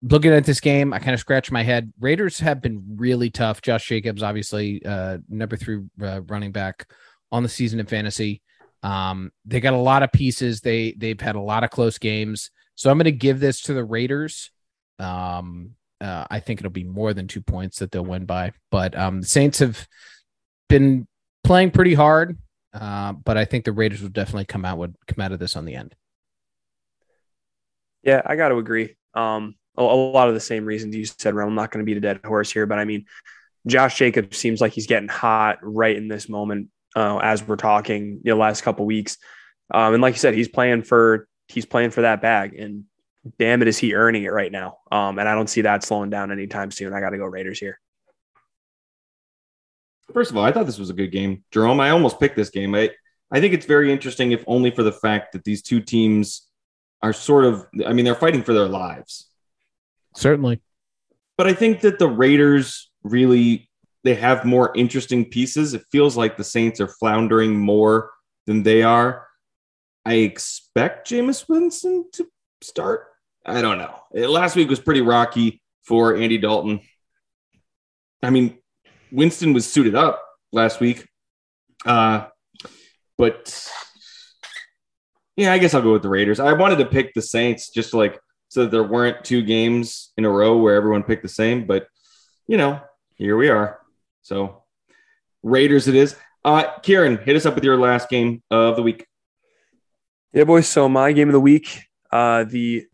looking 0.00 0.32
at 0.32 0.46
this 0.46 0.60
game, 0.60 0.94
I 0.94 1.00
kind 1.00 1.12
of 1.12 1.20
scratch 1.20 1.52
my 1.52 1.62
head. 1.62 1.92
Raiders 2.00 2.40
have 2.40 2.62
been 2.62 2.82
really 2.96 3.28
tough. 3.28 3.60
Josh 3.60 3.86
Jacobs, 3.86 4.22
obviously, 4.22 4.82
uh, 4.86 5.18
number 5.28 5.58
three 5.58 5.82
uh, 6.02 6.22
running 6.22 6.50
back 6.50 6.90
on 7.30 7.42
the 7.42 7.48
season 7.50 7.78
in 7.78 7.84
fantasy. 7.84 8.40
Um, 8.82 9.32
they 9.44 9.60
got 9.60 9.74
a 9.74 9.76
lot 9.76 10.02
of 10.02 10.10
pieces. 10.12 10.62
They 10.62 10.92
they've 10.92 11.20
had 11.20 11.36
a 11.36 11.40
lot 11.40 11.62
of 11.62 11.68
close 11.68 11.98
games. 11.98 12.50
So 12.74 12.90
I'm 12.90 12.96
going 12.96 13.04
to 13.04 13.12
give 13.12 13.38
this 13.38 13.60
to 13.62 13.74
the 13.74 13.84
Raiders. 13.84 14.50
Um, 14.98 15.72
uh, 16.00 16.24
I 16.30 16.40
think 16.40 16.60
it'll 16.60 16.70
be 16.70 16.84
more 16.84 17.12
than 17.12 17.28
two 17.28 17.42
points 17.42 17.80
that 17.80 17.90
they'll 17.90 18.02
win 18.02 18.24
by. 18.24 18.52
But 18.70 18.96
um, 18.98 19.20
the 19.20 19.26
Saints 19.26 19.58
have 19.58 19.86
been 20.70 21.06
playing 21.44 21.72
pretty 21.72 21.92
hard. 21.92 22.38
Uh, 22.72 23.12
but 23.12 23.36
I 23.36 23.44
think 23.44 23.66
the 23.66 23.72
Raiders 23.72 24.00
will 24.00 24.08
definitely 24.08 24.46
come 24.46 24.64
out 24.64 24.78
would 24.78 24.94
come 25.06 25.22
out 25.22 25.32
of 25.32 25.38
this 25.38 25.54
on 25.54 25.66
the 25.66 25.74
end. 25.74 25.94
Yeah, 28.02 28.22
I 28.24 28.36
got 28.36 28.48
to 28.48 28.56
agree. 28.56 28.96
Um, 29.14 29.54
a, 29.76 29.82
a 29.82 29.84
lot 29.84 30.28
of 30.28 30.34
the 30.34 30.40
same 30.40 30.64
reasons 30.64 30.96
you 30.96 31.04
said, 31.04 31.34
Ron. 31.34 31.48
I'm 31.48 31.54
not 31.54 31.70
going 31.70 31.84
to 31.84 31.86
beat 31.86 31.96
a 31.96 32.00
dead 32.00 32.20
horse 32.24 32.50
here, 32.50 32.66
but 32.66 32.78
I 32.78 32.84
mean, 32.84 33.06
Josh 33.66 33.98
Jacobs 33.98 34.36
seems 34.38 34.60
like 34.60 34.72
he's 34.72 34.86
getting 34.86 35.08
hot 35.08 35.58
right 35.62 35.96
in 35.96 36.08
this 36.08 36.28
moment 36.28 36.68
uh, 36.96 37.18
as 37.18 37.46
we're 37.46 37.56
talking 37.56 38.20
the 38.24 38.34
last 38.34 38.62
couple 38.62 38.86
weeks. 38.86 39.18
Um, 39.72 39.94
and 39.94 40.02
like 40.02 40.14
you 40.14 40.18
said, 40.18 40.34
he's 40.34 40.48
playing 40.48 40.82
for 40.82 41.28
he's 41.48 41.66
playing 41.66 41.90
for 41.90 42.02
that 42.02 42.22
bag, 42.22 42.54
and 42.54 42.84
damn 43.38 43.62
it, 43.62 43.68
is 43.68 43.78
he 43.78 43.94
earning 43.94 44.24
it 44.24 44.32
right 44.32 44.50
now? 44.50 44.78
Um, 44.90 45.18
and 45.18 45.28
I 45.28 45.34
don't 45.34 45.50
see 45.50 45.62
that 45.62 45.84
slowing 45.84 46.10
down 46.10 46.32
anytime 46.32 46.70
soon. 46.70 46.92
I 46.92 47.00
got 47.00 47.10
to 47.10 47.18
go 47.18 47.26
Raiders 47.26 47.58
here. 47.58 47.78
First 50.12 50.30
of 50.30 50.36
all, 50.36 50.44
I 50.44 50.50
thought 50.50 50.66
this 50.66 50.78
was 50.78 50.90
a 50.90 50.94
good 50.94 51.12
game. 51.12 51.44
Jerome, 51.52 51.78
I 51.78 51.90
almost 51.90 52.18
picked 52.18 52.34
this 52.34 52.50
game. 52.50 52.74
I, 52.74 52.90
I 53.30 53.40
think 53.40 53.54
it's 53.54 53.66
very 53.66 53.92
interesting, 53.92 54.32
if 54.32 54.42
only 54.48 54.72
for 54.72 54.82
the 54.82 54.90
fact 54.90 55.32
that 55.32 55.44
these 55.44 55.62
two 55.62 55.80
teams 55.80 56.49
are 57.02 57.12
sort 57.12 57.44
of, 57.44 57.66
I 57.86 57.92
mean, 57.92 58.04
they're 58.04 58.14
fighting 58.14 58.42
for 58.42 58.52
their 58.52 58.68
lives. 58.68 59.28
Certainly. 60.14 60.60
But 61.36 61.46
I 61.46 61.54
think 61.54 61.80
that 61.80 61.98
the 61.98 62.08
Raiders 62.08 62.90
really 63.02 63.70
they 64.02 64.14
have 64.14 64.44
more 64.44 64.72
interesting 64.74 65.26
pieces. 65.26 65.74
It 65.74 65.84
feels 65.92 66.16
like 66.16 66.36
the 66.36 66.44
Saints 66.44 66.80
are 66.80 66.88
floundering 66.88 67.58
more 67.58 68.10
than 68.46 68.62
they 68.62 68.82
are. 68.82 69.26
I 70.04 70.14
expect 70.14 71.10
Jameis 71.10 71.48
Winston 71.48 72.06
to 72.14 72.26
start. 72.62 73.06
I 73.44 73.60
don't 73.60 73.78
know. 73.78 73.94
Last 74.12 74.56
week 74.56 74.68
was 74.68 74.80
pretty 74.80 75.02
rocky 75.02 75.60
for 75.84 76.16
Andy 76.16 76.38
Dalton. 76.38 76.80
I 78.22 78.30
mean, 78.30 78.58
Winston 79.12 79.52
was 79.52 79.70
suited 79.70 79.94
up 79.94 80.22
last 80.52 80.80
week. 80.80 81.06
Uh, 81.84 82.26
but 83.18 83.70
yeah, 85.36 85.52
I 85.52 85.58
guess 85.58 85.74
I'll 85.74 85.82
go 85.82 85.92
with 85.92 86.02
the 86.02 86.08
Raiders. 86.08 86.40
I 86.40 86.52
wanted 86.52 86.76
to 86.78 86.86
pick 86.86 87.14
the 87.14 87.22
Saints 87.22 87.70
just 87.70 87.94
like 87.94 88.18
so 88.48 88.62
that 88.62 88.70
there 88.70 88.82
weren't 88.82 89.24
two 89.24 89.42
games 89.42 90.12
in 90.16 90.24
a 90.24 90.30
row 90.30 90.56
where 90.56 90.74
everyone 90.74 91.02
picked 91.02 91.22
the 91.22 91.28
same, 91.28 91.66
but 91.66 91.86
you 92.46 92.56
know, 92.56 92.80
here 93.14 93.36
we 93.36 93.48
are. 93.48 93.80
So 94.22 94.64
Raiders 95.42 95.88
it 95.88 95.94
is. 95.94 96.16
Uh 96.44 96.78
Kieran, 96.82 97.18
hit 97.18 97.36
us 97.36 97.46
up 97.46 97.54
with 97.54 97.64
your 97.64 97.76
last 97.76 98.08
game 98.08 98.42
of 98.50 98.76
the 98.76 98.82
week. 98.82 99.06
Yeah, 100.32 100.44
boys. 100.44 100.68
So 100.68 100.88
my 100.88 101.12
game 101.12 101.28
of 101.28 101.32
the 101.32 101.40
week, 101.40 101.80
uh, 102.12 102.44
the 102.44 102.86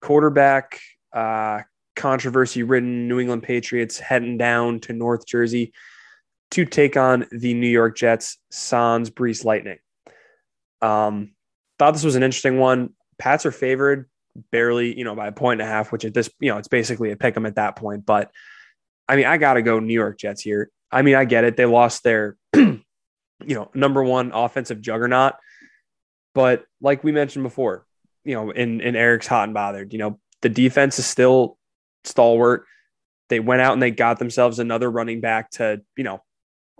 quarterback 0.00 0.80
uh, 1.12 1.60
controversy-ridden 1.94 3.06
New 3.06 3.20
England 3.20 3.42
Patriots 3.42 3.98
heading 3.98 4.38
down 4.38 4.80
to 4.80 4.94
North 4.94 5.26
Jersey 5.26 5.74
to 6.52 6.64
take 6.64 6.96
on 6.96 7.26
the 7.32 7.52
New 7.52 7.68
York 7.68 7.96
Jets 7.98 8.38
Sans 8.50 9.10
Breece 9.10 9.44
Lightning. 9.44 9.78
Um, 10.82 11.32
thought 11.78 11.92
this 11.92 12.04
was 12.04 12.16
an 12.16 12.22
interesting 12.22 12.58
one. 12.58 12.90
Pats 13.18 13.46
are 13.46 13.52
favored 13.52 14.08
barely, 14.50 14.96
you 14.96 15.04
know, 15.04 15.14
by 15.14 15.28
a 15.28 15.32
point 15.32 15.60
and 15.60 15.68
a 15.68 15.72
half, 15.72 15.92
which 15.92 16.04
at 16.04 16.14
this, 16.14 16.30
you 16.40 16.50
know, 16.50 16.58
it's 16.58 16.68
basically 16.68 17.12
a 17.12 17.16
pick 17.16 17.36
'em 17.36 17.46
at 17.46 17.56
that 17.56 17.76
point. 17.76 18.04
But 18.06 18.30
I 19.08 19.16
mean, 19.16 19.26
I 19.26 19.36
got 19.36 19.54
to 19.54 19.62
go 19.62 19.78
New 19.78 19.94
York 19.94 20.18
Jets 20.18 20.42
here. 20.42 20.70
I 20.90 21.02
mean, 21.02 21.14
I 21.14 21.24
get 21.24 21.44
it. 21.44 21.56
They 21.56 21.66
lost 21.66 22.02
their, 22.02 22.36
you 22.54 22.82
know, 23.40 23.70
number 23.74 24.02
one 24.02 24.32
offensive 24.32 24.80
juggernaut. 24.80 25.34
But 26.34 26.64
like 26.80 27.04
we 27.04 27.12
mentioned 27.12 27.42
before, 27.42 27.86
you 28.24 28.34
know, 28.34 28.50
in, 28.50 28.80
in 28.80 28.96
Eric's 28.96 29.26
hot 29.26 29.44
and 29.44 29.54
bothered, 29.54 29.92
you 29.92 29.98
know, 29.98 30.18
the 30.40 30.48
defense 30.48 30.98
is 30.98 31.06
still 31.06 31.58
stalwart. 32.04 32.64
They 33.28 33.40
went 33.40 33.62
out 33.62 33.74
and 33.74 33.82
they 33.82 33.90
got 33.90 34.18
themselves 34.18 34.58
another 34.58 34.90
running 34.90 35.20
back 35.20 35.50
to, 35.52 35.82
you 35.96 36.04
know, 36.04 36.22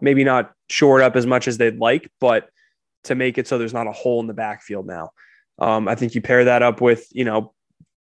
maybe 0.00 0.24
not 0.24 0.52
shore 0.68 1.02
up 1.02 1.16
as 1.16 1.26
much 1.26 1.48
as 1.48 1.58
they'd 1.58 1.78
like, 1.78 2.10
but 2.20 2.48
to 3.04 3.14
make 3.14 3.38
it 3.38 3.48
so 3.48 3.58
there's 3.58 3.74
not 3.74 3.86
a 3.86 3.92
hole 3.92 4.20
in 4.20 4.26
the 4.26 4.34
backfield 4.34 4.86
now. 4.86 5.10
Um, 5.58 5.88
I 5.88 5.94
think 5.94 6.14
you 6.14 6.20
pair 6.20 6.44
that 6.44 6.62
up 6.62 6.80
with, 6.80 7.06
you 7.12 7.24
know, 7.24 7.52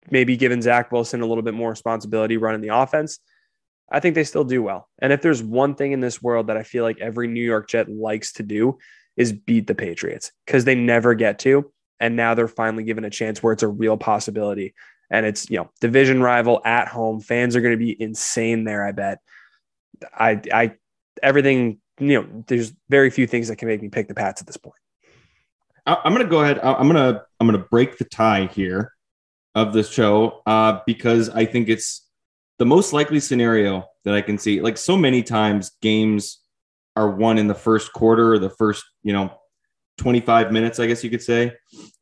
maybe 0.09 0.37
giving 0.37 0.61
Zach 0.61 0.91
Wilson 0.91 1.21
a 1.21 1.25
little 1.25 1.43
bit 1.43 1.53
more 1.53 1.69
responsibility 1.69 2.37
running 2.37 2.61
the 2.61 2.75
offense. 2.75 3.19
I 3.91 3.99
think 3.99 4.15
they 4.15 4.23
still 4.23 4.43
do 4.43 4.63
well. 4.63 4.89
And 4.99 5.13
if 5.13 5.21
there's 5.21 5.43
one 5.43 5.75
thing 5.75 5.91
in 5.91 5.99
this 5.99 6.21
world 6.21 6.47
that 6.47 6.57
I 6.57 6.63
feel 6.63 6.83
like 6.83 6.99
every 6.99 7.27
New 7.27 7.43
York 7.43 7.69
Jet 7.69 7.89
likes 7.89 8.33
to 8.33 8.43
do 8.43 8.77
is 9.15 9.31
beat 9.31 9.67
the 9.67 9.75
Patriots 9.75 10.31
because 10.45 10.65
they 10.65 10.75
never 10.75 11.13
get 11.13 11.39
to. 11.39 11.71
And 11.99 12.15
now 12.15 12.33
they're 12.33 12.47
finally 12.47 12.83
given 12.83 13.05
a 13.05 13.09
chance 13.09 13.41
where 13.41 13.53
it's 13.53 13.63
a 13.63 13.67
real 13.67 13.95
possibility. 13.95 14.73
And 15.09 15.25
it's, 15.25 15.49
you 15.49 15.57
know, 15.57 15.69
division 15.81 16.21
rival 16.21 16.61
at 16.65 16.87
home. 16.87 17.21
Fans 17.21 17.55
are 17.55 17.61
going 17.61 17.73
to 17.73 17.85
be 17.85 17.99
insane 18.01 18.63
there, 18.63 18.85
I 18.85 18.91
bet. 18.91 19.19
I, 20.13 20.41
I, 20.51 20.73
everything, 21.21 21.79
you 21.99 22.21
know, 22.21 22.43
there's 22.47 22.73
very 22.89 23.11
few 23.11 23.27
things 23.27 23.47
that 23.47 23.57
can 23.57 23.67
make 23.67 23.81
me 23.81 23.89
pick 23.89 24.07
the 24.07 24.15
Pats 24.15 24.41
at 24.41 24.47
this 24.47 24.57
point. 24.57 24.75
I- 25.85 26.01
I'm 26.03 26.13
gonna 26.13 26.25
go 26.25 26.41
ahead. 26.41 26.59
I- 26.59 26.73
I'm 26.73 26.87
gonna 26.87 27.23
I'm 27.39 27.47
gonna 27.47 27.65
break 27.69 27.97
the 27.97 28.05
tie 28.05 28.45
here 28.47 28.91
of 29.53 29.73
this 29.73 29.89
show 29.89 30.41
uh, 30.45 30.79
because 30.85 31.29
I 31.29 31.45
think 31.45 31.69
it's 31.69 32.07
the 32.59 32.65
most 32.65 32.93
likely 32.93 33.19
scenario 33.19 33.85
that 34.03 34.13
I 34.13 34.21
can 34.21 34.37
see. 34.37 34.61
Like 34.61 34.77
so 34.77 34.97
many 34.97 35.23
times, 35.23 35.71
games 35.81 36.41
are 36.95 37.11
won 37.11 37.37
in 37.37 37.47
the 37.47 37.53
first 37.55 37.91
quarter 37.93 38.33
or 38.33 38.39
the 38.39 38.49
first, 38.49 38.83
you 39.03 39.11
know, 39.13 39.31
25 39.97 40.51
minutes, 40.51 40.79
I 40.79 40.87
guess 40.87 41.03
you 41.03 41.09
could 41.09 41.21
say. 41.23 41.53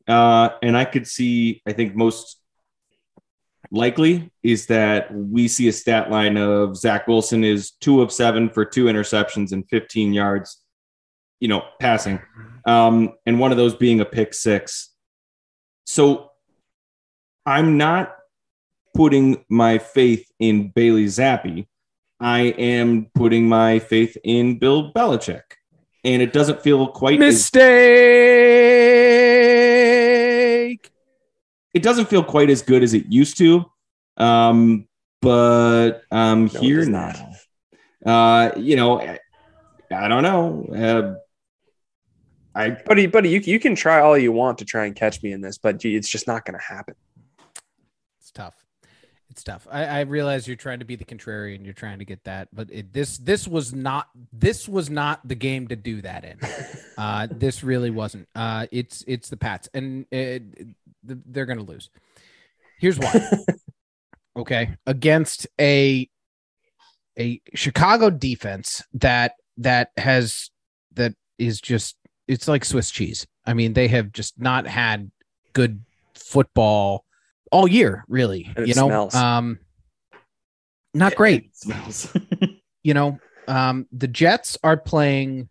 Uh, 0.06 0.50
and 0.62 0.76
I 0.76 0.84
could 0.84 1.06
see. 1.06 1.62
I 1.66 1.72
think 1.72 1.94
most 1.96 2.40
likely 3.70 4.30
is 4.42 4.66
that 4.66 5.12
we 5.14 5.48
see 5.48 5.68
a 5.68 5.72
stat 5.72 6.10
line 6.10 6.36
of 6.36 6.76
Zach 6.76 7.06
Wilson 7.08 7.42
is 7.44 7.72
two 7.80 8.02
of 8.02 8.12
seven 8.12 8.48
for 8.50 8.64
two 8.64 8.84
interceptions 8.84 9.52
and 9.52 9.68
15 9.68 10.12
yards, 10.12 10.62
you 11.40 11.48
know, 11.48 11.64
passing 11.80 12.20
um, 12.66 13.12
and 13.26 13.38
one 13.38 13.50
of 13.50 13.58
those 13.58 13.74
being 13.74 14.00
a 14.00 14.04
pick 14.04 14.34
six. 14.34 14.90
So 15.86 16.30
I'm 17.46 17.76
not 17.76 18.14
putting 18.94 19.44
my 19.48 19.78
faith 19.78 20.30
in 20.38 20.70
Bailey 20.70 21.06
Zappe. 21.06 21.66
I 22.20 22.40
am 22.40 23.10
putting 23.14 23.48
my 23.48 23.80
faith 23.80 24.16
in 24.24 24.58
Bill 24.58 24.92
Belichick. 24.92 25.42
And 26.04 26.22
it 26.22 26.32
doesn't 26.32 26.62
feel 26.62 26.88
quite 26.88 27.20
as, 27.22 27.34
Mistake. 27.34 27.64
it 31.74 31.82
doesn't 31.82 32.08
feel 32.08 32.22
quite 32.22 32.50
as 32.50 32.62
good 32.62 32.82
as 32.82 32.94
it 32.94 33.06
used 33.08 33.36
to. 33.38 33.64
Um, 34.16 34.86
but 35.20 36.02
I'm 36.10 36.46
No, 36.46 36.60
here 36.60 36.84
now. 36.84 37.12
Uh, 38.04 38.50
you 38.56 38.76
know, 38.76 39.00
I, 39.00 39.18
I 39.90 40.08
don't 40.08 40.22
know. 40.22 40.66
Uh, 40.74 41.14
I 42.54 42.70
Buddy, 42.70 43.06
buddy, 43.06 43.30
you, 43.30 43.40
you 43.40 43.58
can 43.58 43.74
try 43.74 44.00
all 44.00 44.16
you 44.16 44.32
want 44.32 44.58
to 44.58 44.64
try 44.64 44.86
and 44.86 44.94
catch 44.94 45.22
me 45.22 45.32
in 45.32 45.40
this, 45.40 45.58
but 45.58 45.84
it's 45.84 46.08
just 46.08 46.26
not 46.26 46.44
going 46.44 46.58
to 46.58 46.64
happen. 46.64 46.94
It's 48.20 48.30
tough. 48.30 48.54
It's 49.30 49.42
tough. 49.42 49.66
I, 49.70 49.84
I 49.84 50.00
realize 50.02 50.46
you're 50.46 50.56
trying 50.56 50.78
to 50.78 50.84
be 50.84 50.94
the 50.94 51.04
contrarian. 51.04 51.64
You're 51.64 51.74
trying 51.74 51.98
to 51.98 52.04
get 52.04 52.22
that, 52.24 52.48
but 52.52 52.68
it, 52.70 52.92
this 52.92 53.18
this 53.18 53.48
was 53.48 53.74
not 53.74 54.08
this 54.32 54.68
was 54.68 54.90
not 54.90 55.26
the 55.26 55.34
game 55.34 55.66
to 55.68 55.76
do 55.76 56.02
that 56.02 56.24
in. 56.24 56.38
Uh, 56.96 57.26
this 57.28 57.64
really 57.64 57.90
wasn't. 57.90 58.28
Uh, 58.36 58.68
it's 58.70 59.02
it's 59.08 59.28
the 59.28 59.36
Pats, 59.36 59.68
and 59.74 60.06
it, 60.12 60.42
they're 61.02 61.44
going 61.44 61.58
to 61.58 61.64
lose. 61.64 61.90
Here's 62.78 63.00
why. 63.00 63.20
okay, 64.36 64.76
against 64.86 65.48
a 65.60 66.08
a 67.18 67.40
Chicago 67.52 68.10
defense 68.10 68.80
that 68.92 69.32
that 69.56 69.90
has 69.96 70.50
that 70.92 71.16
is 71.36 71.60
just 71.60 71.96
it's 72.26 72.48
like 72.48 72.64
Swiss 72.64 72.90
cheese. 72.90 73.26
I 73.44 73.54
mean, 73.54 73.72
they 73.72 73.88
have 73.88 74.12
just 74.12 74.40
not 74.40 74.66
had 74.66 75.10
good 75.52 75.84
football 76.14 77.04
all 77.50 77.68
year, 77.68 78.04
really. 78.08 78.50
And 78.56 78.66
you 78.66 78.74
know, 78.74 78.88
smells. 78.88 79.14
um, 79.14 79.58
not 80.92 81.14
great. 81.14 81.44
It 81.44 81.56
smells. 81.56 82.16
You 82.86 82.92
know, 82.92 83.18
um, 83.48 83.86
the 83.92 84.06
Jets 84.06 84.58
are 84.62 84.76
playing 84.76 85.48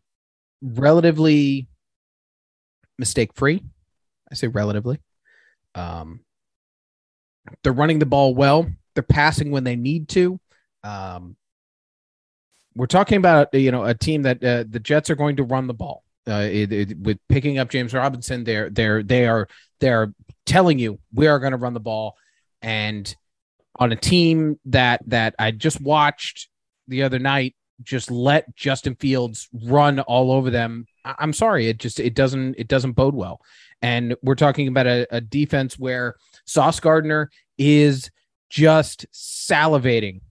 relatively 0.62 1.68
mistake 3.00 3.34
free. 3.34 3.64
I 4.32 4.36
say 4.36 4.48
relatively. 4.48 5.00
Um, 5.74 6.20
they're 7.64 7.74
running 7.74 7.98
the 7.98 8.06
ball 8.06 8.36
well. 8.36 8.68
They're 8.94 9.04
passing 9.04 9.50
when 9.50 9.64
they 9.64 9.76
need 9.76 10.10
to. 10.10 10.40
Um, 10.84 11.36
we're 12.76 12.86
talking 12.86 13.18
about 13.18 13.54
you 13.54 13.72
know 13.72 13.84
a 13.84 13.94
team 13.94 14.22
that 14.24 14.44
uh, 14.44 14.64
the 14.70 14.80
Jets 14.80 15.10
are 15.10 15.16
going 15.16 15.38
to 15.38 15.44
run 15.44 15.68
the 15.68 15.74
ball. 15.74 16.03
Uh, 16.28 16.48
it, 16.50 16.72
it, 16.72 16.98
with 17.00 17.18
picking 17.28 17.58
up 17.58 17.70
James 17.70 17.94
Robinson, 17.94 18.44
they're 18.44 18.70
they're 18.70 19.04
they 19.04 19.28
are 19.28 19.48
they're 19.80 20.14
telling 20.46 20.80
you 20.80 21.00
we 21.14 21.28
are 21.28 21.40
going 21.40 21.52
to 21.52 21.58
run 21.58 21.74
the 21.74 21.80
ball, 21.80 22.16
and 22.62 23.14
on 23.78 23.92
a 23.92 23.96
team 23.96 24.60
that 24.66 25.02
that 25.08 25.36
I 25.38 25.52
just 25.52 25.82
watched 25.82 26.48
the 26.88 27.04
other 27.04 27.20
night, 27.20 27.56
just 27.82 28.10
let 28.10 28.56
Justin 28.56 28.96
Fields 28.96 29.50
run 29.66 30.00
all 30.00 30.32
over 30.32 30.50
them. 30.50 30.86
I- 31.04 31.16
I'm 31.20 31.34
sorry, 31.34 31.68
it 31.68 31.78
just 31.80 32.00
it 32.00 32.14
doesn't 32.14 32.56
it 32.58 32.68
doesn't 32.68 32.94
bode 32.94 33.16
well. 33.16 33.42
And 33.82 34.16
we're 34.24 34.36
talking 34.36 34.70
about 34.70 34.88
a, 34.88 35.06
a 35.12 35.20
defense 35.20 35.78
where 35.78 36.16
Sauce 36.46 36.80
Gardner 36.80 37.30
is 37.58 38.10
just 38.50 39.06
salivating 39.12 40.22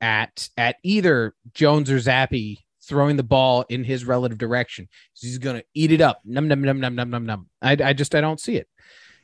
at 0.00 0.48
at 0.56 0.76
either 0.82 1.34
Jones 1.54 1.90
or 1.90 1.96
Zappe 1.96 2.58
throwing 2.88 3.16
the 3.16 3.22
ball 3.22 3.64
in 3.68 3.84
his 3.84 4.04
relative 4.04 4.38
direction. 4.38 4.88
He's 5.14 5.38
gonna 5.38 5.62
eat 5.74 5.92
it 5.92 6.00
up. 6.00 6.20
Num 6.24 6.48
num 6.48 6.62
num 6.62 6.80
num 6.80 6.94
num 6.94 7.10
num 7.10 7.26
num. 7.26 7.46
I 7.62 7.76
I 7.82 7.92
just 7.92 8.14
I 8.14 8.20
don't 8.20 8.40
see 8.40 8.56
it. 8.56 8.68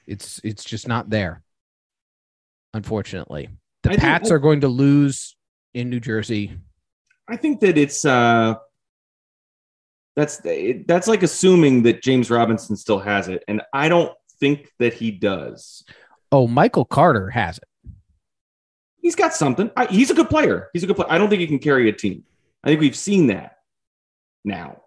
It's 0.06 0.40
it's 0.44 0.64
just 0.64 0.86
not 0.86 1.10
there. 1.10 1.42
Unfortunately, 2.72 3.48
the 3.82 3.90
I 3.90 3.92
think- 3.92 4.02
Pats 4.02 4.30
are 4.30 4.38
going 4.38 4.60
to 4.62 4.68
lose 4.68 5.36
in 5.72 5.90
New 5.90 6.00
Jersey. 6.00 6.56
I 7.28 7.36
think 7.36 7.60
that 7.60 7.78
it's 7.78 8.04
uh 8.04 8.54
that's 10.16 10.40
that's 10.86 11.08
like 11.08 11.22
assuming 11.22 11.82
that 11.84 12.02
James 12.02 12.30
Robinson 12.30 12.76
still 12.76 12.98
has 13.00 13.28
it, 13.28 13.42
and 13.48 13.62
I 13.72 13.88
don't 13.88 14.12
think 14.38 14.70
that 14.78 14.94
he 14.94 15.10
does. 15.10 15.84
Oh, 16.30 16.46
Michael 16.46 16.84
Carter 16.84 17.30
has 17.30 17.58
it. 17.58 17.90
He's 19.00 19.14
got 19.14 19.34
something. 19.34 19.70
I, 19.76 19.86
he's 19.86 20.10
a 20.10 20.14
good 20.14 20.30
player. 20.30 20.68
He's 20.72 20.82
a 20.82 20.86
good 20.86 20.96
player. 20.96 21.10
I 21.10 21.18
don't 21.18 21.28
think 21.28 21.40
he 21.40 21.46
can 21.46 21.58
carry 21.58 21.88
a 21.88 21.92
team. 21.92 22.24
I 22.62 22.68
think 22.68 22.80
we've 22.80 22.96
seen 22.96 23.26
that 23.28 23.53
now. 24.44 24.82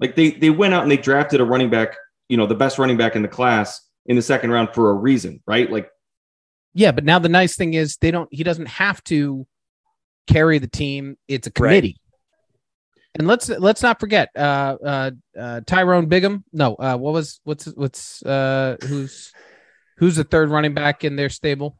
Like 0.00 0.16
they 0.16 0.30
they 0.30 0.50
went 0.50 0.74
out 0.74 0.82
and 0.82 0.90
they 0.90 0.96
drafted 0.96 1.40
a 1.40 1.44
running 1.44 1.70
back, 1.70 1.96
you 2.28 2.36
know, 2.36 2.46
the 2.46 2.54
best 2.54 2.78
running 2.78 2.96
back 2.96 3.16
in 3.16 3.22
the 3.22 3.28
class 3.28 3.80
in 4.06 4.16
the 4.16 4.22
second 4.22 4.50
round 4.50 4.70
for 4.74 4.90
a 4.90 4.94
reason, 4.94 5.42
right? 5.46 5.70
Like 5.70 5.88
Yeah, 6.74 6.92
but 6.92 7.04
now 7.04 7.18
the 7.18 7.28
nice 7.28 7.56
thing 7.56 7.74
is 7.74 7.96
they 7.98 8.10
don't. 8.10 8.28
He 8.32 8.42
doesn't 8.42 8.66
have 8.66 9.02
to 9.04 9.46
carry 10.26 10.58
the 10.58 10.68
team. 10.68 11.16
It's 11.28 11.46
a 11.46 11.50
committee. 11.50 11.98
And 13.14 13.28
let's 13.28 13.48
let's 13.48 13.82
not 13.82 14.00
forget 14.00 14.30
uh, 14.34 14.76
uh, 14.82 15.10
uh, 15.38 15.60
Tyrone 15.66 16.06
Bigham. 16.06 16.44
No, 16.52 16.74
uh, 16.76 16.96
what 16.96 17.12
was 17.12 17.40
what's 17.44 17.66
what's 17.66 18.22
uh, 18.24 18.76
who's 18.82 19.32
who's 19.98 20.16
the 20.16 20.24
third 20.24 20.48
running 20.48 20.72
back 20.72 21.04
in 21.04 21.16
their 21.16 21.28
stable? 21.28 21.76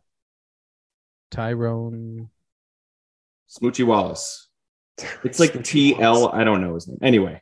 Tyrone. 1.31 2.29
Smoochie 3.49 3.87
Wallace. 3.87 4.49
It's 5.25 5.41
like 5.41 5.53
TL. 5.55 6.33
I 6.35 6.45
don't 6.45 6.61
know 6.61 6.75
his 6.75 6.89
name. 6.89 6.99
Anyway, 7.03 7.41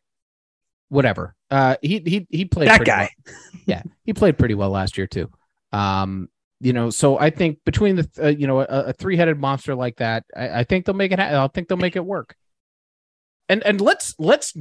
whatever. 0.89 1.35
Uh, 1.51 1.77
he 1.83 1.99
he 2.05 2.27
he 2.31 2.45
played 2.45 2.69
That 2.69 2.85
guy. 2.85 3.11
well. 3.27 3.35
Yeah, 3.67 3.83
he 4.05 4.13
played 4.13 4.39
pretty 4.39 4.55
well 4.55 4.71
last 4.71 4.97
year 4.99 5.07
too. 5.07 5.31
Um, 5.73 6.29
you 6.61 6.73
know, 6.73 6.91
so 6.91 7.19
I 7.19 7.31
think 7.31 7.59
between 7.65 7.97
the 7.97 8.09
uh, 8.23 8.29
you 8.29 8.47
know 8.47 8.61
a, 8.61 8.65
a 8.65 8.93
three 8.93 9.17
headed 9.17 9.39
monster 9.39 9.75
like 9.75 9.97
that, 9.97 10.25
I, 10.37 10.61
I 10.61 10.65
think 10.65 10.85
they'll 10.87 10.95
make 10.95 11.13
it. 11.13 11.19
Ha- 11.19 11.45
I 11.45 11.49
think 11.49 11.69
they'll 11.69 11.79
make 11.79 11.97
it 11.97 12.05
work. 12.05 12.37
And 13.49 13.65
and 13.65 13.81
let's 13.81 14.15
let's 14.19 14.55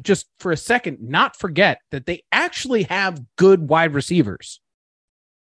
just 0.00 0.26
for 0.38 0.52
a 0.52 0.56
second 0.56 0.98
not 1.00 1.36
forget 1.36 1.78
that 1.90 2.06
they 2.06 2.22
actually 2.30 2.84
have 2.84 3.20
good 3.36 3.68
wide 3.68 3.92
receivers. 3.92 4.60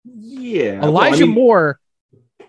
yeah. 0.04 0.78
well, 0.80 0.84
I 0.98 1.08
Elijah 1.08 1.26
mean, 1.26 1.34
Moore, 1.34 1.80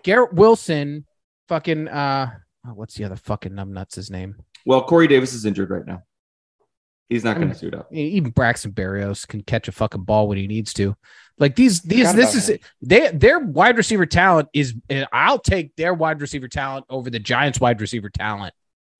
Garrett 0.02 0.32
Wilson, 0.32 1.04
fucking 1.48 1.88
uh, 1.88 2.30
oh, 2.66 2.72
what's 2.74 2.94
the 2.94 3.04
other 3.04 3.16
fucking 3.16 3.52
numbnuts 3.52 3.94
his 3.94 4.10
name? 4.10 4.36
Well, 4.64 4.82
Corey 4.84 5.06
Davis 5.06 5.32
is 5.32 5.44
injured 5.44 5.70
right 5.70 5.86
now. 5.86 6.02
He's 7.08 7.22
not 7.22 7.36
going 7.36 7.46
mean, 7.46 7.54
to 7.54 7.58
suit 7.60 7.74
up. 7.74 7.92
even 7.92 8.30
Braxton 8.30 8.72
Berrios 8.72 9.28
can 9.28 9.42
catch 9.42 9.68
a 9.68 9.72
fucking 9.72 10.02
ball 10.02 10.26
when 10.26 10.38
he 10.38 10.48
needs 10.48 10.72
to. 10.74 10.96
Like 11.38 11.54
these, 11.54 11.80
these, 11.82 12.12
this 12.14 12.34
is 12.34 12.48
him. 12.48 12.58
they 12.82 13.10
their 13.12 13.38
wide 13.38 13.76
receiver 13.76 14.06
talent 14.06 14.48
is. 14.52 14.74
I'll 15.12 15.38
take 15.38 15.76
their 15.76 15.94
wide 15.94 16.20
receiver 16.20 16.48
talent 16.48 16.86
over 16.88 17.08
the 17.08 17.20
Giants' 17.20 17.60
wide 17.60 17.80
receiver 17.80 18.10
talent. 18.10 18.54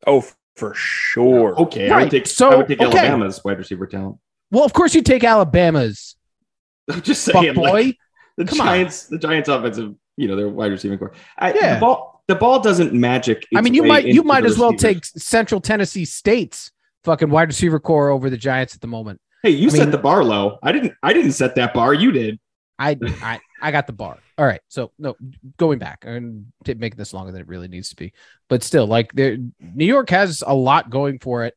Oh, 0.07 0.25
for 0.55 0.73
sure. 0.75 1.59
Okay, 1.63 1.91
I 1.91 2.03
would 2.03 2.11
take 2.11 2.27
so, 2.29 2.51
I 2.51 2.57
would 2.57 2.69
take 2.69 2.81
okay. 2.81 2.99
Alabama's 2.99 3.43
wide 3.45 3.59
receiver 3.59 3.87
talent. 3.87 4.19
Well, 4.53 4.65
of 4.65 4.73
course 4.73 4.95
you 4.95 5.03
take 5.03 5.25
Alabama's 5.25 6.15
I'm 6.91 7.03
just 7.03 7.27
fuck 7.31 7.43
saying, 7.43 7.55
boy. 7.55 7.71
like, 7.73 7.97
the 8.37 8.45
Come 8.45 8.61
on. 8.61 8.67
Giants, 8.67 9.07
the 9.07 9.19
Giants 9.19 9.49
offensive, 9.49 9.95
you 10.17 10.29
know, 10.29 10.37
their 10.37 10.49
wide 10.49 10.71
receiving 10.71 10.99
core. 10.99 11.13
I, 11.37 11.53
Yeah. 11.53 11.75
the 11.75 11.81
ball, 11.81 12.16
the 12.29 12.35
ball 12.35 12.61
doesn't 12.61 12.93
magic. 12.93 13.47
I 13.55 13.61
mean, 13.61 13.75
you 13.75 13.85
might 13.85 14.07
you 14.07 14.23
might 14.23 14.45
as 14.45 14.59
well 14.59 14.73
take 14.73 15.05
Central 15.05 15.61
Tennessee 15.61 16.05
State's 16.05 16.71
fucking 17.05 17.31
wide 17.31 17.49
receiver 17.49 17.79
core 17.81 18.11
over 18.11 18.31
the 18.31 18.37
Giants 18.37 18.75
at 18.75 18.81
the 18.81 18.87
moment. 18.89 19.21
Hey, 19.43 19.51
you 19.51 19.69
I 19.69 19.71
set 19.71 19.81
mean- 19.81 19.91
the 19.91 19.99
bar 19.99 20.25
low. 20.25 20.59
I 20.63 20.73
didn't. 20.73 20.95
I 21.03 21.13
didn't 21.13 21.33
set 21.33 21.55
that 21.57 21.73
bar. 21.75 21.95
You 21.95 22.13
did. 22.13 22.39
I 22.79 22.99
I 23.23 23.41
I 23.63 23.71
got 23.71 23.87
the 23.87 23.93
bar. 23.93 24.19
All 24.37 24.45
right. 24.45 24.61
So 24.69 24.93
no, 24.99 25.15
going 25.57 25.79
back 25.79 26.05
and 26.05 26.47
making 26.67 26.99
this 26.99 27.15
longer 27.15 27.33
than 27.33 27.41
it 27.41 27.49
really 27.49 27.69
needs 27.69 27.89
to 27.91 27.97
be, 27.97 28.13
but 28.49 28.63
still, 28.63 28.87
like 28.87 29.13
there, 29.13 29.39
New 29.61 29.87
York 29.87 30.11
has 30.11 30.43
a 30.47 30.53
lot 30.55 30.91
going 30.91 31.19
for 31.19 31.45
it 31.45 31.55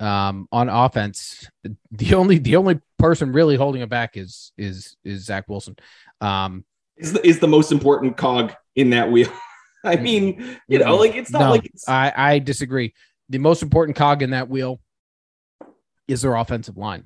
um, 0.00 0.48
on 0.52 0.68
offense. 0.68 1.48
The 1.90 2.14
only 2.14 2.38
the 2.38 2.56
only 2.56 2.80
person 2.98 3.32
really 3.32 3.56
holding 3.56 3.82
it 3.82 3.88
back 3.90 4.16
is 4.16 4.52
is 4.56 4.96
is 5.04 5.24
Zach 5.24 5.48
Wilson. 5.48 5.76
Um, 6.22 6.64
Is 6.96 7.12
the, 7.12 7.26
is 7.26 7.38
the 7.40 7.48
most 7.48 7.72
important 7.72 8.16
cog 8.16 8.54
in 8.74 8.90
that 8.90 9.10
wheel. 9.10 9.28
I 9.90 9.94
mm-hmm. 9.94 10.04
mean, 10.04 10.58
you 10.68 10.78
know, 10.78 10.86
mm-hmm. 10.86 11.00
like 11.00 11.14
it's 11.14 11.30
not 11.30 11.40
no, 11.40 11.50
like 11.50 11.66
it's, 11.66 11.88
I 11.88 12.12
I 12.16 12.38
disagree. 12.38 12.94
The 13.28 13.38
most 13.38 13.62
important 13.62 13.96
cog 13.96 14.22
in 14.22 14.30
that 14.30 14.48
wheel 14.48 14.80
is 16.08 16.22
their 16.22 16.34
offensive 16.34 16.76
line. 16.76 17.04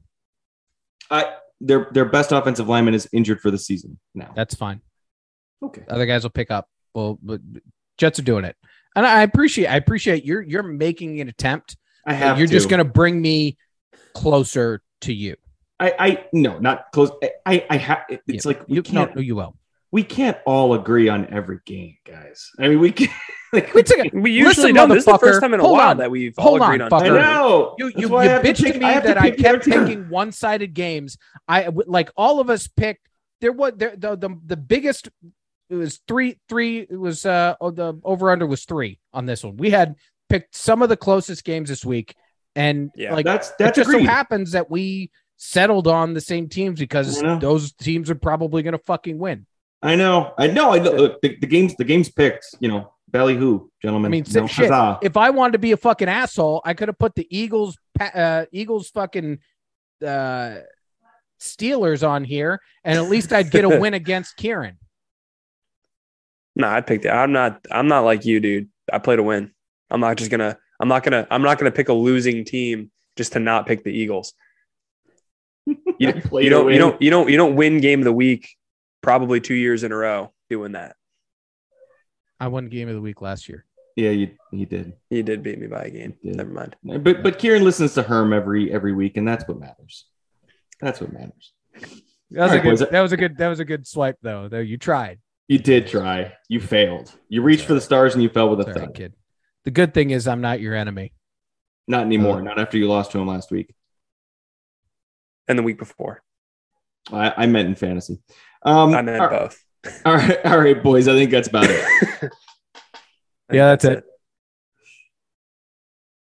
I, 1.10 1.34
their 1.60 1.88
their 1.92 2.04
best 2.04 2.32
offensive 2.32 2.68
lineman 2.68 2.94
is 2.94 3.08
injured 3.12 3.40
for 3.40 3.50
the 3.50 3.58
season 3.58 3.98
now. 4.14 4.32
That's 4.34 4.54
fine. 4.54 4.80
Okay. 5.62 5.82
Other 5.88 6.06
guys 6.06 6.22
will 6.22 6.30
pick 6.30 6.50
up. 6.50 6.68
Well, 6.94 7.18
but 7.22 7.40
Jets 7.98 8.18
are 8.18 8.22
doing 8.22 8.44
it, 8.44 8.56
and 8.96 9.06
I 9.06 9.22
appreciate 9.22 9.66
I 9.66 9.76
appreciate 9.76 10.24
you're 10.24 10.42
you're 10.42 10.62
making 10.62 11.20
an 11.20 11.28
attempt. 11.28 11.76
I 12.06 12.14
have 12.14 12.38
you're 12.38 12.46
to. 12.46 12.52
just 12.52 12.68
going 12.68 12.78
to 12.78 12.90
bring 12.90 13.20
me 13.20 13.58
closer 14.14 14.82
to 15.02 15.12
you. 15.12 15.36
I 15.78 15.94
I 15.98 16.24
no, 16.32 16.58
not 16.58 16.92
close. 16.92 17.10
I 17.22 17.30
I, 17.44 17.66
I 17.70 17.76
have 17.76 18.04
it's 18.08 18.44
Yeah. 18.44 18.48
like 18.48 18.68
we 18.68 18.76
You 18.76 18.82
can't 18.82 19.14
no, 19.14 19.20
you 19.20 19.36
will. 19.36 19.56
We 19.92 20.02
can't 20.04 20.38
all 20.46 20.74
agree 20.74 21.08
on 21.08 21.26
every 21.32 21.58
game, 21.66 21.96
guys. 22.06 22.48
I 22.58 22.68
mean, 22.68 22.78
we 22.78 22.92
can 22.92 23.08
like 23.52 23.70
It's 23.74 23.90
like, 23.96 24.12
We 24.12 24.30
usually 24.30 24.72
Listen, 24.72 24.74
don't. 24.74 24.88
This 24.90 24.98
is 24.98 25.04
the 25.06 25.18
first 25.18 25.40
time 25.40 25.52
in 25.54 25.60
a 25.60 25.62
Hold 25.64 25.78
while 25.78 25.90
on. 25.90 25.96
that 25.98 26.10
we've 26.10 26.34
Hold 26.38 26.60
all 26.60 26.66
on, 26.66 26.74
agreed 26.74 26.82
on. 26.84 26.90
fucker. 26.90 27.02
I 27.02 27.08
two. 27.08 27.14
know. 27.14 27.74
you 27.78 27.90
That's 27.90 28.00
you, 28.00 28.08
you 28.08 28.14
bitched 28.18 28.56
to, 28.58 28.62
pick- 28.64 28.76
me 28.80 28.84
have 28.84 29.02
that 29.04 29.18
I 29.18 29.30
kept 29.32 29.64
team. 29.64 29.84
picking 29.86 30.08
one-sided 30.08 30.74
games. 30.74 31.18
I 31.48 31.64
w- 31.64 31.84
like 31.90 32.10
all 32.16 32.38
of 32.40 32.50
us 32.50 32.68
picked. 32.68 33.08
There 33.40 33.52
was 33.52 33.72
there, 33.76 33.94
the 33.96 34.16
the 34.16 34.36
the 34.46 34.56
biggest. 34.56 35.08
It 35.70 35.74
was 35.74 36.00
three 36.06 36.36
three. 36.48 36.80
It 36.80 36.96
was 36.98 37.24
uh 37.26 37.54
oh, 37.60 37.70
the 37.70 37.98
over 38.04 38.30
under 38.30 38.46
was 38.46 38.64
three 38.64 38.98
on 39.12 39.26
this 39.26 39.42
one. 39.42 39.56
We 39.56 39.70
had 39.70 39.96
picked 40.28 40.54
some 40.54 40.82
of 40.82 40.88
the 40.88 40.96
closest 40.96 41.42
games 41.44 41.68
this 41.68 41.84
week, 41.84 42.14
and 42.54 42.90
Yeah. 42.94 43.14
like 43.14 43.24
That's 43.24 43.48
it 43.50 43.54
that's 43.58 43.76
just 43.76 43.88
agreed. 43.90 44.04
so 44.04 44.10
happens 44.10 44.52
that 44.52 44.70
we 44.70 45.10
settled 45.36 45.86
on 45.88 46.12
the 46.12 46.20
same 46.20 46.48
teams 46.48 46.78
because 46.78 47.20
those 47.40 47.72
teams 47.72 48.10
are 48.10 48.14
probably 48.14 48.62
going 48.62 48.72
to 48.72 48.84
fucking 48.84 49.18
win. 49.18 49.46
I 49.82 49.96
know. 49.96 50.34
I 50.36 50.46
know. 50.46 50.72
I 50.72 50.78
know. 50.78 50.92
Look, 50.92 51.20
the, 51.22 51.36
the 51.40 51.46
games 51.46 51.74
the 51.76 51.84
games 51.84 52.10
picked. 52.10 52.46
You 52.60 52.68
know, 52.68 52.92
ballyhoo, 53.08 53.68
gentlemen. 53.82 54.10
I 54.10 54.12
mean, 54.12 54.24
You 54.26 54.40
know, 54.42 54.46
shit. 54.46 54.70
huzzah. 54.70 54.98
If 55.02 55.16
I 55.16 55.30
wanted 55.30 55.52
to 55.52 55.58
be 55.58 55.72
a 55.72 55.76
fucking 55.76 56.08
asshole, 56.08 56.60
I 56.64 56.74
could 56.74 56.88
have 56.88 56.98
put 56.98 57.14
the 57.14 57.26
Eagles, 57.30 57.78
uh, 57.98 58.44
Eagles 58.52 58.90
fucking 58.90 59.38
uh, 60.06 60.56
Steelers 61.40 62.06
on 62.06 62.24
here, 62.24 62.60
and 62.84 62.98
at 62.98 63.08
least 63.08 63.32
I'd 63.32 63.50
get 63.50 63.64
a 63.64 63.80
win 63.80 63.94
against 64.02 64.36
Kieran. 64.36 64.76
No, 66.56 66.68
I 66.68 66.82
picked 66.82 67.04
it. 67.06 67.10
I'm 67.10 67.32
not. 67.32 67.64
I'm 67.70 67.88
not 67.88 68.00
like 68.00 68.24
you, 68.26 68.40
dude. 68.40 68.68
I 68.92 68.98
play 68.98 69.16
to 69.16 69.22
win. 69.22 69.52
I'm 69.90 70.00
not 70.00 70.16
just 70.18 70.30
gonna. 70.30 70.58
I'm 70.78 70.88
not 70.88 71.02
gonna. 71.04 71.26
I'm 71.30 71.42
not 71.42 71.58
gonna 71.58 71.70
pick 71.70 71.88
a 71.88 71.92
losing 71.94 72.44
team 72.44 72.90
just 73.16 73.32
to 73.32 73.40
not 73.40 73.66
pick 73.66 73.82
the 73.84 73.90
Eagles. 73.92 74.34
You, 75.98 76.08
I 76.08 76.12
you 76.14 76.22
to 76.22 76.50
don't. 76.50 76.72
You 76.72 76.78
don't. 76.78 77.02
You 77.02 77.10
don't. 77.10 77.28
You 77.30 77.36
don't 77.36 77.54
win 77.56 77.80
game 77.80 78.00
of 78.00 78.04
the 78.04 78.12
week. 78.12 78.56
Probably 79.02 79.40
two 79.40 79.54
years 79.54 79.82
in 79.82 79.92
a 79.92 79.96
row 79.96 80.32
doing 80.48 80.72
that. 80.72 80.96
I 82.38 82.48
won 82.48 82.68
game 82.68 82.88
of 82.88 82.94
the 82.94 83.00
week 83.00 83.20
last 83.20 83.48
year. 83.48 83.64
Yeah, 83.96 84.10
you 84.10 84.30
he 84.50 84.64
did. 84.64 84.94
You 85.10 85.22
did 85.22 85.42
beat 85.42 85.58
me 85.58 85.66
by 85.66 85.84
a 85.84 85.90
game. 85.90 86.14
Never 86.22 86.50
mind. 86.50 86.76
But 86.82 87.22
but 87.22 87.38
Kieran 87.38 87.64
listens 87.64 87.94
to 87.94 88.02
Herm 88.02 88.32
every 88.32 88.72
every 88.72 88.92
week, 88.92 89.16
and 89.16 89.26
that's 89.26 89.46
what 89.46 89.58
matters. 89.58 90.06
That's 90.80 91.00
what 91.00 91.12
matters. 91.12 91.52
That 92.30 92.42
was 92.42 92.50
All 92.50 92.50
a 92.50 92.50
right, 92.50 92.64
boys. 92.64 92.78
good. 92.80 92.90
That 92.90 93.00
was 93.00 93.12
a 93.12 93.16
good. 93.16 93.36
That 93.38 93.48
was 93.48 93.60
a 93.60 93.64
good 93.64 93.86
swipe, 93.86 94.16
though. 94.22 94.48
Though 94.48 94.60
you 94.60 94.78
tried. 94.78 95.18
You 95.48 95.58
did 95.58 95.88
try. 95.88 96.32
You 96.48 96.60
failed. 96.60 97.12
You 97.28 97.42
reached 97.42 97.64
for 97.64 97.74
the 97.74 97.80
stars 97.80 98.14
and 98.14 98.22
you 98.22 98.28
fell 98.28 98.48
with 98.48 98.60
a 98.60 98.72
Sorry, 98.72 98.86
thud. 98.86 98.94
kid. 98.94 99.14
The 99.64 99.72
good 99.72 99.92
thing 99.92 100.10
is 100.10 100.28
I'm 100.28 100.40
not 100.40 100.60
your 100.60 100.74
enemy. 100.76 101.12
Not 101.88 102.02
anymore. 102.02 102.38
Uh, 102.38 102.42
not 102.42 102.58
after 102.60 102.78
you 102.78 102.86
lost 102.88 103.10
to 103.12 103.18
him 103.18 103.26
last 103.26 103.50
week. 103.50 103.74
And 105.48 105.58
the 105.58 105.64
week 105.64 105.78
before, 105.78 106.22
I, 107.12 107.34
I 107.36 107.46
meant 107.46 107.66
in 107.68 107.74
fantasy. 107.74 108.20
Um, 108.62 108.94
I 108.94 109.02
meant 109.02 109.20
all, 109.20 109.28
both. 109.28 109.64
all 110.04 110.14
right, 110.14 110.44
all 110.44 110.58
right, 110.58 110.82
boys. 110.82 111.08
I 111.08 111.14
think 111.14 111.30
that's 111.30 111.48
about 111.48 111.66
it. 111.68 112.32
Yeah, 113.52 113.66
that's 113.66 113.84
it. 113.84 114.04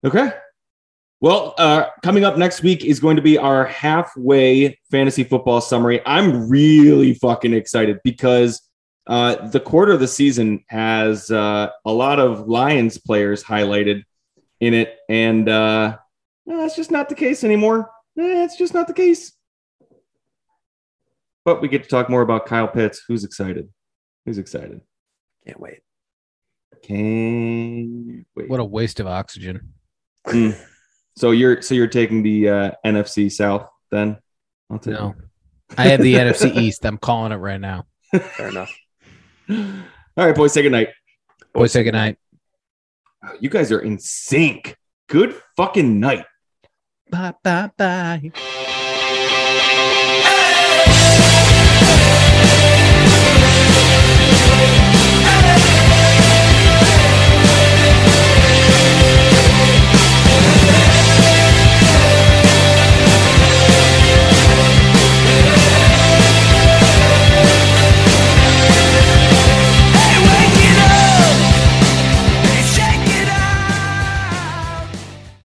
Okay. 0.05 0.31
Well, 1.21 1.55
uh, 1.59 1.87
coming 2.03 2.25
up 2.25 2.39
next 2.39 2.63
week 2.63 2.85
is 2.85 3.01
going 3.01 3.17
to 3.17 3.23
be 3.23 3.37
our 3.37 3.67
halfway 3.67 4.79
fantasy 4.91 5.25
football 5.25 5.61
summary. 5.61 6.01
I'm 6.07 6.49
really 6.49 7.15
fucking 7.15 7.53
excited 7.53 7.99
because 8.05 8.63
uh, 9.09 9.49
the 9.49 9.59
quarter 9.61 9.93
of 9.93 10.01
the 10.01 10.07
season 10.07 10.65
has 10.69 11.31
uh, 11.31 11.71
a 11.85 11.93
lot 11.93 12.21
of 12.21 12.49
Lions 12.49 12.99
players 12.99 13.43
highlighted 13.43 14.05
in 14.61 14.75
it, 14.75 14.97
and 15.09 15.49
uh, 15.49 15.97
no, 16.47 16.59
that's 16.59 16.77
just 16.77 16.91
not 16.91 17.09
the 17.09 17.15
case 17.15 17.43
anymore. 17.43 17.91
Eh, 18.19 18.45
it's 18.45 18.57
just 18.57 18.75
not 18.75 18.87
the 18.87 18.95
case. 18.95 19.33
But 21.49 21.63
we 21.63 21.69
get 21.69 21.83
to 21.83 21.89
talk 21.89 22.11
more 22.11 22.21
about 22.21 22.45
Kyle 22.45 22.69
Pitts. 22.69 23.03
Who's 23.09 23.25
excited? 23.25 23.71
Who's 24.27 24.37
excited? 24.37 24.83
Can't 25.47 25.59
wait. 25.59 25.79
Can't 26.83 28.27
wait. 28.37 28.51
What 28.51 28.61
a 28.61 28.65
waste 28.67 29.01
of 29.01 29.07
oxygen. 29.07 29.73
Mm. 30.27 30.63
So 31.17 31.31
you're 31.31 31.63
so 31.63 31.75
you're 31.75 31.87
taking 31.87 32.23
the 32.23 32.51
uh, 32.51 32.71
NFC 32.85 33.33
South 33.33 33.67
then? 33.91 34.19
I'll 34.69 34.79
take 34.79 34.93
No, 34.93 35.15
I 35.79 35.85
have 35.85 36.03
the 36.03 36.15
NFC 36.17 36.55
East. 36.55 36.85
I'm 36.85 36.99
calling 36.99 37.33
it 37.33 37.37
right 37.37 37.59
now. 37.59 37.87
Fair 38.13 38.49
enough. 38.51 38.79
All 39.49 39.57
right, 40.19 40.37
boys. 40.37 40.53
Say 40.53 40.61
goodnight. 40.61 40.91
Boys, 41.55 41.73
say 41.73 41.83
goodnight. 41.83 42.19
You 43.41 43.49
guys 43.49 43.73
are 43.73 43.81
in 43.81 43.99
sync. 43.99 44.77
Good 45.09 45.35
fucking 45.57 45.99
night. 45.99 46.27
Bye, 47.11 47.33
bye, 47.43 47.71
bye. 47.79 48.33